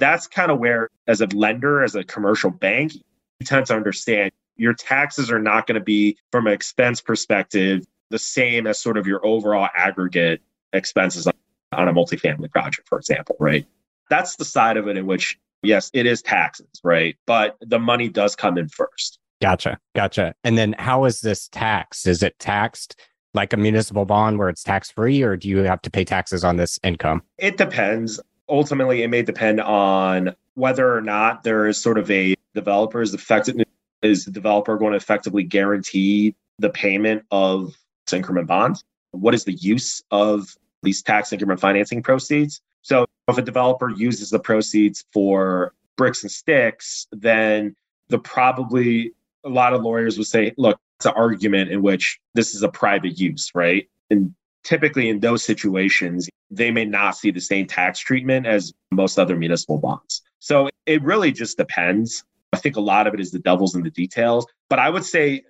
That's 0.00 0.26
kind 0.26 0.50
of 0.50 0.58
where, 0.58 0.88
as 1.06 1.20
a 1.20 1.26
lender, 1.26 1.84
as 1.84 1.94
a 1.94 2.02
commercial 2.02 2.50
bank, 2.50 2.94
you 2.94 3.46
tend 3.46 3.66
to 3.66 3.74
understand 3.76 4.32
your 4.56 4.74
taxes 4.74 5.30
are 5.30 5.38
not 5.38 5.66
going 5.66 5.76
to 5.76 5.84
be, 5.84 6.16
from 6.32 6.46
an 6.46 6.52
expense 6.52 7.00
perspective, 7.00 7.86
the 8.10 8.18
same 8.18 8.66
as 8.66 8.80
sort 8.80 8.98
of 8.98 9.06
your 9.06 9.24
overall 9.24 9.68
aggregate 9.76 10.42
expenses 10.72 11.26
on 11.26 11.88
a 11.88 11.92
multifamily 11.92 12.50
project, 12.50 12.88
for 12.88 12.98
example, 12.98 13.36
right? 13.38 13.66
That's 14.10 14.36
the 14.36 14.44
side 14.44 14.76
of 14.76 14.88
it 14.88 14.96
in 14.96 15.06
which, 15.06 15.38
yes, 15.62 15.90
it 15.94 16.06
is 16.06 16.20
taxes, 16.20 16.66
right? 16.82 17.16
But 17.26 17.56
the 17.60 17.78
money 17.78 18.08
does 18.08 18.34
come 18.34 18.58
in 18.58 18.68
first. 18.68 19.18
Gotcha. 19.40 19.78
Gotcha. 19.94 20.34
And 20.44 20.58
then 20.58 20.74
how 20.78 21.04
is 21.04 21.20
this 21.20 21.48
taxed? 21.48 22.06
Is 22.06 22.22
it 22.22 22.38
taxed 22.38 23.00
like 23.32 23.52
a 23.52 23.56
municipal 23.56 24.04
bond 24.04 24.38
where 24.38 24.48
it's 24.48 24.62
tax 24.62 24.90
free, 24.90 25.22
or 25.22 25.36
do 25.36 25.48
you 25.48 25.58
have 25.58 25.80
to 25.82 25.90
pay 25.90 26.04
taxes 26.04 26.42
on 26.42 26.56
this 26.56 26.80
income? 26.82 27.22
It 27.38 27.56
depends. 27.56 28.20
Ultimately, 28.50 29.02
it 29.02 29.08
may 29.08 29.22
depend 29.22 29.60
on 29.60 30.34
whether 30.54 30.94
or 30.94 31.00
not 31.00 31.44
there 31.44 31.66
is 31.66 31.80
sort 31.80 31.98
of 31.98 32.10
a 32.10 32.34
developer's 32.54 33.14
effective 33.14 33.56
is 34.02 34.24
the 34.24 34.30
developer 34.30 34.76
going 34.76 34.92
to 34.92 34.96
effectively 34.96 35.42
guarantee 35.42 36.34
the 36.58 36.70
payment 36.70 37.24
of 37.30 37.76
increment 38.12 38.48
bonds? 38.48 38.82
What 39.12 39.34
is 39.34 39.44
the 39.44 39.52
use 39.52 40.02
of 40.10 40.56
these 40.82 41.02
tax 41.02 41.32
increment 41.32 41.60
financing 41.60 42.02
proceeds? 42.02 42.60
So 42.82 43.06
if 43.28 43.38
a 43.38 43.42
developer 43.42 43.90
uses 43.90 44.30
the 44.30 44.38
proceeds 44.38 45.04
for 45.12 45.74
bricks 45.96 46.22
and 46.22 46.30
sticks, 46.30 47.06
then 47.12 47.76
the 48.08 48.18
probably 48.18 49.12
a 49.44 49.48
lot 49.48 49.74
of 49.74 49.82
lawyers 49.82 50.18
would 50.18 50.26
say, 50.26 50.52
look, 50.56 50.78
it's 50.98 51.06
an 51.06 51.12
argument 51.14 51.70
in 51.70 51.82
which 51.82 52.18
this 52.34 52.54
is 52.54 52.62
a 52.62 52.68
private 52.68 53.18
use, 53.18 53.50
right? 53.54 53.88
And 54.10 54.34
typically 54.64 55.08
in 55.08 55.20
those 55.20 55.44
situations, 55.44 56.28
they 56.50 56.70
may 56.70 56.84
not 56.84 57.16
see 57.16 57.30
the 57.30 57.40
same 57.40 57.66
tax 57.66 57.98
treatment 57.98 58.46
as 58.46 58.72
most 58.90 59.18
other 59.18 59.36
municipal 59.36 59.78
bonds. 59.78 60.22
So 60.38 60.68
it 60.86 61.02
really 61.02 61.32
just 61.32 61.56
depends. 61.56 62.24
I 62.52 62.56
think 62.56 62.76
a 62.76 62.80
lot 62.80 63.06
of 63.06 63.14
it 63.14 63.20
is 63.20 63.30
the 63.30 63.38
devil's 63.38 63.74
in 63.74 63.82
the 63.82 63.90
details. 63.90 64.46
But 64.68 64.78
I 64.78 64.90
would 64.90 65.04
say 65.04 65.42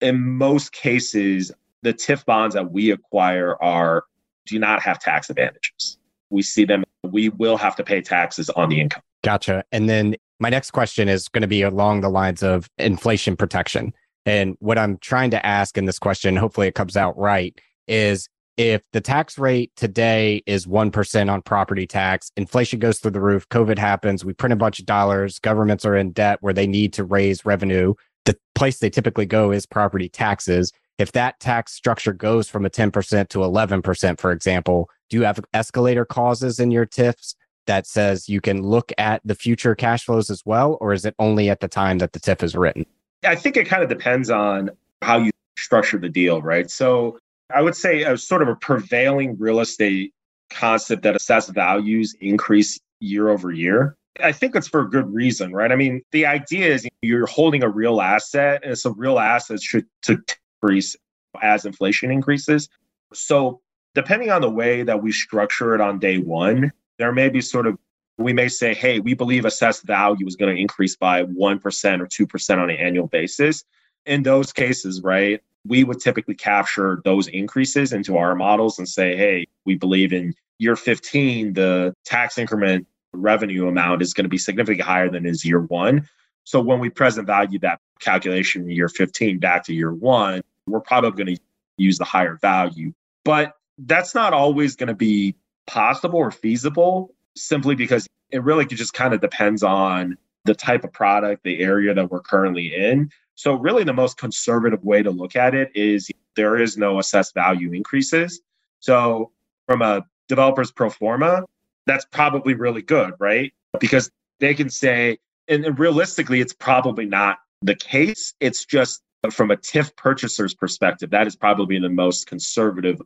in 0.00 0.20
most 0.20 0.72
cases, 0.72 1.52
the 1.82 1.94
TIF 1.94 2.24
bonds 2.24 2.54
that 2.54 2.72
we 2.72 2.90
acquire 2.90 3.56
are 3.62 4.04
do 4.46 4.58
not 4.58 4.82
have 4.82 4.98
tax 4.98 5.30
advantages. 5.30 5.98
We 6.30 6.42
see 6.42 6.64
them, 6.64 6.84
we 7.04 7.28
will 7.28 7.56
have 7.56 7.76
to 7.76 7.84
pay 7.84 8.00
taxes 8.00 8.50
on 8.50 8.68
the 8.68 8.80
income. 8.80 9.02
Gotcha. 9.22 9.64
And 9.72 9.88
then 9.88 10.16
my 10.40 10.48
next 10.48 10.70
question 10.70 11.08
is 11.08 11.28
going 11.28 11.42
to 11.42 11.48
be 11.48 11.62
along 11.62 12.00
the 12.00 12.08
lines 12.08 12.42
of 12.42 12.68
inflation 12.78 13.36
protection. 13.36 13.92
And 14.24 14.56
what 14.60 14.78
I'm 14.78 14.98
trying 14.98 15.30
to 15.30 15.44
ask 15.44 15.76
in 15.78 15.84
this 15.84 15.98
question, 15.98 16.36
hopefully 16.36 16.68
it 16.68 16.74
comes 16.74 16.96
out 16.96 17.16
right, 17.18 17.58
is 17.86 18.28
if 18.58 18.82
the 18.92 19.00
tax 19.00 19.38
rate 19.38 19.70
today 19.76 20.42
is 20.44 20.66
1% 20.66 21.32
on 21.32 21.42
property 21.42 21.86
tax, 21.86 22.32
inflation 22.36 22.80
goes 22.80 22.98
through 22.98 23.12
the 23.12 23.20
roof, 23.20 23.48
COVID 23.50 23.78
happens, 23.78 24.24
we 24.24 24.32
print 24.32 24.52
a 24.52 24.56
bunch 24.56 24.80
of 24.80 24.84
dollars, 24.84 25.38
governments 25.38 25.84
are 25.84 25.94
in 25.94 26.10
debt 26.10 26.38
where 26.40 26.52
they 26.52 26.66
need 26.66 26.92
to 26.94 27.04
raise 27.04 27.46
revenue. 27.46 27.94
The 28.24 28.36
place 28.56 28.80
they 28.80 28.90
typically 28.90 29.26
go 29.26 29.52
is 29.52 29.64
property 29.64 30.08
taxes. 30.08 30.72
If 30.98 31.12
that 31.12 31.38
tax 31.38 31.72
structure 31.72 32.12
goes 32.12 32.50
from 32.50 32.66
a 32.66 32.70
10% 32.70 33.28
to 33.28 33.38
11%, 33.38 34.18
for 34.18 34.32
example, 34.32 34.90
do 35.08 35.16
you 35.18 35.22
have 35.22 35.38
escalator 35.54 36.04
clauses 36.04 36.58
in 36.58 36.72
your 36.72 36.84
TIFs 36.84 37.36
that 37.68 37.86
says 37.86 38.28
you 38.28 38.40
can 38.40 38.62
look 38.62 38.90
at 38.98 39.22
the 39.24 39.36
future 39.36 39.76
cash 39.76 40.04
flows 40.04 40.30
as 40.30 40.42
well? 40.44 40.76
Or 40.80 40.92
is 40.92 41.04
it 41.04 41.14
only 41.20 41.48
at 41.48 41.60
the 41.60 41.68
time 41.68 41.98
that 41.98 42.12
the 42.12 42.18
TIF 42.18 42.42
is 42.42 42.56
written? 42.56 42.84
I 43.24 43.36
think 43.36 43.56
it 43.56 43.68
kind 43.68 43.84
of 43.84 43.88
depends 43.88 44.30
on 44.30 44.70
how 45.00 45.18
you 45.18 45.30
structure 45.56 45.98
the 45.98 46.08
deal, 46.08 46.42
right? 46.42 46.68
So 46.68 47.18
I 47.52 47.62
would 47.62 47.74
say 47.74 48.02
a 48.02 48.16
sort 48.16 48.42
of 48.42 48.48
a 48.48 48.56
prevailing 48.56 49.36
real 49.38 49.60
estate 49.60 50.12
concept 50.50 51.02
that 51.02 51.16
assessed 51.16 51.50
values 51.50 52.14
increase 52.20 52.78
year 53.00 53.28
over 53.28 53.50
year. 53.50 53.96
I 54.20 54.32
think 54.32 54.56
it's 54.56 54.68
for 54.68 54.80
a 54.80 54.90
good 54.90 55.12
reason, 55.12 55.52
right? 55.52 55.70
I 55.70 55.76
mean, 55.76 56.02
the 56.10 56.26
idea 56.26 56.66
is 56.74 56.86
you're 57.02 57.26
holding 57.26 57.62
a 57.62 57.68
real 57.68 58.00
asset, 58.00 58.62
and 58.64 58.76
so 58.76 58.90
real 58.90 59.18
assets 59.18 59.62
should 59.62 59.86
to 60.02 60.20
increase 60.62 60.96
as 61.40 61.64
inflation 61.64 62.10
increases. 62.10 62.68
So, 63.12 63.60
depending 63.94 64.30
on 64.30 64.40
the 64.40 64.50
way 64.50 64.82
that 64.82 65.02
we 65.02 65.12
structure 65.12 65.74
it 65.74 65.80
on 65.80 66.00
day 66.00 66.18
one, 66.18 66.72
there 66.98 67.12
may 67.12 67.28
be 67.28 67.40
sort 67.40 67.66
of 67.66 67.78
we 68.18 68.32
may 68.32 68.48
say, 68.48 68.74
hey, 68.74 68.98
we 68.98 69.14
believe 69.14 69.44
assessed 69.44 69.84
value 69.84 70.26
is 70.26 70.34
going 70.34 70.52
to 70.52 70.60
increase 70.60 70.96
by 70.96 71.22
1% 71.22 72.00
or 72.00 72.06
2% 72.06 72.58
on 72.58 72.68
an 72.68 72.76
annual 72.76 73.06
basis. 73.06 73.64
In 74.06 74.24
those 74.24 74.52
cases, 74.52 75.02
right, 75.02 75.40
we 75.68 75.84
would 75.84 76.00
typically 76.00 76.34
capture 76.34 77.00
those 77.04 77.28
increases 77.28 77.92
into 77.92 78.16
our 78.16 78.34
models 78.34 78.78
and 78.78 78.88
say, 78.88 79.16
hey, 79.16 79.46
we 79.64 79.76
believe 79.76 80.12
in 80.12 80.34
year 80.58 80.76
15, 80.76 81.52
the 81.52 81.94
tax 82.04 82.38
increment 82.38 82.86
revenue 83.12 83.68
amount 83.68 84.02
is 84.02 84.14
going 84.14 84.24
to 84.24 84.30
be 84.30 84.38
significantly 84.38 84.82
higher 84.82 85.10
than 85.10 85.26
is 85.26 85.44
year 85.44 85.60
one. 85.60 86.08
So 86.44 86.60
when 86.60 86.78
we 86.80 86.88
present 86.88 87.26
value 87.26 87.58
that 87.60 87.80
calculation 88.00 88.62
in 88.62 88.70
year 88.70 88.88
15 88.88 89.38
back 89.38 89.64
to 89.64 89.74
year 89.74 89.92
one, 89.92 90.42
we're 90.66 90.80
probably 90.80 91.24
going 91.24 91.36
to 91.36 91.42
use 91.76 91.98
the 91.98 92.04
higher 92.04 92.36
value. 92.36 92.92
But 93.24 93.54
that's 93.78 94.14
not 94.14 94.32
always 94.32 94.76
going 94.76 94.88
to 94.88 94.94
be 94.94 95.36
possible 95.66 96.18
or 96.18 96.30
feasible 96.30 97.14
simply 97.36 97.74
because 97.74 98.06
it 98.30 98.42
really 98.42 98.66
just 98.66 98.94
kind 98.94 99.14
of 99.14 99.20
depends 99.20 99.62
on 99.62 100.16
the 100.44 100.54
type 100.54 100.84
of 100.84 100.92
product, 100.92 101.44
the 101.44 101.60
area 101.60 101.94
that 101.94 102.10
we're 102.10 102.20
currently 102.20 102.74
in. 102.74 103.10
So, 103.38 103.54
really, 103.54 103.84
the 103.84 103.92
most 103.92 104.18
conservative 104.18 104.84
way 104.84 105.00
to 105.00 105.12
look 105.12 105.36
at 105.36 105.54
it 105.54 105.70
is 105.72 106.10
there 106.34 106.60
is 106.60 106.76
no 106.76 106.98
assessed 106.98 107.34
value 107.34 107.72
increases. 107.72 108.40
So, 108.80 109.30
from 109.68 109.80
a 109.80 110.04
developer's 110.28 110.72
pro 110.72 110.90
forma, 110.90 111.44
that's 111.86 112.04
probably 112.06 112.54
really 112.54 112.82
good, 112.82 113.14
right? 113.20 113.52
Because 113.78 114.10
they 114.40 114.54
can 114.54 114.68
say, 114.68 115.18
and, 115.46 115.78
realistically, 115.78 116.40
it's 116.40 116.52
probably 116.52 117.06
not 117.06 117.38
the 117.62 117.76
case. 117.76 118.34
It's 118.40 118.64
just 118.64 119.02
from 119.30 119.52
a 119.52 119.56
TIF 119.56 119.94
purchaser's 119.94 120.52
perspective, 120.52 121.10
that 121.10 121.28
is 121.28 121.36
probably 121.36 121.78
the 121.78 121.88
most 121.88 122.26
conservative 122.26 123.00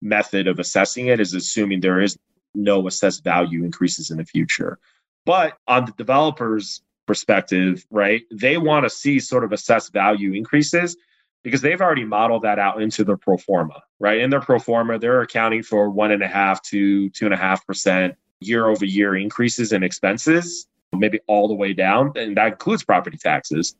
method 0.00 0.46
of 0.46 0.60
assessing 0.60 1.08
it, 1.08 1.18
is 1.18 1.34
assuming 1.34 1.80
there 1.80 2.00
is 2.00 2.16
no 2.54 2.86
assessed 2.86 3.24
value 3.24 3.64
increases 3.64 4.12
in 4.12 4.18
the 4.18 4.24
future. 4.24 4.78
But 5.26 5.58
on 5.66 5.86
the 5.86 5.92
developer's 5.98 6.82
perspective, 7.06 7.84
right, 7.90 8.22
they 8.30 8.58
want 8.58 8.84
to 8.84 8.90
see 8.90 9.20
sort 9.20 9.44
of 9.44 9.52
assessed 9.52 9.92
value 9.92 10.32
increases 10.32 10.96
because 11.42 11.60
they've 11.60 11.80
already 11.80 12.04
modeled 12.04 12.42
that 12.42 12.58
out 12.58 12.80
into 12.80 13.04
their 13.04 13.16
pro 13.16 13.36
forma, 13.36 13.82
right? 13.98 14.20
In 14.20 14.30
their 14.30 14.40
pro 14.40 14.58
forma, 14.58 14.98
they're 14.98 15.22
accounting 15.22 15.62
for 15.62 15.90
one 15.90 16.12
and 16.12 16.22
a 16.22 16.28
half 16.28 16.62
to 16.64 17.10
two 17.10 17.24
and 17.24 17.34
a 17.34 17.36
half 17.36 17.66
percent 17.66 18.14
year 18.40 18.66
over 18.66 18.84
year 18.84 19.16
increases 19.16 19.72
in 19.72 19.82
expenses, 19.82 20.66
maybe 20.92 21.20
all 21.26 21.48
the 21.48 21.54
way 21.54 21.72
down. 21.72 22.12
And 22.16 22.36
that 22.36 22.46
includes 22.48 22.84
property 22.84 23.16
taxes. 23.16 23.74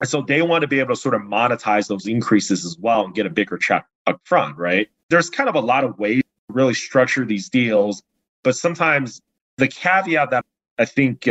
And 0.00 0.08
so 0.08 0.22
they 0.22 0.42
want 0.42 0.62
to 0.62 0.68
be 0.68 0.78
able 0.78 0.94
to 0.94 1.00
sort 1.00 1.16
of 1.16 1.22
monetize 1.22 1.88
those 1.88 2.06
increases 2.06 2.64
as 2.64 2.78
well 2.78 3.04
and 3.04 3.14
get 3.14 3.26
a 3.26 3.30
bigger 3.30 3.58
check 3.58 3.86
up 4.06 4.20
front, 4.24 4.56
right? 4.56 4.88
There's 5.10 5.28
kind 5.28 5.48
of 5.48 5.56
a 5.56 5.60
lot 5.60 5.82
of 5.82 5.98
ways 5.98 6.22
to 6.22 6.54
really 6.54 6.74
structure 6.74 7.24
these 7.24 7.48
deals 7.48 8.02
but 8.42 8.56
sometimes 8.56 9.20
the 9.56 9.68
caveat 9.68 10.30
that 10.30 10.44
I 10.78 10.84
think 10.84 11.28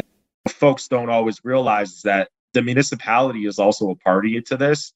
folks 0.57 0.87
don't 0.87 1.09
always 1.09 1.43
realize 1.43 1.91
is 1.93 2.01
that 2.01 2.29
the 2.53 2.61
municipality 2.61 3.45
is 3.45 3.59
also 3.59 3.91
a 3.91 3.95
party 3.95 4.41
to 4.41 4.57
this. 4.57 4.93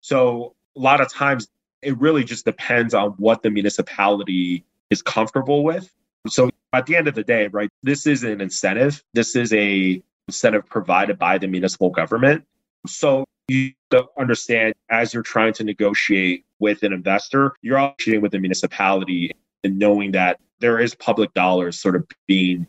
So 0.00 0.54
a 0.76 0.80
lot 0.80 1.00
of 1.00 1.12
times 1.12 1.48
it 1.82 1.98
really 1.98 2.24
just 2.24 2.44
depends 2.44 2.94
on 2.94 3.10
what 3.12 3.42
the 3.42 3.50
municipality 3.50 4.64
is 4.90 5.02
comfortable 5.02 5.64
with. 5.64 5.92
So 6.28 6.50
at 6.72 6.86
the 6.86 6.96
end 6.96 7.08
of 7.08 7.14
the 7.14 7.24
day, 7.24 7.48
right, 7.48 7.70
this 7.82 8.06
is 8.06 8.24
an 8.24 8.40
incentive. 8.40 9.02
This 9.14 9.34
is 9.34 9.52
a 9.52 10.02
incentive 10.26 10.66
provided 10.66 11.18
by 11.18 11.38
the 11.38 11.46
municipal 11.46 11.90
government. 11.90 12.44
So 12.86 13.24
you 13.48 13.72
understand 14.18 14.74
as 14.90 15.14
you're 15.14 15.22
trying 15.22 15.54
to 15.54 15.64
negotiate 15.64 16.44
with 16.58 16.82
an 16.82 16.92
investor, 16.92 17.54
you're 17.62 17.78
negotiating 17.78 18.20
with 18.20 18.32
the 18.32 18.38
municipality 18.38 19.32
and 19.64 19.78
knowing 19.78 20.12
that 20.12 20.38
there 20.60 20.78
is 20.78 20.94
public 20.94 21.32
dollars 21.32 21.80
sort 21.80 21.96
of 21.96 22.06
being 22.26 22.66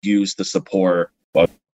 used 0.00 0.38
to 0.38 0.44
support 0.44 1.10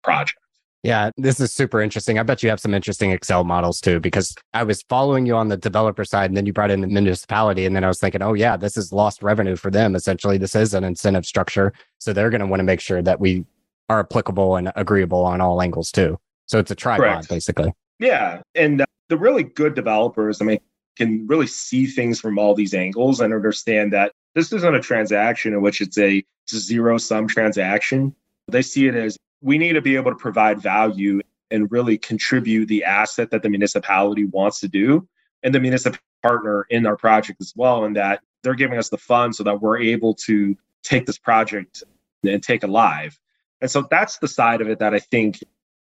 project. 0.07 0.39
Yeah, 0.83 1.11
this 1.17 1.41
is 1.41 1.53
super 1.53 1.81
interesting. 1.81 2.17
I 2.17 2.23
bet 2.23 2.45
you 2.45 2.49
have 2.49 2.61
some 2.61 2.73
interesting 2.73 3.11
Excel 3.11 3.43
models 3.43 3.81
too, 3.81 3.99
because 3.99 4.37
I 4.55 4.63
was 4.63 4.83
following 4.89 5.27
you 5.27 5.35
on 5.35 5.49
the 5.49 5.57
developer 5.57 6.05
side 6.05 6.31
and 6.31 6.37
then 6.37 6.47
you 6.47 6.53
brought 6.53 6.71
in 6.71 6.81
the 6.81 6.87
municipality. 6.87 7.67
And 7.67 7.75
then 7.75 7.83
I 7.83 7.89
was 7.89 7.99
thinking, 7.99 8.23
oh, 8.23 8.35
yeah, 8.35 8.57
this 8.57 8.77
is 8.77 8.93
lost 8.93 9.21
revenue 9.21 9.57
for 9.57 9.69
them. 9.69 9.97
Essentially, 9.97 10.39
this 10.39 10.55
is 10.55 10.75
an 10.75 10.85
incentive 10.85 11.27
structure. 11.27 11.73
So 11.99 12.13
they're 12.13 12.31
going 12.31 12.41
to 12.41 12.47
want 12.47 12.61
to 12.61 12.65
make 12.65 12.81
sure 12.81 13.03
that 13.03 13.19
we 13.19 13.45
are 13.89 13.99
applicable 13.99 14.55
and 14.55 14.71
agreeable 14.77 15.25
on 15.25 15.41
all 15.41 15.61
angles 15.61 15.91
too. 15.91 16.19
So 16.47 16.61
it's 16.61 16.71
a 16.71 16.77
tripod, 16.77 17.05
Correct. 17.05 17.29
basically. 17.29 17.73
Yeah. 17.99 18.43
And 18.55 18.83
uh, 18.83 18.87
the 19.09 19.17
really 19.17 19.43
good 19.43 19.75
developers, 19.75 20.41
I 20.41 20.45
mean, 20.45 20.61
can 20.97 21.27
really 21.27 21.49
see 21.49 21.87
things 21.87 22.21
from 22.21 22.39
all 22.39 22.55
these 22.55 22.75
angles 22.75 23.21
and 23.21 23.35
understand 23.35 23.93
that 23.93 24.13
this 24.37 24.53
isn't 24.53 24.75
a 24.75 24.81
transaction 24.81 25.53
in 25.53 25.63
which 25.63 25.81
it's 25.81 25.99
a, 25.99 26.23
it's 26.45 26.53
a 26.53 26.61
zero 26.61 26.97
sum 26.97 27.27
transaction. 27.27 28.15
They 28.47 28.63
see 28.63 28.87
it 28.87 28.95
as 28.95 29.19
we 29.47 29.59
need 29.59 29.75
to 29.75 29.81
be 29.81 29.95
able 29.95 30.11
to 30.11 30.17
provide 30.17 30.61
value 30.61 31.21
and 31.53 31.71
really 31.71 31.97
contribute 31.97 32.67
the 32.67 32.83
asset 32.83 33.31
that 33.31 33.45
the 33.45 33.49
municipality 33.49 34.25
wants 34.25 34.59
to 34.59 34.67
do. 34.67 35.09
And 35.45 35.55
the 35.55 35.61
municipal 35.61 36.01
partner 36.21 36.67
in 36.69 36.85
our 36.85 36.97
project 36.97 37.41
as 37.41 37.53
well 37.55 37.85
and 37.85 37.95
that 37.95 38.21
they're 38.43 38.55
giving 38.55 38.77
us 38.77 38.89
the 38.89 38.99
funds 38.99 39.39
so 39.39 39.45
that 39.45 39.63
we're 39.63 39.79
able 39.79 40.15
to 40.15 40.57
take 40.83 41.07
this 41.07 41.19
project 41.19 41.85
and 42.25 42.43
take 42.43 42.65
it 42.65 42.69
live. 42.69 43.17
And 43.61 43.71
so 43.71 43.87
that's 43.89 44.19
the 44.19 44.27
side 44.27 44.61
of 44.61 44.69
it 44.69 44.81
that 44.81 44.95
i 44.95 44.99
think 44.99 45.39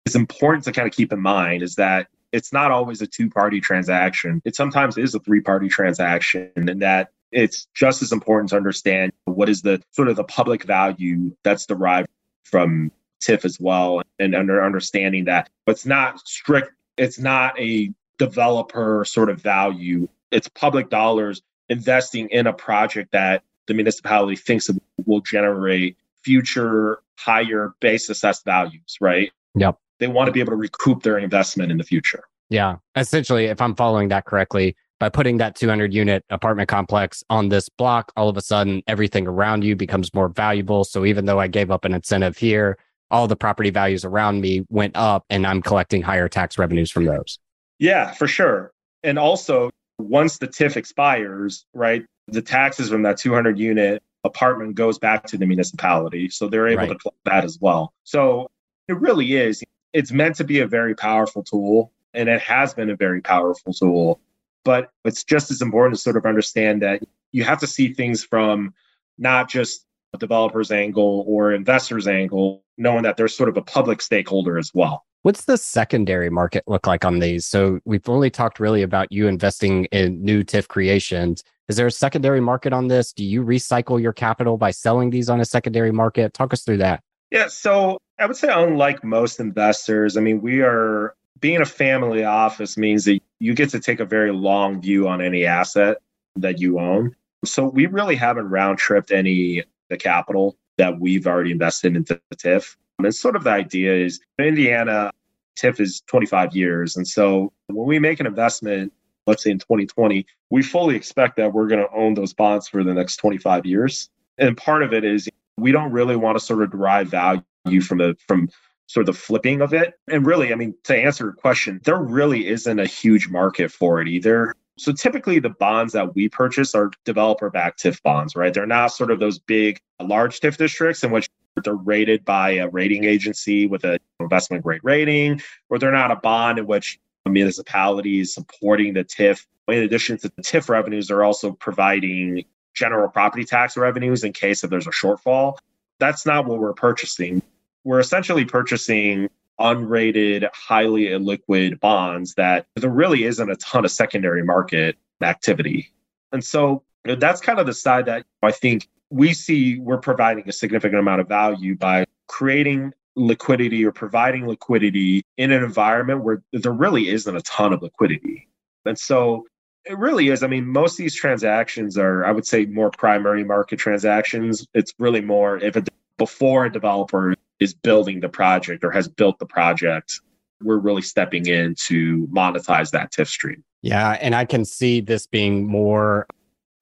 is 0.07 0.17
important 0.17 0.65
to 0.65 0.73
kind 0.73 0.89
of 0.89 0.95
keep 0.95 1.13
in 1.13 1.21
mind 1.21 1.63
is 1.63 1.75
that 1.75 2.07
it's 2.33 2.55
not 2.55 2.71
always 2.71 3.03
a 3.03 3.07
two 3.07 3.29
party 3.29 3.61
transaction. 3.61 4.41
It 4.47 4.57
sometimes 4.57 4.97
is 4.97 5.15
a 5.15 5.21
three 5.21 5.43
party 5.43 5.69
transaction 5.69 6.51
and 6.57 6.81
that 6.81 7.11
it's 7.31 7.67
just 7.75 8.01
as 8.01 8.13
important 8.13 8.49
to 8.51 8.57
understand 8.57 9.13
what 9.27 9.51
is 9.51 9.61
the 9.61 9.83
sort 9.91 10.09
of 10.09 10.17
the 10.17 10.25
public 10.25 10.65
value 10.65 11.37
that's 11.45 11.67
derived 11.67 12.09
from 12.45 12.91
TIF 13.23 13.45
as 13.45 13.59
well, 13.61 14.03
and 14.19 14.35
under 14.35 14.65
understanding 14.65 15.25
that 15.25 15.49
But 15.65 15.73
it's 15.73 15.87
not 15.87 16.27
strict, 16.27 16.73
it's 16.97 17.19
not 17.19 17.59
a 17.59 17.93
developer 18.19 19.05
sort 19.05 19.31
of 19.31 19.41
value. 19.41 20.09
It's 20.31 20.49
public 20.49 20.91
dollars 20.91 21.43
investing 21.69 22.29
in 22.29 22.47
a 22.47 22.53
project 22.53 23.13
that 23.13 23.43
the 23.67 23.75
municipality 23.75 24.37
thinks 24.37 24.69
will 25.07 25.21
generate 25.21 25.97
future 26.23 27.01
higher 27.17 27.75
base 27.81 28.09
assessed 28.09 28.45
values, 28.45 28.97
right? 29.01 29.31
Yep. 29.55 29.79
They 29.99 30.09
want 30.09 30.27
to 30.27 30.33
be 30.33 30.41
able 30.41 30.53
to 30.53 30.57
recoup 30.57 31.03
their 31.03 31.19
investment 31.19 31.71
in 31.71 31.79
the 31.79 31.85
future. 31.85 32.25
Yeah. 32.51 32.77
Essentially, 32.97 33.47
if 33.47 33.61
I'm 33.61 33.75
following 33.75 34.09
that 34.09 34.25
correctly, 34.25 34.77
by 34.99 35.09
putting 35.09 35.39
that 35.39 35.57
200 35.57 35.93
unit 35.93 36.25
apartment 36.31 36.69
complex 36.69 37.25
on 37.29 37.49
this 37.49 37.69
block, 37.69 38.13
all 38.17 38.29
of 38.29 38.37
a 38.37 38.41
sudden 38.41 38.83
everything 38.87 39.27
around 39.27 39.65
you 39.65 39.75
becomes 39.75 40.13
more 40.15 40.29
valuable. 40.29 40.85
So 40.85 41.05
even 41.05 41.25
though 41.25 41.41
I 41.41 41.49
gave 41.49 41.71
up 41.71 41.85
an 41.85 41.93
incentive 41.93 42.37
here, 42.37 42.79
all 43.13 43.29
the 43.29 43.37
property 43.37 43.71
values 43.71 44.05
around 44.05 44.41
me 44.41 44.65
went 44.71 44.97
up 44.97 45.25
and 45.31 45.47
I'm 45.47 45.63
collecting 45.63 46.03
higher 46.03 46.29
tax 46.29 46.59
revenues 46.59 46.91
from 46.91 47.05
those. 47.05 47.39
Yeah, 47.79 48.13
for 48.13 48.27
sure. 48.27 48.73
And 49.05 49.19
also, 49.19 49.71
once 49.99 50.39
the 50.39 50.49
TIF 50.49 50.77
expires, 50.77 51.67
right, 51.75 52.05
the 52.29 52.43
taxes 52.43 52.89
from 52.89 53.03
that 53.03 53.19
200 53.19 53.59
unit 53.59 54.03
apartment 54.25 54.75
goes 54.75 54.99
back 54.99 55.27
to 55.27 55.37
the 55.37 55.47
municipality. 55.47 56.31
So 56.31 56.49
they're 56.49 56.69
able 56.69 56.83
right. 56.83 56.89
to 56.89 56.95
collect 56.97 57.25
that 57.25 57.45
as 57.45 57.59
well. 57.61 57.93
So 58.05 58.51
it 58.89 58.99
really 58.99 59.35
is. 59.35 59.63
It's 59.93 60.13
meant 60.13 60.37
to 60.37 60.45
be 60.45 60.61
a 60.61 60.67
very 60.67 60.95
powerful 60.95 61.43
tool, 61.43 61.93
and 62.15 62.29
it 62.29 62.41
has 62.41 62.73
been 62.73 62.89
a 62.89 62.97
very 62.97 63.21
powerful 63.21 63.75
tool. 63.75 64.21
But 64.65 64.91
it's 65.05 65.25
just 65.25 65.51
as 65.51 65.61
important 65.61 65.97
to 65.97 66.01
sort 66.01 66.17
of 66.17 66.25
understand 66.25 66.83
that 66.83 67.03
you 67.33 67.45
have 67.45 67.59
to 67.61 67.67
see 67.67 67.93
things 67.93 68.25
from 68.25 68.75
not 69.19 69.51
just 69.51 69.85
developer's 70.19 70.71
angle 70.71 71.25
or 71.27 71.53
investor's 71.53 72.07
angle, 72.07 72.63
knowing 72.79 73.03
that 73.03 73.17
there's 73.17 73.37
sort 73.37 73.49
of 73.49 73.57
a 73.57 73.63
public 73.63 74.03
stakeholder 74.03 74.59
as 74.59 74.71
well. 74.75 75.05
What's 75.23 75.45
the 75.45 75.57
secondary 75.57 76.31
market 76.31 76.65
look 76.67 76.87
like 76.87 77.05
on 77.05 77.21
these? 77.21 77.47
So 77.47 77.79
we've 77.85 78.09
only 78.09 78.29
talked 78.29 78.59
really 78.59 78.83
about 78.83 79.13
you 79.13 79.29
investing 79.29 79.85
in 79.87 80.23
new 80.23 80.43
TIF 80.43 80.67
creations. 80.67 81.45
Is 81.69 81.77
there 81.77 81.87
a 81.87 81.93
secondary 81.93 82.41
market 82.41 82.73
on 82.73 82.89
this? 82.89 83.13
Do 83.13 83.25
you 83.25 83.45
recycle 83.45 84.03
your 84.03 84.13
capital 84.13 84.57
by 84.57 84.73
selling 84.73 85.11
these 85.11 85.31
on 85.31 85.41
a 85.41 85.45
secondary 85.45 85.93
market? 85.93 86.35
Talk 86.35 86.53
us 86.53 86.63
through 86.63 86.79
that. 86.79 87.03
Yeah, 87.31 87.47
so 87.47 87.99
I 88.19 88.27
would 88.27 88.37
say 88.37 88.49
unlike 88.51 89.05
most 89.05 89.39
investors, 89.39 90.17
I 90.17 90.21
mean, 90.21 90.43
we 90.43 90.61
are 90.61 91.15
being 91.41 91.61
a 91.61 91.67
family 91.67 92.25
office 92.25 92.77
means 92.77 93.05
that 93.05 93.21
you 93.39 93.55
get 93.55 93.71
to 93.71 93.81
take 93.81 94.01
a 94.01 94.05
very 94.05 94.33
long 94.33 94.81
view 94.83 95.09
on 95.09 95.23
any 95.23 95.45
asset 95.47 95.99
that 96.37 96.59
you 96.59 96.79
own. 96.79 97.15
So 97.45 97.67
we 97.69 97.87
really 97.87 98.17
haven't 98.17 98.49
round 98.49 98.79
tripped 98.79 99.13
any 99.13 99.63
the 99.93 99.99
capital 99.99 100.57
that 100.79 100.99
we've 100.99 101.27
already 101.27 101.53
invested 101.53 101.95
into 101.95 102.21
the 102.31 102.37
TIF. 102.37 102.77
And 102.99 103.15
sort 103.15 103.37
of 103.37 103.45
the 103.45 103.51
idea 103.51 103.95
is 103.95 104.21
Indiana 104.39 105.13
TIF 105.57 105.81
is 105.81 106.03
25 106.07 106.57
years. 106.57 106.97
And 106.97 107.07
so 107.07 107.53
when 107.67 107.87
we 107.87 107.99
make 107.99 108.21
an 108.21 108.27
investment, 108.27 108.93
let's 109.27 109.45
say 109.45 109.51
in 109.51 109.59
2020, 109.59 110.27
we 110.51 110.63
fully 110.63 110.97
expect 110.97 111.37
that 111.37 111.53
we're 111.53 111.69
going 111.69 111.83
to 111.83 111.95
own 111.95 112.15
those 112.15 112.33
bonds 112.33 112.69
for 112.69 112.83
the 112.83 112.95
next 112.95 113.17
25 113.17 113.67
years. 113.67 114.09
And 114.39 114.57
part 114.57 114.83
of 114.83 114.93
it 114.93 115.05
is 115.05 115.29
we 115.57 115.73
don't 115.73 115.93
really 115.93 116.17
want 116.17 116.39
to 116.39 116.45
sort 116.45 116.63
of 116.63 116.71
derive 116.71 117.09
value 117.09 117.81
from 117.83 117.99
the 117.99 118.17
from 118.27 118.49
sort 118.87 119.09
of 119.09 119.15
the 119.15 119.21
flipping 119.21 119.61
of 119.61 119.73
it. 119.73 119.95
And 120.11 120.27
really, 120.27 120.53
I 120.53 120.57
mean, 120.57 120.75
to 120.85 120.97
answer 120.97 121.25
your 121.25 121.33
question, 121.33 121.81
there 121.85 122.01
really 122.01 122.47
isn't 122.49 122.79
a 122.79 122.87
huge 122.87 123.29
market 123.29 123.71
for 123.71 124.01
it 124.01 124.09
either. 124.09 124.55
So 124.79 124.93
typically 124.93 125.39
the 125.39 125.51
bonds 125.51 125.93
that 125.93 126.15
we 126.15 126.29
purchase 126.29 126.75
are 126.75 126.91
developer 127.05 127.51
backed 127.51 127.83
TIF 127.83 128.03
bonds, 128.03 128.35
right? 128.35 128.53
They're 128.53 128.67
not 128.67 128.89
sort 128.89 129.11
of 129.11 129.21
those 129.21 129.39
big, 129.39 129.81
large 130.01 130.41
TIF 130.41 130.57
districts 130.57 131.05
in 131.05 131.11
which 131.11 131.29
they're 131.63 131.75
rated 131.75 132.25
by 132.25 132.53
a 132.53 132.69
rating 132.69 133.05
agency 133.05 133.67
with 133.67 133.85
an 133.85 133.99
investment 134.21 134.65
grade 134.65 134.81
rating, 134.83 135.41
or 135.69 135.79
they're 135.79 135.93
not 135.93 136.11
a 136.11 136.17
bond 136.17 136.59
in 136.59 136.67
which 136.67 136.99
a 137.27 137.31
municipality 137.31 138.21
is 138.21 138.33
supporting 138.33 138.95
the 138.95 139.05
TIF. 139.05 139.47
In 139.69 139.83
addition 139.83 140.19
to 140.19 140.33
the 140.35 140.43
TIF 140.43 140.69
revenues, 140.69 141.09
they're 141.09 141.23
also 141.23 141.53
providing 141.53 142.45
general 142.75 143.09
property 143.09 143.45
tax 143.45 143.77
revenues 143.77 144.25
in 144.25 144.33
case 144.33 144.65
if 144.65 144.71
there's 144.71 144.87
a 144.87 144.91
shortfall. 144.91 145.59
That's 146.01 146.25
not 146.25 146.47
what 146.47 146.59
we're 146.59 146.73
purchasing. 146.73 147.43
We're 147.85 148.01
essentially 148.01 148.45
purchasing 148.45 149.29
unrated, 149.61 150.49
highly 150.53 151.05
illiquid 151.05 151.81
bonds 151.81 152.35
that 152.35 152.67
there 152.77 152.91
really 152.91 153.25
isn't 153.25 153.51
a 153.51 153.57
ton 153.57 153.85
of 153.85 153.91
secondary 153.91 154.43
market 154.43 154.97
activity. 155.23 155.93
And 156.33 156.43
so 156.43 156.83
that's 157.05 157.41
kind 157.41 157.59
of 157.59 157.67
the 157.67 157.75
side 157.75 158.07
that 158.07 158.25
I 158.43 158.53
think 158.53 158.89
we 159.11 159.35
see 159.35 159.79
we're 159.79 159.99
providing 159.99 160.49
a 160.49 160.53
significant 160.53 160.99
amount 160.99 161.21
of 161.21 161.29
value 161.29 161.77
by 161.77 162.07
creating 162.29 162.93
liquidity 163.15 163.85
or 163.85 163.93
providing 163.93 164.47
liquidity 164.47 165.23
in 165.37 165.53
an 165.53 165.63
environment 165.63 166.25
where 166.25 166.43
there 166.53 166.73
really 166.73 167.09
isn't 167.09 167.37
a 167.37 167.43
ton 167.43 167.73
of 167.73 167.83
liquidity. 167.83 168.49
And 168.87 168.99
so 168.99 169.45
it 169.85 169.99
really 169.99 170.29
is. 170.29 170.43
I 170.43 170.47
mean, 170.47 170.67
most 170.67 170.93
of 170.93 170.99
these 170.99 171.15
transactions 171.15 171.99
are, 171.99 172.25
I 172.25 172.33
would 172.33 172.47
say, 172.47 172.65
more 172.65 172.91
primary 172.91 173.45
market 173.45 173.79
transactions. 173.79 174.67
It's 174.75 174.95
really 174.99 175.21
more 175.21 175.59
if 175.59 175.77
it 175.77 175.89
before 176.17 176.65
a 176.67 176.73
developer 176.73 177.35
is 177.63 177.73
building 177.73 178.21
the 178.21 178.29
project 178.29 178.85
or 178.85 178.91
has 178.91 179.09
built 179.09 179.39
the 179.39 179.47
project, 179.47 180.21
we're 180.63 180.79
really 180.79 181.03
stepping 181.03 181.47
in 181.47 181.75
to 181.87 182.27
monetize 182.33 182.91
that 182.91 183.13
TIF 183.13 183.29
stream. 183.29 183.63
Yeah. 183.83 184.19
And 184.21 184.35
I 184.35 184.45
can 184.45 184.65
see 184.65 185.01
this 185.01 185.27
being 185.27 185.67
more 185.67 186.27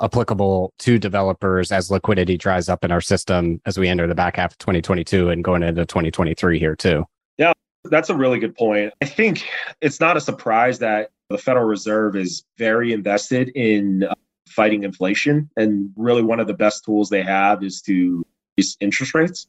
applicable 0.00 0.72
to 0.78 0.98
developers 0.98 1.70
as 1.70 1.90
liquidity 1.90 2.38
dries 2.38 2.68
up 2.68 2.84
in 2.84 2.90
our 2.90 3.02
system 3.02 3.60
as 3.66 3.78
we 3.78 3.88
enter 3.88 4.06
the 4.06 4.14
back 4.14 4.36
half 4.36 4.52
of 4.52 4.58
2022 4.58 5.28
and 5.28 5.44
going 5.44 5.62
into 5.62 5.84
2023 5.84 6.58
here 6.58 6.74
too. 6.74 7.04
Yeah, 7.36 7.52
that's 7.84 8.08
a 8.08 8.14
really 8.14 8.38
good 8.38 8.56
point. 8.56 8.94
I 9.02 9.04
think 9.04 9.46
it's 9.82 10.00
not 10.00 10.16
a 10.16 10.20
surprise 10.20 10.78
that 10.78 11.10
the 11.28 11.36
Federal 11.36 11.66
Reserve 11.66 12.16
is 12.16 12.44
very 12.56 12.92
invested 12.92 13.50
in 13.50 14.04
uh, 14.04 14.14
fighting 14.48 14.82
inflation. 14.82 15.50
And 15.56 15.90
really, 15.96 16.22
one 16.22 16.40
of 16.40 16.46
the 16.46 16.54
best 16.54 16.84
tools 16.84 17.10
they 17.10 17.22
have 17.22 17.62
is 17.62 17.82
to 17.82 18.24
increase 18.56 18.76
interest 18.80 19.14
rates. 19.14 19.46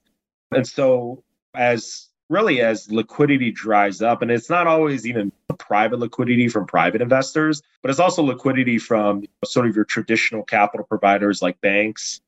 And 0.52 0.68
so, 0.68 1.24
as 1.54 2.10
really 2.30 2.62
as 2.62 2.90
liquidity 2.92 3.52
dries 3.52 4.02
up, 4.02 4.22
and 4.22 4.32
it's 4.32 4.50
not 4.50 4.68
always 4.68 5.06
even 5.06 5.32
private 5.58 6.00
liquidity 6.00 6.48
from 6.48 6.66
private 6.66 7.02
investors, 7.02 7.62
but 7.82 7.92
it's 7.92 8.00
also 8.00 8.24
liquidity 8.24 8.78
from 8.78 9.24
sort 9.44 9.68
of 9.68 9.76
your 9.76 9.86
traditional 9.86 10.44
capital 10.44 10.86
providers 10.86 11.42
like 11.42 11.60
banks. 11.62 12.22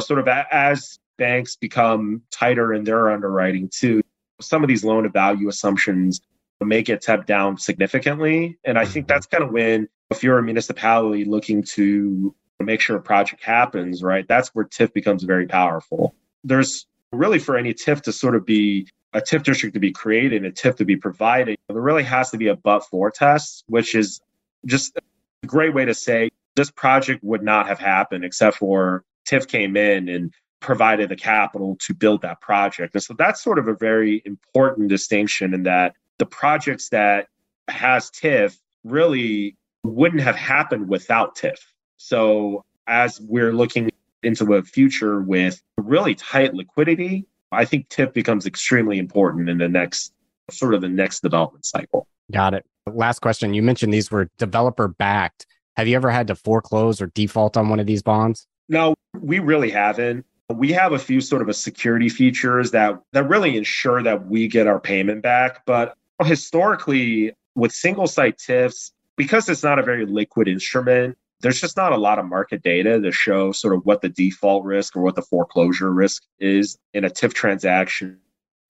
Sort 0.00 0.18
of 0.18 0.28
as 0.28 0.98
banks 1.16 1.56
become 1.56 2.22
tighter 2.30 2.74
in 2.74 2.84
their 2.84 3.10
underwriting 3.12 3.68
too, 3.68 4.02
some 4.40 4.64
of 4.64 4.68
these 4.68 4.84
loan 4.84 5.04
to 5.04 5.08
value 5.08 5.48
assumptions 5.48 6.20
may 6.60 6.82
get 6.82 7.02
tapped 7.02 7.26
down 7.26 7.58
significantly. 7.58 8.58
And 8.64 8.78
I 8.78 8.84
think 8.84 9.06
mm-hmm. 9.06 9.14
that's 9.14 9.26
kind 9.26 9.44
of 9.44 9.50
when, 9.50 9.88
if 10.10 10.22
you're 10.22 10.38
a 10.38 10.42
municipality 10.42 11.24
looking 11.24 11.62
to 11.74 12.34
make 12.60 12.80
sure 12.80 12.96
a 12.96 13.02
project 13.02 13.42
happens, 13.42 14.02
right, 14.02 14.26
that's 14.26 14.48
where 14.48 14.64
TIF 14.64 14.92
becomes 14.92 15.22
very 15.24 15.46
powerful. 15.46 16.14
There's 16.42 16.86
really 17.14 17.38
for 17.38 17.56
any 17.56 17.74
TIF 17.74 18.02
to 18.02 18.12
sort 18.12 18.34
of 18.34 18.44
be 18.44 18.88
a 19.12 19.20
TIF 19.20 19.44
district 19.44 19.74
to 19.74 19.80
be 19.80 19.92
created, 19.92 20.44
a 20.44 20.50
TIF 20.50 20.76
to 20.76 20.84
be 20.84 20.96
provided, 20.96 21.56
there 21.68 21.80
really 21.80 22.02
has 22.02 22.30
to 22.30 22.38
be 22.38 22.48
a 22.48 22.56
but 22.56 22.80
for 22.80 23.10
test, 23.10 23.64
which 23.68 23.94
is 23.94 24.20
just 24.66 24.96
a 24.96 25.46
great 25.46 25.74
way 25.74 25.84
to 25.84 25.94
say 25.94 26.30
this 26.56 26.70
project 26.70 27.22
would 27.22 27.42
not 27.42 27.66
have 27.66 27.78
happened 27.78 28.24
except 28.24 28.56
for 28.56 29.04
TIF 29.26 29.48
came 29.48 29.76
in 29.76 30.08
and 30.08 30.32
provided 30.60 31.08
the 31.10 31.16
capital 31.16 31.76
to 31.80 31.94
build 31.94 32.22
that 32.22 32.40
project. 32.40 32.94
And 32.94 33.02
so 33.02 33.14
that's 33.16 33.42
sort 33.42 33.58
of 33.58 33.68
a 33.68 33.74
very 33.74 34.22
important 34.24 34.88
distinction 34.88 35.54
in 35.54 35.64
that 35.64 35.94
the 36.18 36.26
projects 36.26 36.88
that 36.88 37.28
has 37.68 38.10
TIF 38.10 38.56
really 38.82 39.56
wouldn't 39.82 40.22
have 40.22 40.36
happened 40.36 40.88
without 40.88 41.36
TIF. 41.36 41.58
So 41.98 42.64
as 42.86 43.20
we're 43.20 43.52
looking 43.52 43.90
into 44.24 44.54
a 44.54 44.62
future 44.62 45.20
with 45.20 45.62
really 45.76 46.14
tight 46.14 46.54
liquidity, 46.54 47.26
I 47.52 47.64
think 47.64 47.88
TIF 47.88 48.12
becomes 48.12 48.46
extremely 48.46 48.98
important 48.98 49.48
in 49.48 49.58
the 49.58 49.68
next 49.68 50.12
sort 50.50 50.74
of 50.74 50.80
the 50.80 50.88
next 50.88 51.20
development 51.20 51.64
cycle. 51.64 52.06
Got 52.32 52.54
it. 52.54 52.66
Last 52.86 53.20
question. 53.20 53.54
You 53.54 53.62
mentioned 53.62 53.92
these 53.92 54.10
were 54.10 54.28
developer 54.38 54.88
backed. 54.88 55.46
Have 55.76 55.88
you 55.88 55.96
ever 55.96 56.10
had 56.10 56.26
to 56.28 56.34
foreclose 56.34 57.00
or 57.00 57.06
default 57.08 57.56
on 57.56 57.68
one 57.68 57.80
of 57.80 57.86
these 57.86 58.02
bonds? 58.02 58.46
No, 58.68 58.94
we 59.18 59.38
really 59.38 59.70
haven't. 59.70 60.24
We 60.50 60.72
have 60.72 60.92
a 60.92 60.98
few 60.98 61.20
sort 61.20 61.42
of 61.42 61.48
a 61.48 61.54
security 61.54 62.08
features 62.08 62.70
that 62.72 63.00
that 63.12 63.28
really 63.28 63.56
ensure 63.56 64.02
that 64.02 64.26
we 64.26 64.46
get 64.46 64.66
our 64.66 64.78
payment 64.78 65.22
back, 65.22 65.64
but 65.64 65.96
historically 66.22 67.32
with 67.54 67.72
single 67.72 68.06
site 68.06 68.38
TIFs 68.38 68.92
because 69.16 69.48
it's 69.48 69.62
not 69.62 69.78
a 69.78 69.82
very 69.82 70.06
liquid 70.06 70.48
instrument, 70.48 71.16
there's 71.44 71.60
just 71.60 71.76
not 71.76 71.92
a 71.92 71.98
lot 71.98 72.18
of 72.18 72.24
market 72.24 72.62
data 72.62 72.98
to 72.98 73.12
show 73.12 73.52
sort 73.52 73.74
of 73.74 73.84
what 73.84 74.00
the 74.00 74.08
default 74.08 74.64
risk 74.64 74.96
or 74.96 75.02
what 75.02 75.14
the 75.14 75.20
foreclosure 75.20 75.92
risk 75.92 76.22
is 76.40 76.78
in 76.94 77.04
a 77.04 77.10
TIF 77.10 77.34
transaction. 77.34 78.18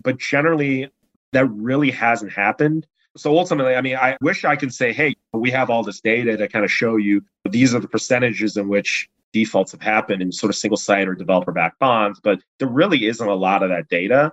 But 0.03 0.19
generally, 0.19 0.91
that 1.33 1.47
really 1.47 1.93
hasn't 1.93 2.33
happened. 2.33 2.85
So 3.17 3.39
ultimately, 3.39 3.77
I 3.77 3.81
mean, 3.81 3.95
I 3.95 4.17
wish 4.21 4.45
I 4.45 4.57
could 4.57 4.75
say, 4.75 4.93
hey, 4.93 5.15
we 5.33 5.53
have 5.53 5.71
all 5.71 5.85
this 5.85 6.01
data 6.01 6.37
to 6.37 6.49
kind 6.49 6.65
of 6.65 6.71
show 6.71 6.97
you 6.97 7.23
these 7.49 7.77
are 7.77 7.79
the 7.79 7.87
percentages 7.87 8.57
in 8.57 8.67
which 8.67 9.09
defaults 9.33 9.71
have 9.71 9.81
happened 9.81 10.21
in 10.21 10.33
sort 10.33 10.51
of 10.51 10.57
single 10.57 10.77
site 10.77 11.07
or 11.07 11.15
developer 11.15 11.53
backed 11.53 11.79
bonds, 11.79 12.19
but 12.25 12.41
there 12.59 12.67
really 12.67 13.07
isn't 13.07 13.29
a 13.29 13.35
lot 13.35 13.63
of 13.63 13.69
that 13.69 13.89
data. 13.89 14.33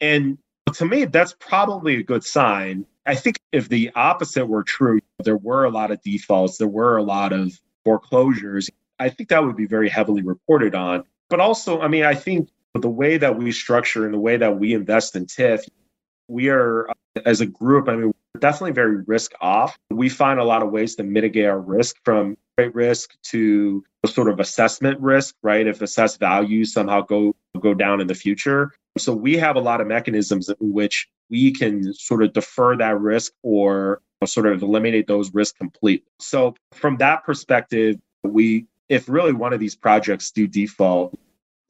And 0.00 0.38
to 0.72 0.86
me, 0.86 1.04
that's 1.04 1.36
probably 1.40 1.96
a 1.96 2.02
good 2.02 2.24
sign. 2.24 2.86
I 3.04 3.16
think 3.16 3.38
if 3.52 3.68
the 3.68 3.90
opposite 3.94 4.46
were 4.46 4.62
true, 4.62 5.00
there 5.22 5.36
were 5.36 5.64
a 5.64 5.70
lot 5.70 5.90
of 5.90 6.00
defaults, 6.00 6.56
there 6.56 6.68
were 6.68 6.96
a 6.96 7.02
lot 7.02 7.34
of 7.34 7.52
foreclosures, 7.84 8.70
I 8.98 9.08
think 9.08 9.28
that 9.30 9.42
would 9.44 9.56
be 9.56 9.66
very 9.66 9.88
heavily 9.88 10.22
reported 10.22 10.74
on. 10.74 11.04
But 11.28 11.40
also, 11.40 11.80
I 11.80 11.88
mean, 11.88 12.04
I 12.04 12.14
think 12.14 12.48
the 12.74 12.88
way 12.88 13.16
that 13.16 13.36
we 13.36 13.52
structure 13.52 14.04
and 14.04 14.14
the 14.14 14.18
way 14.18 14.36
that 14.36 14.58
we 14.58 14.74
invest 14.74 15.16
in 15.16 15.26
TIF, 15.26 15.64
we 16.28 16.48
are, 16.48 16.88
uh, 16.88 16.94
as 17.26 17.40
a 17.40 17.46
group, 17.46 17.88
I 17.88 17.96
mean, 17.96 18.12
definitely 18.38 18.72
very 18.72 19.02
risk 19.06 19.32
off. 19.40 19.78
We 19.90 20.08
find 20.08 20.40
a 20.40 20.44
lot 20.44 20.62
of 20.62 20.70
ways 20.70 20.96
to 20.96 21.02
mitigate 21.02 21.46
our 21.46 21.60
risk 21.60 21.96
from 22.04 22.36
rate 22.58 22.74
risk 22.74 23.16
to 23.22 23.84
sort 24.06 24.28
of 24.28 24.40
assessment 24.40 25.00
risk, 25.00 25.34
right? 25.42 25.66
If 25.66 25.82
assessed 25.82 26.18
values 26.18 26.72
somehow 26.72 27.02
go 27.02 27.34
go 27.60 27.74
down 27.74 28.00
in 28.00 28.06
the 28.06 28.14
future. 28.14 28.72
So 28.98 29.14
we 29.14 29.36
have 29.36 29.56
a 29.56 29.60
lot 29.60 29.80
of 29.80 29.86
mechanisms 29.86 30.48
in 30.48 30.72
which 30.72 31.08
we 31.30 31.52
can 31.52 31.94
sort 31.94 32.22
of 32.22 32.32
defer 32.32 32.76
that 32.76 33.00
risk 33.00 33.32
or 33.42 34.02
sort 34.26 34.46
of 34.46 34.62
eliminate 34.62 35.06
those 35.06 35.32
risks 35.34 35.56
completely. 35.58 36.04
So 36.18 36.54
from 36.72 36.96
that 36.98 37.24
perspective, 37.24 37.96
we 38.22 38.66
if 38.88 39.08
really 39.08 39.32
one 39.32 39.52
of 39.52 39.60
these 39.60 39.74
projects 39.74 40.30
do 40.30 40.46
default, 40.46 41.18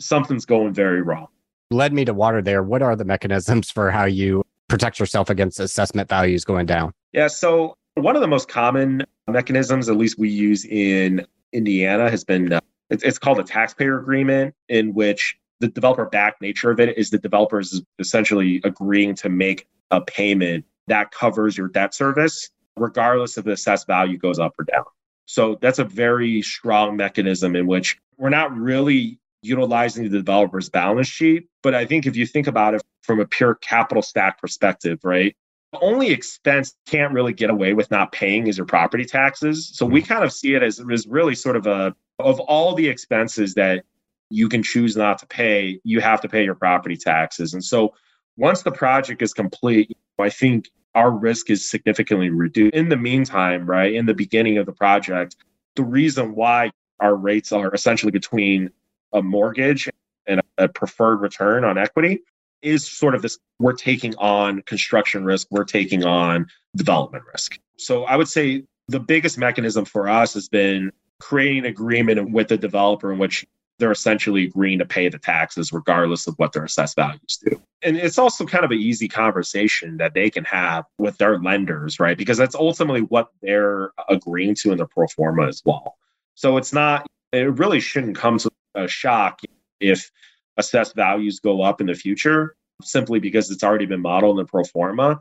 something's 0.01 0.45
going 0.45 0.75
very 0.75 1.03
wrong. 1.03 1.29
Led 1.71 1.93
me 1.93 2.05
to 2.05 2.13
water 2.13 2.43
there. 2.43 2.63
What 2.63 2.83
are 2.83 2.97
the 2.97 3.05
mechanisms 3.05 3.71
for 3.71 3.91
how 3.91 4.05
you 4.05 4.45
protect 4.69 4.99
yourself 4.99 5.31
against 5.31 5.61
assessment 5.61 6.09
values 6.09 6.45
going 6.45 6.67
down? 6.67 6.93
Yeah, 7.13 7.29
so 7.29 7.75
one 7.95 8.17
of 8.17 8.23
the 8.23 8.29
most 8.29 8.49
common 8.49 9.05
mechanisms, 9.29 9.89
at 9.89 9.97
least 9.97 10.19
we 10.19 10.29
use 10.29 10.65
in 10.65 11.27
Indiana, 11.53 12.11
has 12.11 12.25
been 12.25 12.55
uh, 12.55 12.61
it's, 12.91 13.03
it's 13.05 13.19
called 13.19 13.39
a 13.39 13.45
taxpayer 13.45 13.99
agreement, 13.99 14.55
in 14.69 14.93
which 14.93 15.37
the 15.61 15.69
developer 15.69 16.07
back 16.07 16.41
nature 16.41 16.71
of 16.71 16.81
it 16.81 16.99
is 16.99 17.11
the 17.11 17.19
developers 17.19 17.73
is 17.73 17.83
essentially 17.99 18.61
agreeing 18.65 19.15
to 19.15 19.29
make 19.29 19.67
a 19.91 20.01
payment 20.01 20.65
that 20.89 21.11
covers 21.11 21.57
your 21.57 21.69
debt 21.69 21.95
service, 21.95 22.51
regardless 22.77 23.39
if 23.39 23.45
the 23.45 23.53
assessed 23.53 23.87
value 23.87 24.19
goes 24.19 24.39
up 24.39 24.55
or 24.59 24.65
down. 24.65 24.85
So 25.27 25.59
that's 25.61 25.79
a 25.79 25.85
very 25.85 26.43
strong 26.43 26.97
mechanism 26.97 27.57
in 27.57 27.67
which 27.67 27.99
we're 28.19 28.31
not 28.31 28.57
really 28.57 29.19
utilizing 29.43 30.05
the 30.05 30.19
developer's 30.19 30.69
balance 30.69 31.09
sheet. 31.09 31.49
But 31.63 31.75
I 31.75 31.87
think 31.87 32.07
if 32.07 32.17
you 32.17 32.27
think 32.27 32.47
about 32.47 32.75
it 32.75 32.83
from 33.03 33.21
a 33.21 33.27
pure 33.27 33.55
capital 33.57 34.03
stack 34.03 34.41
perspective, 34.41 35.01
right? 35.03 35.37
The 35.73 35.81
only 35.81 36.11
expense 36.11 36.75
can't 36.87 37.13
really 37.13 37.33
get 37.33 37.51
away 37.51 37.73
with 37.73 37.91
not 37.91 38.13
paying 38.13 38.47
is 38.47 38.59
your 38.59 38.67
property 38.67 39.05
taxes. 39.05 39.71
So 39.75 39.87
we 39.87 40.03
kind 40.03 40.23
of 40.23 40.33
see 40.33 40.55
it 40.55 40.63
as, 40.63 40.81
as 40.91 41.07
really 41.07 41.35
sort 41.35 41.57
of 41.57 41.67
a 41.67 41.95
of 42.19 42.41
all 42.41 42.75
the 42.75 42.89
expenses 42.89 43.55
that 43.55 43.85
you 44.31 44.49
can 44.49 44.63
choose 44.63 44.97
not 44.97 45.19
to 45.19 45.27
pay, 45.27 45.81
you 45.83 46.01
have 46.01 46.21
to 46.23 46.29
pay 46.29 46.45
your 46.45 46.55
property 46.55 46.97
taxes. 46.97 47.53
And 47.55 47.65
so 47.65 47.95
once 48.37 48.63
the 48.63 48.73
project 48.73 49.23
is 49.23 49.35
complete, 49.35 49.97
I 50.19 50.31
think 50.31 50.71
our 50.95 51.11
risk 51.11 51.51
is 51.51 51.69
significantly 51.69 52.31
reduced. 52.31 52.75
In 52.75 52.89
the 52.89 52.97
meantime, 52.97 53.67
right, 53.67 53.93
in 53.95 54.07
the 54.07 54.15
beginning 54.15 54.59
of 54.59 54.67
the 54.67 54.73
project, 54.73 55.37
the 55.77 55.85
reason 55.85 56.35
why 56.35 56.71
our 57.01 57.17
rates 57.17 57.53
are 57.53 57.73
essentially 57.75 58.13
between 58.13 58.71
a 59.13 59.23
mortgage 59.23 59.89
and 60.27 60.43
a 60.59 60.69
preferred 60.69 61.17
return 61.17 61.65
on 61.65 61.79
equity 61.79 62.21
is 62.63 62.87
sort 62.87 63.15
of 63.15 63.23
this 63.23 63.39
we're 63.59 63.73
taking 63.73 64.15
on 64.17 64.63
construction 64.63 65.25
risk, 65.25 65.49
we're 65.51 65.65
taking 65.65 66.05
on 66.05 66.47
development 66.77 67.25
risk. 67.33 67.59
So 67.77 68.05
I 68.05 68.17
would 68.17 68.29
say 68.29 68.65
the 68.89 69.01
biggest 69.01 69.39
mechanism 69.39 69.85
for 69.85 70.09
us 70.09 70.35
has 70.35 70.49
been 70.49 70.93
creating 71.19 71.59
an 71.59 71.67
agreement 71.67 72.31
with 72.31 72.49
the 72.49 72.57
developer 72.57 73.13
in 73.13 73.19
which 73.19 73.47
they're 73.83 73.91
essentially 73.91 74.45
agreeing 74.45 74.79
to 74.79 74.85
pay 74.85 75.09
the 75.09 75.19
taxes 75.19 75.73
regardless 75.73 76.29
of 76.29 76.35
what 76.37 76.53
their 76.53 76.63
assessed 76.63 76.95
values 76.95 77.41
do. 77.45 77.61
And 77.83 77.97
it's 77.97 78.17
also 78.17 78.47
kind 78.47 78.65
of 78.65 78.71
an 78.71 78.79
easy 78.79 79.09
conversation 79.09 79.97
that 79.97 80.15
they 80.15 80.31
can 80.31 80.45
have 80.45 80.85
with 80.99 81.19
their 81.19 81.41
lenders, 81.41 81.99
right? 81.99 82.17
Because 82.17 82.39
that's 82.39 82.55
ultimately 82.55 83.01
what 83.01 83.31
they're 83.43 83.91
agreeing 84.09 84.55
to 84.61 84.71
in 84.71 84.77
their 84.77 84.87
pro 84.87 85.09
forma 85.09 85.49
as 85.49 85.63
well. 85.65 85.97
So 86.37 86.59
it's 86.59 86.73
not, 86.73 87.09
it 87.33 87.59
really 87.59 87.81
shouldn't 87.81 88.17
come 88.17 88.39
to 88.39 88.51
a 88.77 88.87
shock 88.87 89.41
if 89.81 90.13
assessed 90.59 90.95
values 90.95 91.41
go 91.41 91.63
up 91.63 91.81
in 91.81 91.89
the 91.89 91.95
future 91.95 92.55
simply 92.85 93.19
because 93.19 93.51
it's 93.51 93.65
already 93.65 93.87
been 93.87 94.01
modeled 94.01 94.39
in 94.39 94.45
the 94.47 94.49
pro 94.49 94.63
forma. 94.63 95.21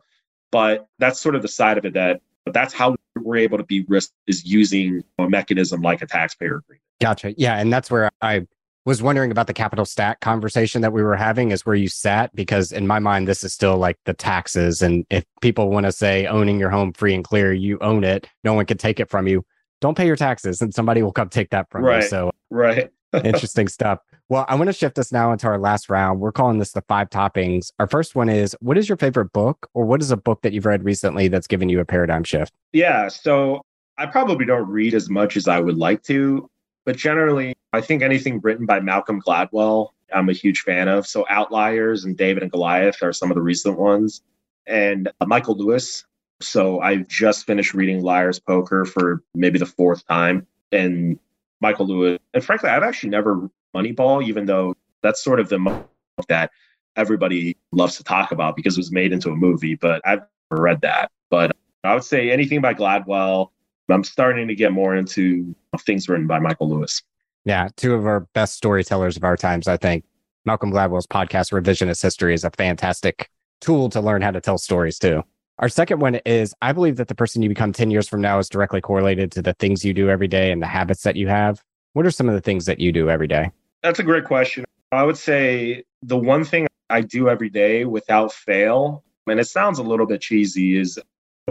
But 0.52 0.86
that's 1.00 1.20
sort 1.20 1.34
of 1.34 1.42
the 1.42 1.48
side 1.48 1.80
of 1.80 1.86
it 1.86 1.96
that 1.96 2.22
that's 2.46 2.76
how 2.76 2.96
we're 3.16 3.38
able 3.38 3.58
to 3.58 3.64
be 3.64 3.86
risk 3.88 4.12
is 4.28 4.46
using 4.46 5.04
a 5.18 5.28
mechanism 5.28 5.82
like 5.82 6.04
a 6.04 6.06
taxpayer 6.06 6.58
agreement. 6.58 6.84
Gotcha. 7.02 7.34
Yeah. 7.38 7.58
And 7.58 7.74
that's 7.74 7.90
where 7.90 8.10
I 8.22 8.46
was 8.86 9.02
wondering 9.02 9.32
about 9.32 9.48
the 9.48 9.54
capital 9.54 9.86
stack 9.86 10.20
conversation 10.22 10.82
that 10.82 10.94
we 10.94 11.04
were 11.04 11.16
having 11.16 11.52
is 11.52 11.66
where 11.66 11.76
you 11.76 11.88
sat 11.88 12.34
because 12.36 12.72
in 12.72 12.88
my 12.88 13.00
mind 13.00 13.28
this 13.28 13.44
is 13.44 13.54
still 13.54 13.78
like 13.78 13.98
the 14.06 14.14
taxes 14.14 14.82
and 14.82 15.06
if 15.10 15.24
people 15.42 15.70
want 15.70 15.86
to 15.86 15.92
say 15.92 16.26
owning 16.28 16.60
your 16.60 16.70
home 16.70 16.92
free 16.94 17.14
and 17.14 17.24
clear 17.24 17.54
you 17.54 17.78
own 17.80 18.04
it 18.04 18.28
no 18.44 18.54
one 18.54 18.66
can 18.66 18.78
take 18.78 19.00
it 19.00 19.10
from 19.10 19.28
you 19.28 19.46
don't 19.82 19.98
pay 19.98 20.06
your 20.06 20.16
taxes 20.16 20.62
and 20.62 20.74
somebody 20.74 21.02
will 21.04 21.12
come 21.12 21.30
take 21.30 21.50
that 21.50 21.70
from 21.70 21.84
right. 21.84 22.04
you 22.04 22.10
so 22.10 22.30
uh, 22.30 22.32
right 22.50 22.90
interesting 23.24 23.68
stuff 23.68 24.00
well 24.30 24.46
i 24.48 24.56
want 24.56 24.68
to 24.68 24.74
shift 24.74 24.98
us 24.98 25.12
now 25.12 25.32
into 25.32 25.46
our 25.46 25.60
last 25.60 25.90
round 25.90 26.20
we're 26.20 26.32
calling 26.32 26.58
this 26.58 26.72
the 26.72 26.84
five 26.88 27.10
toppings 27.10 27.72
our 27.78 27.88
first 27.88 28.16
one 28.16 28.30
is 28.30 28.56
what 28.62 28.78
is 28.78 28.90
your 28.90 28.98
favorite 28.98 29.32
book 29.32 29.70
or 29.74 29.86
what 29.86 30.02
is 30.02 30.12
a 30.12 30.18
book 30.18 30.42
that 30.42 30.54
you've 30.54 30.66
read 30.66 30.84
recently 30.84 31.28
that's 31.28 31.48
given 31.48 31.70
you 31.70 31.80
a 31.80 31.86
paradigm 31.86 32.24
shift 32.24 32.54
yeah 32.74 33.08
so 33.08 33.62
i 33.98 34.06
probably 34.06 34.46
don't 34.46 34.68
read 34.70 34.94
as 34.94 35.10
much 35.10 35.36
as 35.36 35.48
i 35.48 35.60
would 35.60 35.78
like 35.78 36.02
to 36.02 36.48
but 36.86 36.98
generally, 36.98 37.56
I 37.74 37.82
think 37.82 38.02
anything 38.02 38.40
written 38.42 38.66
by 38.66 38.80
Malcolm 38.80 39.22
Gladwell, 39.22 39.90
I'm 40.14 40.30
a 40.30 40.34
huge 40.34 40.62
fan 40.62 40.88
of. 40.88 41.08
So 41.08 41.26
Outliers 41.30 42.06
and 42.06 42.18
David 42.18 42.44
and 42.44 42.52
Goliath 42.52 43.02
are 43.02 43.14
some 43.14 43.32
of 43.32 43.36
the 43.36 43.42
recent 43.42 43.80
ones. 43.80 44.22
And 44.68 45.10
uh, 45.20 45.26
Michael 45.26 45.56
Lewis. 45.58 46.06
So 46.42 46.82
I 46.82 46.98
just 46.98 47.46
finished 47.46 47.74
reading 47.74 48.02
Liar's 48.02 48.40
Poker 48.40 48.86
for 48.86 49.24
maybe 49.34 49.60
the 49.60 49.66
fourth 49.66 50.06
time. 50.08 50.48
And 50.72 51.20
Michael 51.62 51.88
Lewis. 51.88 52.20
And 52.34 52.44
frankly, 52.44 52.70
I've 52.70 52.84
actually 52.84 53.10
never 53.10 53.50
Moneyball, 53.76 54.26
even 54.26 54.46
though 54.46 54.76
that's 55.02 55.24
sort 55.24 55.40
of 55.40 55.50
the 55.50 55.84
that 56.28 56.52
everybody 56.96 57.58
loves 57.72 57.98
to 57.98 58.04
talk 58.04 58.32
about 58.32 58.56
because 58.56 58.78
it 58.78 58.80
was 58.80 58.92
made 58.92 59.14
into 59.14 59.30
a 59.30 59.36
movie, 59.36 59.76
but 59.76 60.02
I've 60.06 60.22
never 60.50 60.62
read 60.62 60.82
that. 60.82 61.12
But 61.30 61.56
I 61.84 61.94
would 61.94 62.04
say 62.04 62.32
anything 62.32 62.62
by 62.62 62.74
Gladwell, 62.74 63.52
I'm 63.90 64.04
starting 64.04 64.48
to 64.48 64.56
get 64.56 64.72
more 64.72 64.96
into 64.96 65.56
things 65.82 66.08
written 66.08 66.28
by 66.28 66.40
Michael 66.40 66.70
Lewis. 66.70 67.02
Yeah, 67.46 67.70
two 67.76 67.94
of 67.94 68.06
our 68.06 68.22
best 68.34 68.56
storytellers 68.56 69.18
of 69.18 69.24
our 69.24 69.36
times, 69.36 69.68
I 69.68 69.78
think. 69.78 70.06
Malcolm 70.46 70.72
Gladwell's 70.72 71.08
podcast, 71.08 71.52
Revisionist 71.52 72.02
History, 72.02 72.34
is 72.34 72.44
a 72.44 72.52
fantastic 72.52 73.30
tool 73.60 73.90
to 73.90 74.02
learn 74.02 74.22
how 74.22 74.32
to 74.32 74.42
tell 74.42 74.58
stories 74.58 74.98
too. 74.98 75.24
Our 75.60 75.70
second 75.70 76.00
one 76.00 76.16
is 76.26 76.56
I 76.62 76.74
believe 76.74 76.98
that 76.98 77.08
the 77.08 77.16
person 77.16 77.42
you 77.42 77.50
become 77.50 77.72
10 77.72 77.92
years 77.92 78.08
from 78.08 78.22
now 78.22 78.40
is 78.40 78.50
directly 78.50 78.82
correlated 78.82 79.32
to 79.34 79.42
the 79.42 79.54
things 79.54 79.86
you 79.86 79.94
do 79.94 80.10
every 80.10 80.28
day 80.28 80.52
and 80.52 80.62
the 80.62 80.68
habits 80.68 81.04
that 81.04 81.16
you 81.16 81.28
have. 81.28 81.62
What 81.94 82.06
are 82.06 82.12
some 82.12 82.28
of 82.28 82.34
the 82.34 82.42
things 82.42 82.66
that 82.66 82.80
you 82.80 82.92
do 82.92 83.10
every 83.10 83.28
day? 83.28 83.52
That's 83.84 84.00
a 84.00 84.04
great 84.04 84.26
question. 84.26 84.66
I 84.92 85.04
would 85.04 85.18
say 85.18 85.84
the 86.02 86.18
one 86.18 86.44
thing 86.44 86.68
I 86.90 87.02
do 87.02 87.30
every 87.30 87.50
day 87.50 87.86
without 87.86 88.34
fail, 88.34 89.04
and 89.28 89.40
it 89.40 89.48
sounds 89.48 89.78
a 89.80 89.84
little 89.84 90.06
bit 90.06 90.22
cheesy, 90.22 90.78
is 90.78 91.00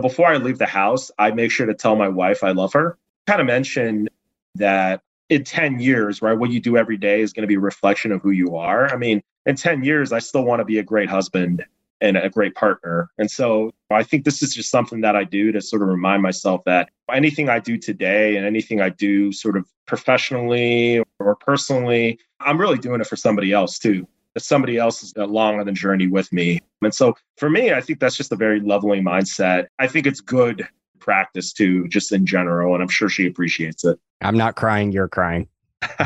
before 0.00 0.26
I 0.26 0.36
leave 0.36 0.58
the 0.58 0.66
house, 0.66 1.10
I 1.18 1.30
make 1.30 1.50
sure 1.50 1.66
to 1.66 1.74
tell 1.74 1.96
my 1.96 2.08
wife 2.08 2.42
I 2.42 2.50
love 2.50 2.72
her. 2.72 2.98
Kind 3.26 3.40
of 3.40 3.46
mention 3.46 4.08
that 4.56 5.02
in 5.28 5.44
10 5.44 5.78
years, 5.78 6.20
right, 6.20 6.36
what 6.36 6.50
you 6.50 6.60
do 6.60 6.76
every 6.76 6.96
day 6.96 7.20
is 7.20 7.32
going 7.32 7.42
to 7.42 7.48
be 7.48 7.54
a 7.54 7.60
reflection 7.60 8.12
of 8.12 8.20
who 8.20 8.30
you 8.30 8.56
are. 8.56 8.92
I 8.92 8.96
mean, 8.96 9.22
in 9.46 9.56
10 9.56 9.84
years, 9.84 10.12
I 10.12 10.18
still 10.18 10.44
want 10.44 10.60
to 10.60 10.64
be 10.64 10.78
a 10.78 10.82
great 10.82 11.08
husband 11.08 11.64
and 12.00 12.16
a 12.16 12.30
great 12.30 12.54
partner. 12.54 13.10
And 13.18 13.30
so 13.30 13.72
I 13.90 14.02
think 14.02 14.24
this 14.24 14.42
is 14.42 14.54
just 14.54 14.70
something 14.70 15.02
that 15.02 15.16
I 15.16 15.24
do 15.24 15.52
to 15.52 15.60
sort 15.60 15.82
of 15.82 15.88
remind 15.88 16.22
myself 16.22 16.62
that 16.64 16.90
anything 17.12 17.48
I 17.48 17.58
do 17.58 17.76
today 17.76 18.36
and 18.36 18.46
anything 18.46 18.80
I 18.80 18.88
do 18.88 19.32
sort 19.32 19.56
of 19.56 19.66
professionally 19.86 21.02
or 21.18 21.36
personally, 21.36 22.18
I'm 22.40 22.58
really 22.58 22.78
doing 22.78 23.00
it 23.00 23.06
for 23.06 23.16
somebody 23.16 23.52
else 23.52 23.78
too. 23.78 24.06
That 24.34 24.40
somebody 24.40 24.76
else 24.76 25.02
is 25.02 25.12
along 25.16 25.58
on 25.58 25.66
the 25.66 25.72
journey 25.72 26.06
with 26.06 26.32
me. 26.32 26.60
And 26.82 26.94
so 26.94 27.14
for 27.36 27.50
me, 27.50 27.72
I 27.72 27.80
think 27.80 27.98
that's 27.98 28.16
just 28.16 28.30
a 28.30 28.36
very 28.36 28.60
leveling 28.60 29.04
mindset. 29.04 29.66
I 29.78 29.88
think 29.88 30.06
it's 30.06 30.20
good 30.20 30.68
practice 31.00 31.52
too, 31.52 31.88
just 31.88 32.12
in 32.12 32.26
general. 32.26 32.74
And 32.74 32.82
I'm 32.82 32.88
sure 32.88 33.08
she 33.08 33.26
appreciates 33.26 33.84
it. 33.84 33.98
I'm 34.20 34.36
not 34.36 34.54
crying, 34.54 34.92
you're 34.92 35.08
crying. 35.08 35.48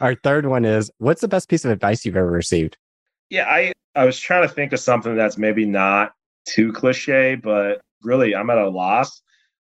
Our 0.00 0.14
third 0.22 0.46
one 0.46 0.64
is 0.64 0.90
what's 0.98 1.20
the 1.20 1.28
best 1.28 1.48
piece 1.48 1.64
of 1.64 1.70
advice 1.70 2.04
you've 2.04 2.16
ever 2.16 2.30
received? 2.30 2.76
Yeah, 3.30 3.46
I, 3.48 3.72
I 3.94 4.04
was 4.04 4.18
trying 4.18 4.42
to 4.42 4.52
think 4.52 4.72
of 4.72 4.80
something 4.80 5.14
that's 5.14 5.38
maybe 5.38 5.64
not 5.64 6.12
too 6.46 6.72
cliche, 6.72 7.36
but 7.36 7.80
really 8.02 8.34
I'm 8.34 8.50
at 8.50 8.58
a 8.58 8.68
loss. 8.68 9.22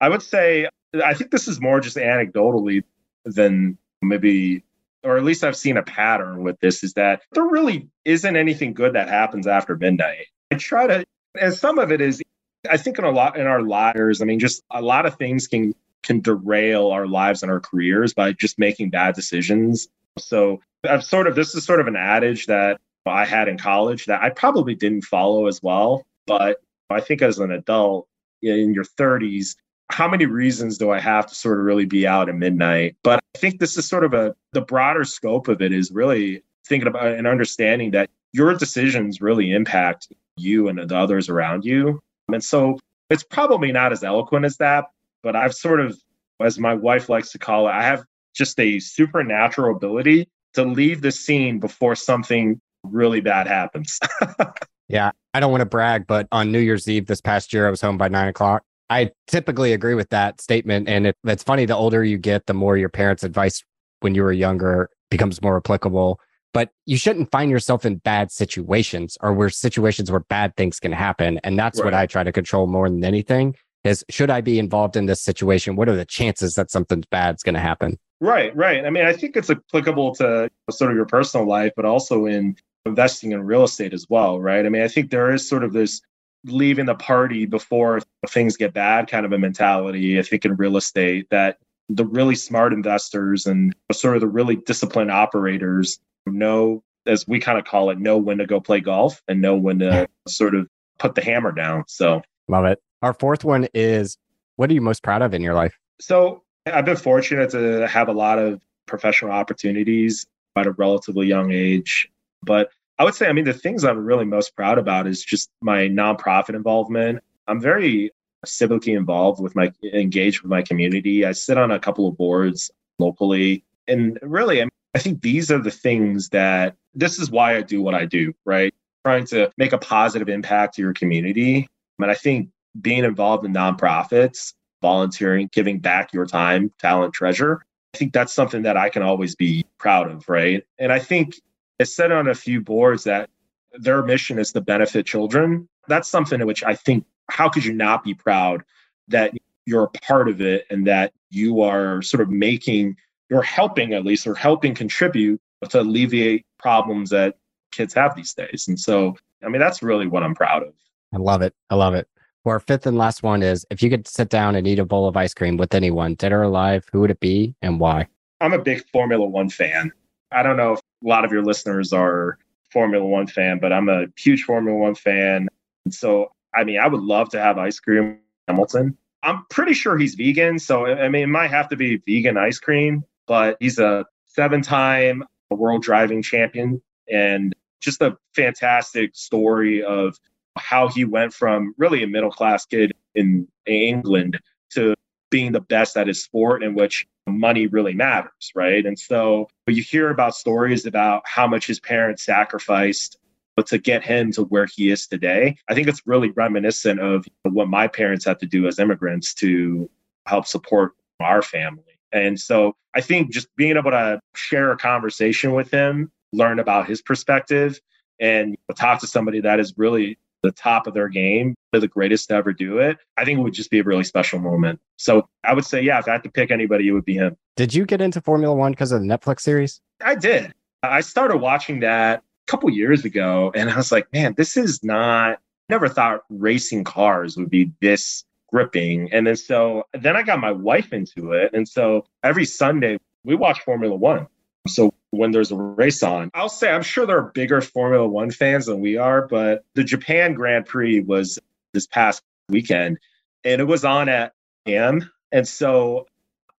I 0.01 0.09
would 0.09 0.21
say 0.21 0.67
I 1.03 1.13
think 1.13 1.31
this 1.31 1.47
is 1.47 1.61
more 1.61 1.79
just 1.79 1.97
anecdotally 1.97 2.83
than 3.25 3.77
maybe 4.01 4.63
or 5.03 5.17
at 5.17 5.23
least 5.23 5.43
I've 5.43 5.55
seen 5.55 5.77
a 5.77 5.83
pattern 5.83 6.43
with 6.43 6.59
this 6.59 6.83
is 6.83 6.93
that 6.93 7.21
there 7.31 7.45
really 7.45 7.87
isn't 8.05 8.35
anything 8.35 8.73
good 8.73 8.93
that 8.93 9.09
happens 9.09 9.47
after 9.47 9.75
midnight. 9.75 10.27
I 10.51 10.55
try 10.55 10.87
to 10.87 11.05
and 11.39 11.53
some 11.53 11.79
of 11.79 11.91
it 11.91 12.01
is 12.01 12.21
I 12.69 12.77
think 12.77 12.99
in 12.99 13.05
a 13.05 13.11
lot 13.11 13.37
in 13.37 13.47
our 13.47 13.61
lives, 13.61 14.21
I 14.21 14.25
mean 14.25 14.39
just 14.39 14.63
a 14.71 14.81
lot 14.81 15.05
of 15.05 15.15
things 15.15 15.47
can 15.47 15.73
can 16.03 16.21
derail 16.21 16.91
our 16.91 17.07
lives 17.07 17.43
and 17.43 17.51
our 17.51 17.59
careers 17.59 18.13
by 18.13 18.33
just 18.33 18.57
making 18.57 18.89
bad 18.89 19.15
decisions. 19.15 19.87
So 20.17 20.61
I've 20.83 21.03
sort 21.03 21.27
of 21.27 21.35
this 21.35 21.55
is 21.55 21.65
sort 21.65 21.79
of 21.79 21.87
an 21.87 21.95
adage 21.95 22.45
that 22.47 22.79
I 23.05 23.25
had 23.25 23.47
in 23.47 23.57
college 23.57 24.05
that 24.05 24.21
I 24.21 24.29
probably 24.29 24.75
didn't 24.75 25.03
follow 25.03 25.47
as 25.47 25.61
well. 25.61 26.05
But 26.27 26.61
I 26.89 27.01
think 27.01 27.21
as 27.21 27.39
an 27.39 27.51
adult 27.51 28.07
in 28.41 28.73
your 28.73 28.83
30s, 28.83 29.55
how 29.91 30.07
many 30.07 30.25
reasons 30.25 30.77
do 30.77 30.91
I 30.91 30.99
have 30.99 31.27
to 31.27 31.35
sort 31.35 31.59
of 31.59 31.65
really 31.65 31.85
be 31.85 32.05
out 32.07 32.29
at 32.29 32.35
midnight? 32.35 32.95
But 33.03 33.19
I 33.35 33.37
think 33.39 33.59
this 33.59 33.77
is 33.77 33.87
sort 33.87 34.03
of 34.03 34.13
a 34.13 34.35
the 34.53 34.61
broader 34.61 35.03
scope 35.03 35.47
of 35.47 35.61
it 35.61 35.73
is 35.73 35.91
really 35.91 36.43
thinking 36.67 36.87
about 36.87 37.07
and 37.07 37.27
understanding 37.27 37.91
that 37.91 38.09
your 38.31 38.53
decisions 38.55 39.21
really 39.21 39.51
impact 39.51 40.07
you 40.37 40.67
and 40.67 40.77
the 40.77 40.95
others 40.95 41.29
around 41.29 41.65
you. 41.65 41.99
And 42.31 42.43
so 42.43 42.79
it's 43.09 43.23
probably 43.23 43.71
not 43.71 43.91
as 43.91 44.03
eloquent 44.03 44.45
as 44.45 44.57
that, 44.57 44.85
but 45.23 45.35
I've 45.35 45.55
sort 45.55 45.79
of, 45.79 45.99
as 46.39 46.59
my 46.59 46.75
wife 46.75 47.09
likes 47.09 47.31
to 47.31 47.39
call 47.39 47.67
it, 47.67 47.71
I 47.71 47.83
have 47.83 48.05
just 48.35 48.59
a 48.59 48.79
supernatural 48.79 49.75
ability 49.75 50.29
to 50.53 50.63
leave 50.63 51.01
the 51.01 51.11
scene 51.11 51.59
before 51.59 51.95
something 51.95 52.61
really 52.83 53.19
bad 53.19 53.47
happens. 53.47 53.99
yeah. 54.87 55.11
I 55.33 55.39
don't 55.39 55.51
want 55.51 55.61
to 55.61 55.65
brag, 55.65 56.07
but 56.07 56.27
on 56.31 56.51
New 56.51 56.59
Year's 56.59 56.87
Eve 56.87 57.07
this 57.07 57.21
past 57.21 57.51
year, 57.51 57.67
I 57.67 57.69
was 57.71 57.81
home 57.81 57.97
by 57.97 58.07
nine 58.07 58.27
o'clock. 58.27 58.63
I 58.89 59.11
typically 59.27 59.73
agree 59.73 59.93
with 59.93 60.09
that 60.09 60.41
statement. 60.41 60.89
And 60.89 61.07
it, 61.07 61.17
it's 61.23 61.43
funny, 61.43 61.65
the 61.65 61.75
older 61.75 62.03
you 62.03 62.17
get, 62.17 62.47
the 62.47 62.53
more 62.53 62.77
your 62.77 62.89
parents' 62.89 63.23
advice 63.23 63.63
when 63.99 64.15
you 64.15 64.23
were 64.23 64.31
younger 64.31 64.89
becomes 65.11 65.41
more 65.41 65.57
applicable. 65.57 66.19
But 66.53 66.71
you 66.85 66.97
shouldn't 66.97 67.31
find 67.31 67.51
yourself 67.51 67.85
in 67.85 67.97
bad 67.97 68.31
situations 68.31 69.17
or 69.21 69.33
where 69.33 69.49
situations 69.49 70.09
where 70.09 70.21
bad 70.21 70.55
things 70.55 70.79
can 70.79 70.91
happen. 70.91 71.39
And 71.43 71.59
that's 71.59 71.79
right. 71.79 71.85
what 71.85 71.93
I 71.93 72.07
try 72.07 72.23
to 72.23 72.31
control 72.31 72.65
more 72.65 72.89
than 72.89 73.03
anything 73.03 73.55
is 73.83 74.03
should 74.09 74.31
I 74.31 74.41
be 74.41 74.57
involved 74.57 74.95
in 74.95 75.05
this 75.05 75.21
situation? 75.21 75.75
What 75.75 75.87
are 75.89 75.95
the 75.95 76.05
chances 76.05 76.55
that 76.55 76.71
something 76.71 77.03
bad's 77.11 77.43
going 77.43 77.53
to 77.53 77.61
happen? 77.61 77.97
Right, 78.19 78.53
right. 78.55 78.85
I 78.85 78.89
mean, 78.89 79.05
I 79.05 79.13
think 79.13 79.37
it's 79.37 79.49
applicable 79.49 80.15
to 80.15 80.49
sort 80.71 80.91
of 80.91 80.97
your 80.97 81.05
personal 81.05 81.47
life, 81.47 81.71
but 81.75 81.85
also 81.85 82.25
in 82.25 82.55
investing 82.85 83.31
in 83.31 83.43
real 83.43 83.63
estate 83.63 83.93
as 83.93 84.07
well, 84.09 84.39
right? 84.39 84.65
I 84.65 84.69
mean, 84.69 84.81
I 84.81 84.87
think 84.87 85.11
there 85.11 85.31
is 85.31 85.47
sort 85.47 85.63
of 85.63 85.73
this 85.73 86.01
leaving 86.45 86.85
the 86.85 86.95
party 86.95 87.45
before 87.45 88.01
things 88.27 88.57
get 88.57 88.73
bad 88.73 89.09
kind 89.09 89.25
of 89.25 89.33
a 89.33 89.37
mentality, 89.37 90.19
I 90.19 90.21
think, 90.21 90.45
in 90.45 90.55
real 90.55 90.77
estate 90.77 91.27
that 91.29 91.57
the 91.89 92.05
really 92.05 92.35
smart 92.35 92.71
investors 92.71 93.45
and 93.45 93.75
sort 93.91 94.15
of 94.15 94.21
the 94.21 94.27
really 94.27 94.55
disciplined 94.55 95.11
operators 95.11 95.99
know, 96.25 96.83
as 97.05 97.27
we 97.27 97.39
kind 97.39 97.57
of 97.57 97.65
call 97.65 97.89
it, 97.89 97.99
know 97.99 98.17
when 98.17 98.37
to 98.37 98.45
go 98.45 98.59
play 98.59 98.79
golf 98.79 99.21
and 99.27 99.41
know 99.41 99.55
when 99.55 99.79
to 99.79 100.07
sort 100.27 100.55
of 100.55 100.67
put 100.99 101.15
the 101.15 101.21
hammer 101.21 101.51
down. 101.51 101.83
So, 101.87 102.21
love 102.47 102.65
it. 102.65 102.79
Our 103.01 103.13
fourth 103.13 103.43
one 103.43 103.67
is 103.73 104.17
what 104.55 104.69
are 104.69 104.73
you 104.73 104.81
most 104.81 105.03
proud 105.03 105.21
of 105.21 105.33
in 105.33 105.41
your 105.41 105.55
life? 105.55 105.77
So, 105.99 106.43
I've 106.65 106.85
been 106.85 106.97
fortunate 106.97 107.49
to 107.51 107.87
have 107.87 108.07
a 108.07 108.13
lot 108.13 108.37
of 108.37 108.61
professional 108.85 109.31
opportunities 109.31 110.25
at 110.55 110.67
a 110.67 110.71
relatively 110.71 111.27
young 111.27 111.51
age. 111.51 112.09
But 112.43 112.69
I 112.99 113.05
would 113.05 113.15
say, 113.15 113.27
I 113.27 113.33
mean, 113.33 113.45
the 113.45 113.53
things 113.53 113.85
I'm 113.85 114.05
really 114.05 114.25
most 114.25 114.55
proud 114.57 114.77
about 114.77 115.07
is 115.07 115.23
just 115.23 115.49
my 115.61 115.87
nonprofit 115.87 116.53
involvement. 116.53 117.23
I'm 117.47 117.61
very 117.61 118.11
civically 118.45 118.95
involved 118.95 119.41
with 119.41 119.55
my 119.55 119.71
engaged 119.93 120.41
with 120.41 120.49
my 120.49 120.61
community. 120.61 121.25
I 121.25 121.31
sit 121.31 121.57
on 121.57 121.71
a 121.71 121.79
couple 121.79 122.07
of 122.07 122.17
boards 122.17 122.69
locally. 122.99 123.63
And 123.87 124.19
really, 124.21 124.61
I, 124.61 124.65
mean, 124.65 124.71
I 124.93 124.99
think 124.99 125.21
these 125.21 125.49
are 125.49 125.59
the 125.59 125.71
things 125.71 126.29
that 126.29 126.75
this 126.93 127.19
is 127.19 127.31
why 127.31 127.55
I 127.55 127.61
do 127.61 127.81
what 127.81 127.95
I 127.95 128.05
do, 128.05 128.33
right? 128.45 128.73
Trying 129.05 129.25
to 129.27 129.49
make 129.57 129.71
a 129.71 129.77
positive 129.77 130.27
impact 130.27 130.75
to 130.75 130.81
your 130.81 130.93
community. 130.93 131.67
And 131.99 132.11
I 132.11 132.15
think 132.15 132.49
being 132.81 133.05
involved 133.05 133.45
in 133.45 133.53
nonprofits, 133.53 134.53
volunteering, 134.81 135.49
giving 135.53 135.79
back 135.79 136.13
your 136.13 136.25
time, 136.25 136.71
talent, 136.79 137.13
treasure, 137.13 137.61
I 137.93 137.97
think 137.97 138.11
that's 138.11 138.33
something 138.33 138.63
that 138.63 138.77
I 138.77 138.89
can 138.89 139.03
always 139.03 139.35
be 139.35 139.65
proud 139.77 140.11
of, 140.11 140.27
right? 140.27 140.63
And 140.77 140.91
I 140.91 140.99
think 140.99 141.35
it's 141.79 141.95
said 141.95 142.11
on 142.11 142.27
a 142.27 142.35
few 142.35 142.61
boards 142.61 143.03
that 143.05 143.29
their 143.73 144.03
mission 144.03 144.37
is 144.37 144.51
to 144.51 144.61
benefit 144.61 145.05
children. 145.05 145.67
That's 145.87 146.07
something 146.07 146.41
in 146.41 146.47
which 146.47 146.63
I 146.63 146.75
think, 146.75 147.05
how 147.29 147.49
could 147.49 147.65
you 147.65 147.73
not 147.73 148.03
be 148.03 148.13
proud 148.13 148.63
that 149.07 149.33
you're 149.65 149.83
a 149.83 149.89
part 149.89 150.29
of 150.29 150.41
it 150.41 150.65
and 150.69 150.85
that 150.87 151.13
you 151.29 151.61
are 151.61 152.01
sort 152.01 152.21
of 152.21 152.29
making, 152.29 152.97
you're 153.29 153.41
helping 153.41 153.93
at 153.93 154.03
least, 154.05 154.27
or 154.27 154.35
helping 154.35 154.75
contribute 154.75 155.39
to 155.69 155.81
alleviate 155.81 156.45
problems 156.57 157.09
that 157.11 157.37
kids 157.71 157.93
have 157.93 158.15
these 158.15 158.33
days. 158.33 158.65
And 158.67 158.79
so, 158.79 159.15
I 159.43 159.49
mean, 159.49 159.59
that's 159.59 159.81
really 159.83 160.07
what 160.07 160.23
I'm 160.23 160.35
proud 160.35 160.63
of. 160.63 160.73
I 161.13 161.17
love 161.17 161.41
it. 161.41 161.53
I 161.69 161.75
love 161.75 161.93
it. 161.93 162.07
Well, 162.43 162.53
our 162.53 162.59
fifth 162.59 162.87
and 162.87 162.97
last 162.97 163.21
one 163.21 163.43
is 163.43 163.65
if 163.69 163.83
you 163.83 163.89
could 163.89 164.07
sit 164.07 164.29
down 164.29 164.55
and 164.55 164.67
eat 164.67 164.79
a 164.79 164.85
bowl 164.85 165.07
of 165.07 165.17
ice 165.17 165.33
cream 165.33 165.57
with 165.57 165.73
anyone, 165.75 166.15
dead 166.15 166.31
or 166.31 166.43
alive, 166.43 166.87
who 166.91 167.01
would 167.01 167.11
it 167.11 167.19
be 167.19 167.55
and 167.61 167.79
why? 167.79 168.07
I'm 168.41 168.53
a 168.53 168.59
big 168.59 168.83
Formula 168.91 169.25
One 169.25 169.49
fan. 169.49 169.91
I 170.31 170.43
don't 170.43 170.57
know 170.57 170.73
if 170.73 170.79
a 170.79 171.07
lot 171.07 171.25
of 171.25 171.31
your 171.31 171.43
listeners 171.43 171.93
are 171.93 172.37
Formula 172.71 173.05
One 173.05 173.27
fan, 173.27 173.59
but 173.59 173.73
I'm 173.73 173.89
a 173.89 174.05
huge 174.17 174.43
Formula 174.43 174.77
One 174.77 174.95
fan. 174.95 175.47
So, 175.89 176.31
I 176.55 176.63
mean, 176.63 176.79
I 176.79 176.87
would 176.87 177.01
love 177.01 177.29
to 177.29 177.39
have 177.39 177.57
ice 177.57 177.79
cream 177.79 178.19
Hamilton. 178.47 178.97
I'm 179.23 179.45
pretty 179.49 179.73
sure 179.73 179.97
he's 179.97 180.15
vegan. 180.15 180.59
So, 180.59 180.85
I 180.85 181.09
mean, 181.09 181.23
it 181.23 181.27
might 181.27 181.49
have 181.49 181.69
to 181.69 181.75
be 181.75 182.01
vegan 182.07 182.37
ice 182.37 182.59
cream, 182.59 183.03
but 183.27 183.57
he's 183.59 183.79
a 183.79 184.05
seven 184.25 184.61
time 184.61 185.23
world 185.49 185.81
driving 185.81 186.21
champion 186.21 186.81
and 187.11 187.55
just 187.81 188.01
a 188.01 188.15
fantastic 188.35 189.15
story 189.15 189.83
of 189.83 190.17
how 190.57 190.87
he 190.87 191.05
went 191.05 191.33
from 191.33 191.73
really 191.77 192.03
a 192.03 192.07
middle 192.07 192.31
class 192.31 192.65
kid 192.65 192.93
in 193.15 193.47
England 193.65 194.39
to 194.71 194.93
being 195.29 195.51
the 195.51 195.61
best 195.61 195.97
at 195.97 196.07
his 196.07 196.23
sport 196.23 196.63
in 196.63 196.75
which 196.75 197.07
money 197.27 197.67
really 197.67 197.93
matters, 197.93 198.51
right? 198.55 198.85
And 198.85 198.97
so 198.97 199.47
you 199.67 199.83
hear 199.83 200.09
about 200.09 200.35
stories 200.35 200.85
about 200.85 201.21
how 201.25 201.47
much 201.47 201.67
his 201.67 201.79
parents 201.79 202.23
sacrificed 202.23 203.17
to 203.65 203.77
get 203.77 204.03
him 204.03 204.31
to 204.31 204.43
where 204.43 204.65
he 204.73 204.89
is 204.89 205.05
today. 205.05 205.57
I 205.67 205.73
think 205.73 205.87
it's 205.87 206.01
really 206.05 206.29
reminiscent 206.31 206.99
of 207.01 207.25
what 207.43 207.67
my 207.67 207.87
parents 207.87 208.25
had 208.25 208.39
to 208.39 208.45
do 208.45 208.67
as 208.67 208.79
immigrants 208.79 209.33
to 209.35 209.89
help 210.25 210.47
support 210.47 210.93
our 211.19 211.41
family. 211.41 211.83
And 212.11 212.39
so 212.39 212.75
I 212.95 213.01
think 213.01 213.31
just 213.31 213.53
being 213.55 213.77
able 213.77 213.91
to 213.91 214.19
share 214.33 214.71
a 214.71 214.77
conversation 214.77 215.53
with 215.53 215.69
him, 215.69 216.11
learn 216.31 216.59
about 216.59 216.87
his 216.87 217.01
perspective, 217.01 217.79
and 218.19 218.57
talk 218.75 219.01
to 219.01 219.07
somebody 219.07 219.41
that 219.41 219.59
is 219.59 219.73
really 219.77 220.17
the 220.41 220.51
top 220.51 220.87
of 220.87 220.93
their 220.93 221.09
game, 221.09 221.53
the 221.77 221.87
greatest 221.87 222.29
to 222.29 222.35
ever 222.35 222.53
do 222.53 222.79
it, 222.79 222.97
I 223.17 223.25
think 223.25 223.39
it 223.39 223.41
would 223.43 223.53
just 223.53 223.69
be 223.69 223.79
a 223.79 223.83
really 223.83 224.03
special 224.03 224.39
moment. 224.39 224.79
So 224.97 225.27
I 225.43 225.53
would 225.53 225.65
say, 225.65 225.81
yeah, 225.81 225.99
if 225.99 226.07
I 226.07 226.13
had 226.13 226.23
to 226.23 226.31
pick 226.31 226.49
anybody, 226.49 226.87
it 226.87 226.91
would 226.93 227.05
be 227.05 227.15
him. 227.15 227.37
Did 227.55 227.75
you 227.75 227.85
get 227.85 228.01
into 228.01 228.21
Formula 228.21 228.55
One 228.55 228.71
because 228.71 228.91
of 228.91 229.01
the 229.01 229.07
Netflix 229.07 229.41
series? 229.41 229.81
I 230.03 230.15
did. 230.15 230.53
I 230.81 231.01
started 231.01 231.37
watching 231.37 231.81
that 231.81 232.19
a 232.19 232.51
couple 232.51 232.69
years 232.69 233.05
ago 233.05 233.51
and 233.53 233.69
I 233.69 233.75
was 233.75 233.91
like, 233.91 234.11
man, 234.13 234.33
this 234.37 234.57
is 234.57 234.83
not, 234.83 235.39
never 235.67 235.89
thought 235.89 236.23
racing 236.29 236.85
cars 236.85 237.37
would 237.37 237.49
be 237.49 237.71
this 237.81 238.23
gripping. 238.51 239.11
And 239.13 239.27
then 239.27 239.35
so 239.35 239.83
then 239.93 240.15
I 240.15 240.23
got 240.23 240.39
my 240.39 240.51
wife 240.51 240.93
into 240.93 241.33
it. 241.33 241.51
And 241.53 241.67
so 241.67 242.05
every 242.23 242.45
Sunday 242.45 242.97
we 243.23 243.35
watch 243.35 243.61
Formula 243.61 243.95
One. 243.95 244.27
So 244.67 244.93
when 245.11 245.31
there's 245.31 245.51
a 245.51 245.55
race 245.55 246.03
on, 246.03 246.31
I'll 246.33 246.49
say 246.49 246.69
I'm 246.69 246.81
sure 246.81 247.05
there 247.05 247.17
are 247.17 247.31
bigger 247.31 247.61
Formula 247.61 248.07
One 248.07 248.31
fans 248.31 248.65
than 248.65 248.79
we 248.79 248.97
are, 248.97 249.27
but 249.27 249.65
the 249.75 249.83
Japan 249.83 250.33
Grand 250.33 250.65
Prix 250.65 251.01
was 251.01 251.39
this 251.73 251.87
past 251.87 252.21
weekend 252.49 252.97
and 253.43 253.61
it 253.61 253.65
was 253.65 253.85
on 253.85 254.09
at 254.09 254.33
AM. 254.65 255.09
And 255.31 255.47
so 255.47 256.07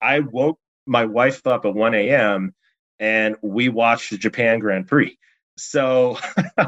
I 0.00 0.20
woke 0.20 0.58
my 0.86 1.04
wife 1.04 1.46
up 1.46 1.64
at 1.64 1.74
1 1.74 1.94
a.m. 1.94 2.54
and 2.98 3.36
we 3.42 3.68
watched 3.68 4.10
the 4.10 4.18
Japan 4.18 4.58
Grand 4.58 4.86
Prix. 4.86 5.18
So 5.56 6.18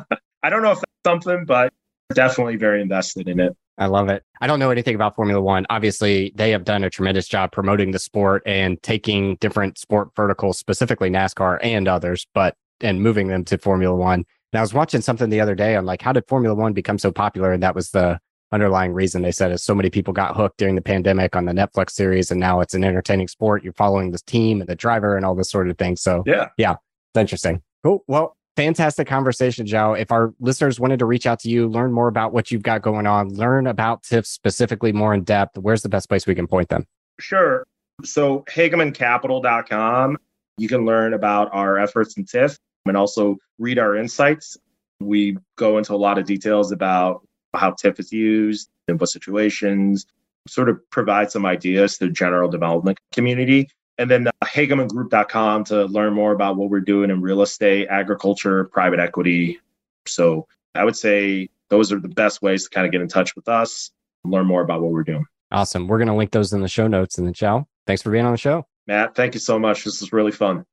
I 0.43 0.51
don't 0.51 0.63
know 0.63 0.73
if 0.73 0.81
that's 0.81 0.93
something, 1.07 1.45
but 1.45 1.73
definitely 2.15 2.57
very 2.57 2.83
invested 2.83 3.29
in 3.29 3.41
it. 3.41 3.57
I 3.79 3.87
love 3.87 4.11
it. 4.11 4.23
I 4.41 4.47
don't 4.47 4.59
know 4.59 4.71
anything 4.71 4.95
about 4.95 5.17
Formula 5.17 5.41
One. 5.41 5.65
Obviously, 5.71 6.33
they 6.35 6.51
have 6.51 6.65
done 6.65 6.85
a 6.85 6.91
tremendous 6.91 7.27
job 7.27 7.53
promoting 7.53 7.91
the 7.91 7.99
sport 7.99 8.43
and 8.45 8.81
taking 8.83 9.37
different 9.37 9.79
sport 9.79 10.11
verticals, 10.15 10.59
specifically 10.59 11.09
NASCAR 11.09 11.59
and 11.63 11.89
others, 11.89 12.27
but 12.35 12.55
and 12.81 13.03
moving 13.03 13.29
them 13.29 13.45
to 13.47 13.57
Formula 13.57 13.97
One. 13.97 14.25
And 14.53 14.59
I 14.59 14.61
was 14.61 14.75
watching 14.75 15.01
something 15.01 15.31
the 15.31 15.41
other 15.41 15.55
day 15.55 15.75
on 15.75 15.87
like, 15.87 16.03
how 16.03 16.13
did 16.13 16.29
Formula 16.29 16.55
One 16.55 16.75
become 16.75 16.99
so 16.99 17.11
popular? 17.11 17.53
And 17.53 17.63
that 17.63 17.75
was 17.75 17.91
the 17.91 18.21
underlying 18.53 18.93
reason 18.93 19.23
they 19.23 19.33
said 19.33 19.51
is 19.51 19.63
so 19.63 19.75
many 19.75 19.91
people 19.91 20.13
got 20.13 20.37
hooked 20.37 20.59
during 20.59 20.75
the 20.75 20.83
pandemic 20.83 21.35
on 21.35 21.47
the 21.47 21.53
Netflix 21.53 21.91
series. 21.91 22.31
And 22.31 22.39
now 22.39 22.61
it's 22.61 22.75
an 22.75 22.85
entertaining 22.85 23.29
sport. 23.29 23.65
You're 23.65 23.73
following 23.73 24.11
this 24.11 24.23
team 24.23 24.61
and 24.61 24.69
the 24.69 24.77
driver 24.77 25.17
and 25.17 25.25
all 25.25 25.35
this 25.35 25.51
sort 25.51 25.69
of 25.69 25.79
thing. 25.79 25.97
So 25.97 26.23
yeah, 26.27 26.49
yeah, 26.57 26.73
it's 26.73 27.21
interesting. 27.21 27.63
Cool. 27.83 28.05
Well, 28.07 28.37
fantastic 28.57 29.07
conversation, 29.07 29.67
Joe. 29.67 29.95
If 29.95 30.13
our 30.13 30.35
listeners 30.39 30.79
wanted 30.79 30.99
to 30.99 31.07
reach 31.07 31.27
out 31.27 31.41
to 31.41 31.49
you, 31.49 31.69
learn 31.69 31.93
more 31.93 32.09
about 32.09 32.33
what 32.33 32.51
you've 32.51 32.63
got 32.63 32.83
going 32.83 33.07
on, 33.07 33.35
learn 33.35 33.67
about 33.67 34.03
TIF 34.03 34.27
specifically 34.27 34.93
more 34.93 35.15
in 35.15 35.25
depth, 35.25 35.59
where's 35.59 35.83
the 35.83 35.89
best 35.89 36.09
place 36.09 36.27
we 36.27 36.35
can 36.35 36.47
point 36.47 36.69
them? 36.69 36.87
Sure. 37.19 37.65
So 38.05 38.45
hagemancapital.com, 38.51 40.19
you 40.59 40.69
can 40.69 40.85
learn 40.85 41.15
about 41.15 41.49
our 41.53 41.79
efforts 41.79 42.17
in 42.17 42.25
TIF 42.25 42.57
and 42.87 42.97
also 42.97 43.37
read 43.59 43.79
our 43.79 43.97
insights. 43.97 44.57
We 45.01 45.39
go 45.57 45.79
into 45.79 45.95
a 45.95 45.97
lot 45.97 46.19
of 46.19 46.27
details 46.27 46.73
about 46.73 47.27
how 47.55 47.73
TIF 47.73 47.99
is 48.01 48.13
used, 48.13 48.71
in 48.89 48.99
what 48.99 49.09
situations, 49.09 50.07
sort 50.49 50.69
of 50.69 50.79
provide 50.91 51.31
some 51.31 51.47
ideas 51.47 51.99
to 51.99 52.07
the 52.07 52.13
general 52.13 52.51
development 52.51 52.99
community. 53.13 53.69
And 53.99 54.11
then 54.11 54.27
uh, 54.27 54.33
HagemanGroup.com 54.45 55.65
to 55.65 55.85
learn 55.85 56.15
more 56.15 56.33
about 56.33 56.57
what 56.57 56.71
we're 56.71 56.81
doing 56.81 57.11
in 57.11 57.21
real 57.21 57.43
estate, 57.43 57.89
agriculture, 57.91 58.65
private 58.65 58.99
equity. 58.99 59.61
So 60.07 60.47
I 60.75 60.85
would 60.85 60.97
say 60.97 61.49
those 61.69 61.93
are 61.93 62.01
the 62.01 62.09
best 62.09 62.43
ways 62.43 62.65
to 62.65 62.71
kind 62.71 62.87
of 62.87 62.93
get 62.93 63.01
in 63.01 63.09
touch 63.09 63.37
with 63.37 63.49
us, 63.49 63.91
learn 64.25 64.47
more 64.47 64.63
about 64.63 64.83
what 64.83 64.93
we're 64.93 65.05
doing. 65.05 65.27
Awesome. 65.51 65.87
We're 65.87 65.99
going 65.99 66.09
to 66.09 66.15
link 66.15 66.31
those 66.31 66.53
in 66.53 66.63
the 66.63 66.69
show 66.69 66.89
notes. 66.89 67.19
And 67.19 67.27
then, 67.27 67.35
Chow, 67.35 67.67
thanks 67.87 68.03
for 68.03 68.11
being 68.11 68.25
on 68.25 68.33
the 68.33 68.39
show. 68.39 68.67
Matt, 68.87 69.15
thank 69.15 69.35
you 69.35 69.41
so 69.41 69.59
much. 69.59 69.85
This 69.85 70.01
was 70.01 70.13
really 70.13 70.33
fun. 70.33 70.65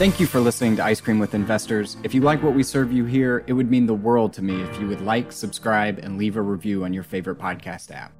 Thank 0.00 0.18
you 0.18 0.26
for 0.26 0.40
listening 0.40 0.76
to 0.76 0.82
Ice 0.82 0.98
Cream 0.98 1.18
with 1.18 1.34
Investors. 1.34 1.98
If 2.04 2.14
you 2.14 2.22
like 2.22 2.42
what 2.42 2.54
we 2.54 2.62
serve 2.62 2.90
you 2.90 3.04
here, 3.04 3.44
it 3.46 3.52
would 3.52 3.70
mean 3.70 3.84
the 3.84 3.92
world 3.92 4.32
to 4.32 4.40
me 4.40 4.62
if 4.62 4.80
you 4.80 4.88
would 4.88 5.02
like, 5.02 5.30
subscribe, 5.30 5.98
and 5.98 6.16
leave 6.16 6.38
a 6.38 6.40
review 6.40 6.84
on 6.84 6.94
your 6.94 7.02
favorite 7.02 7.38
podcast 7.38 7.90
app. 7.90 8.10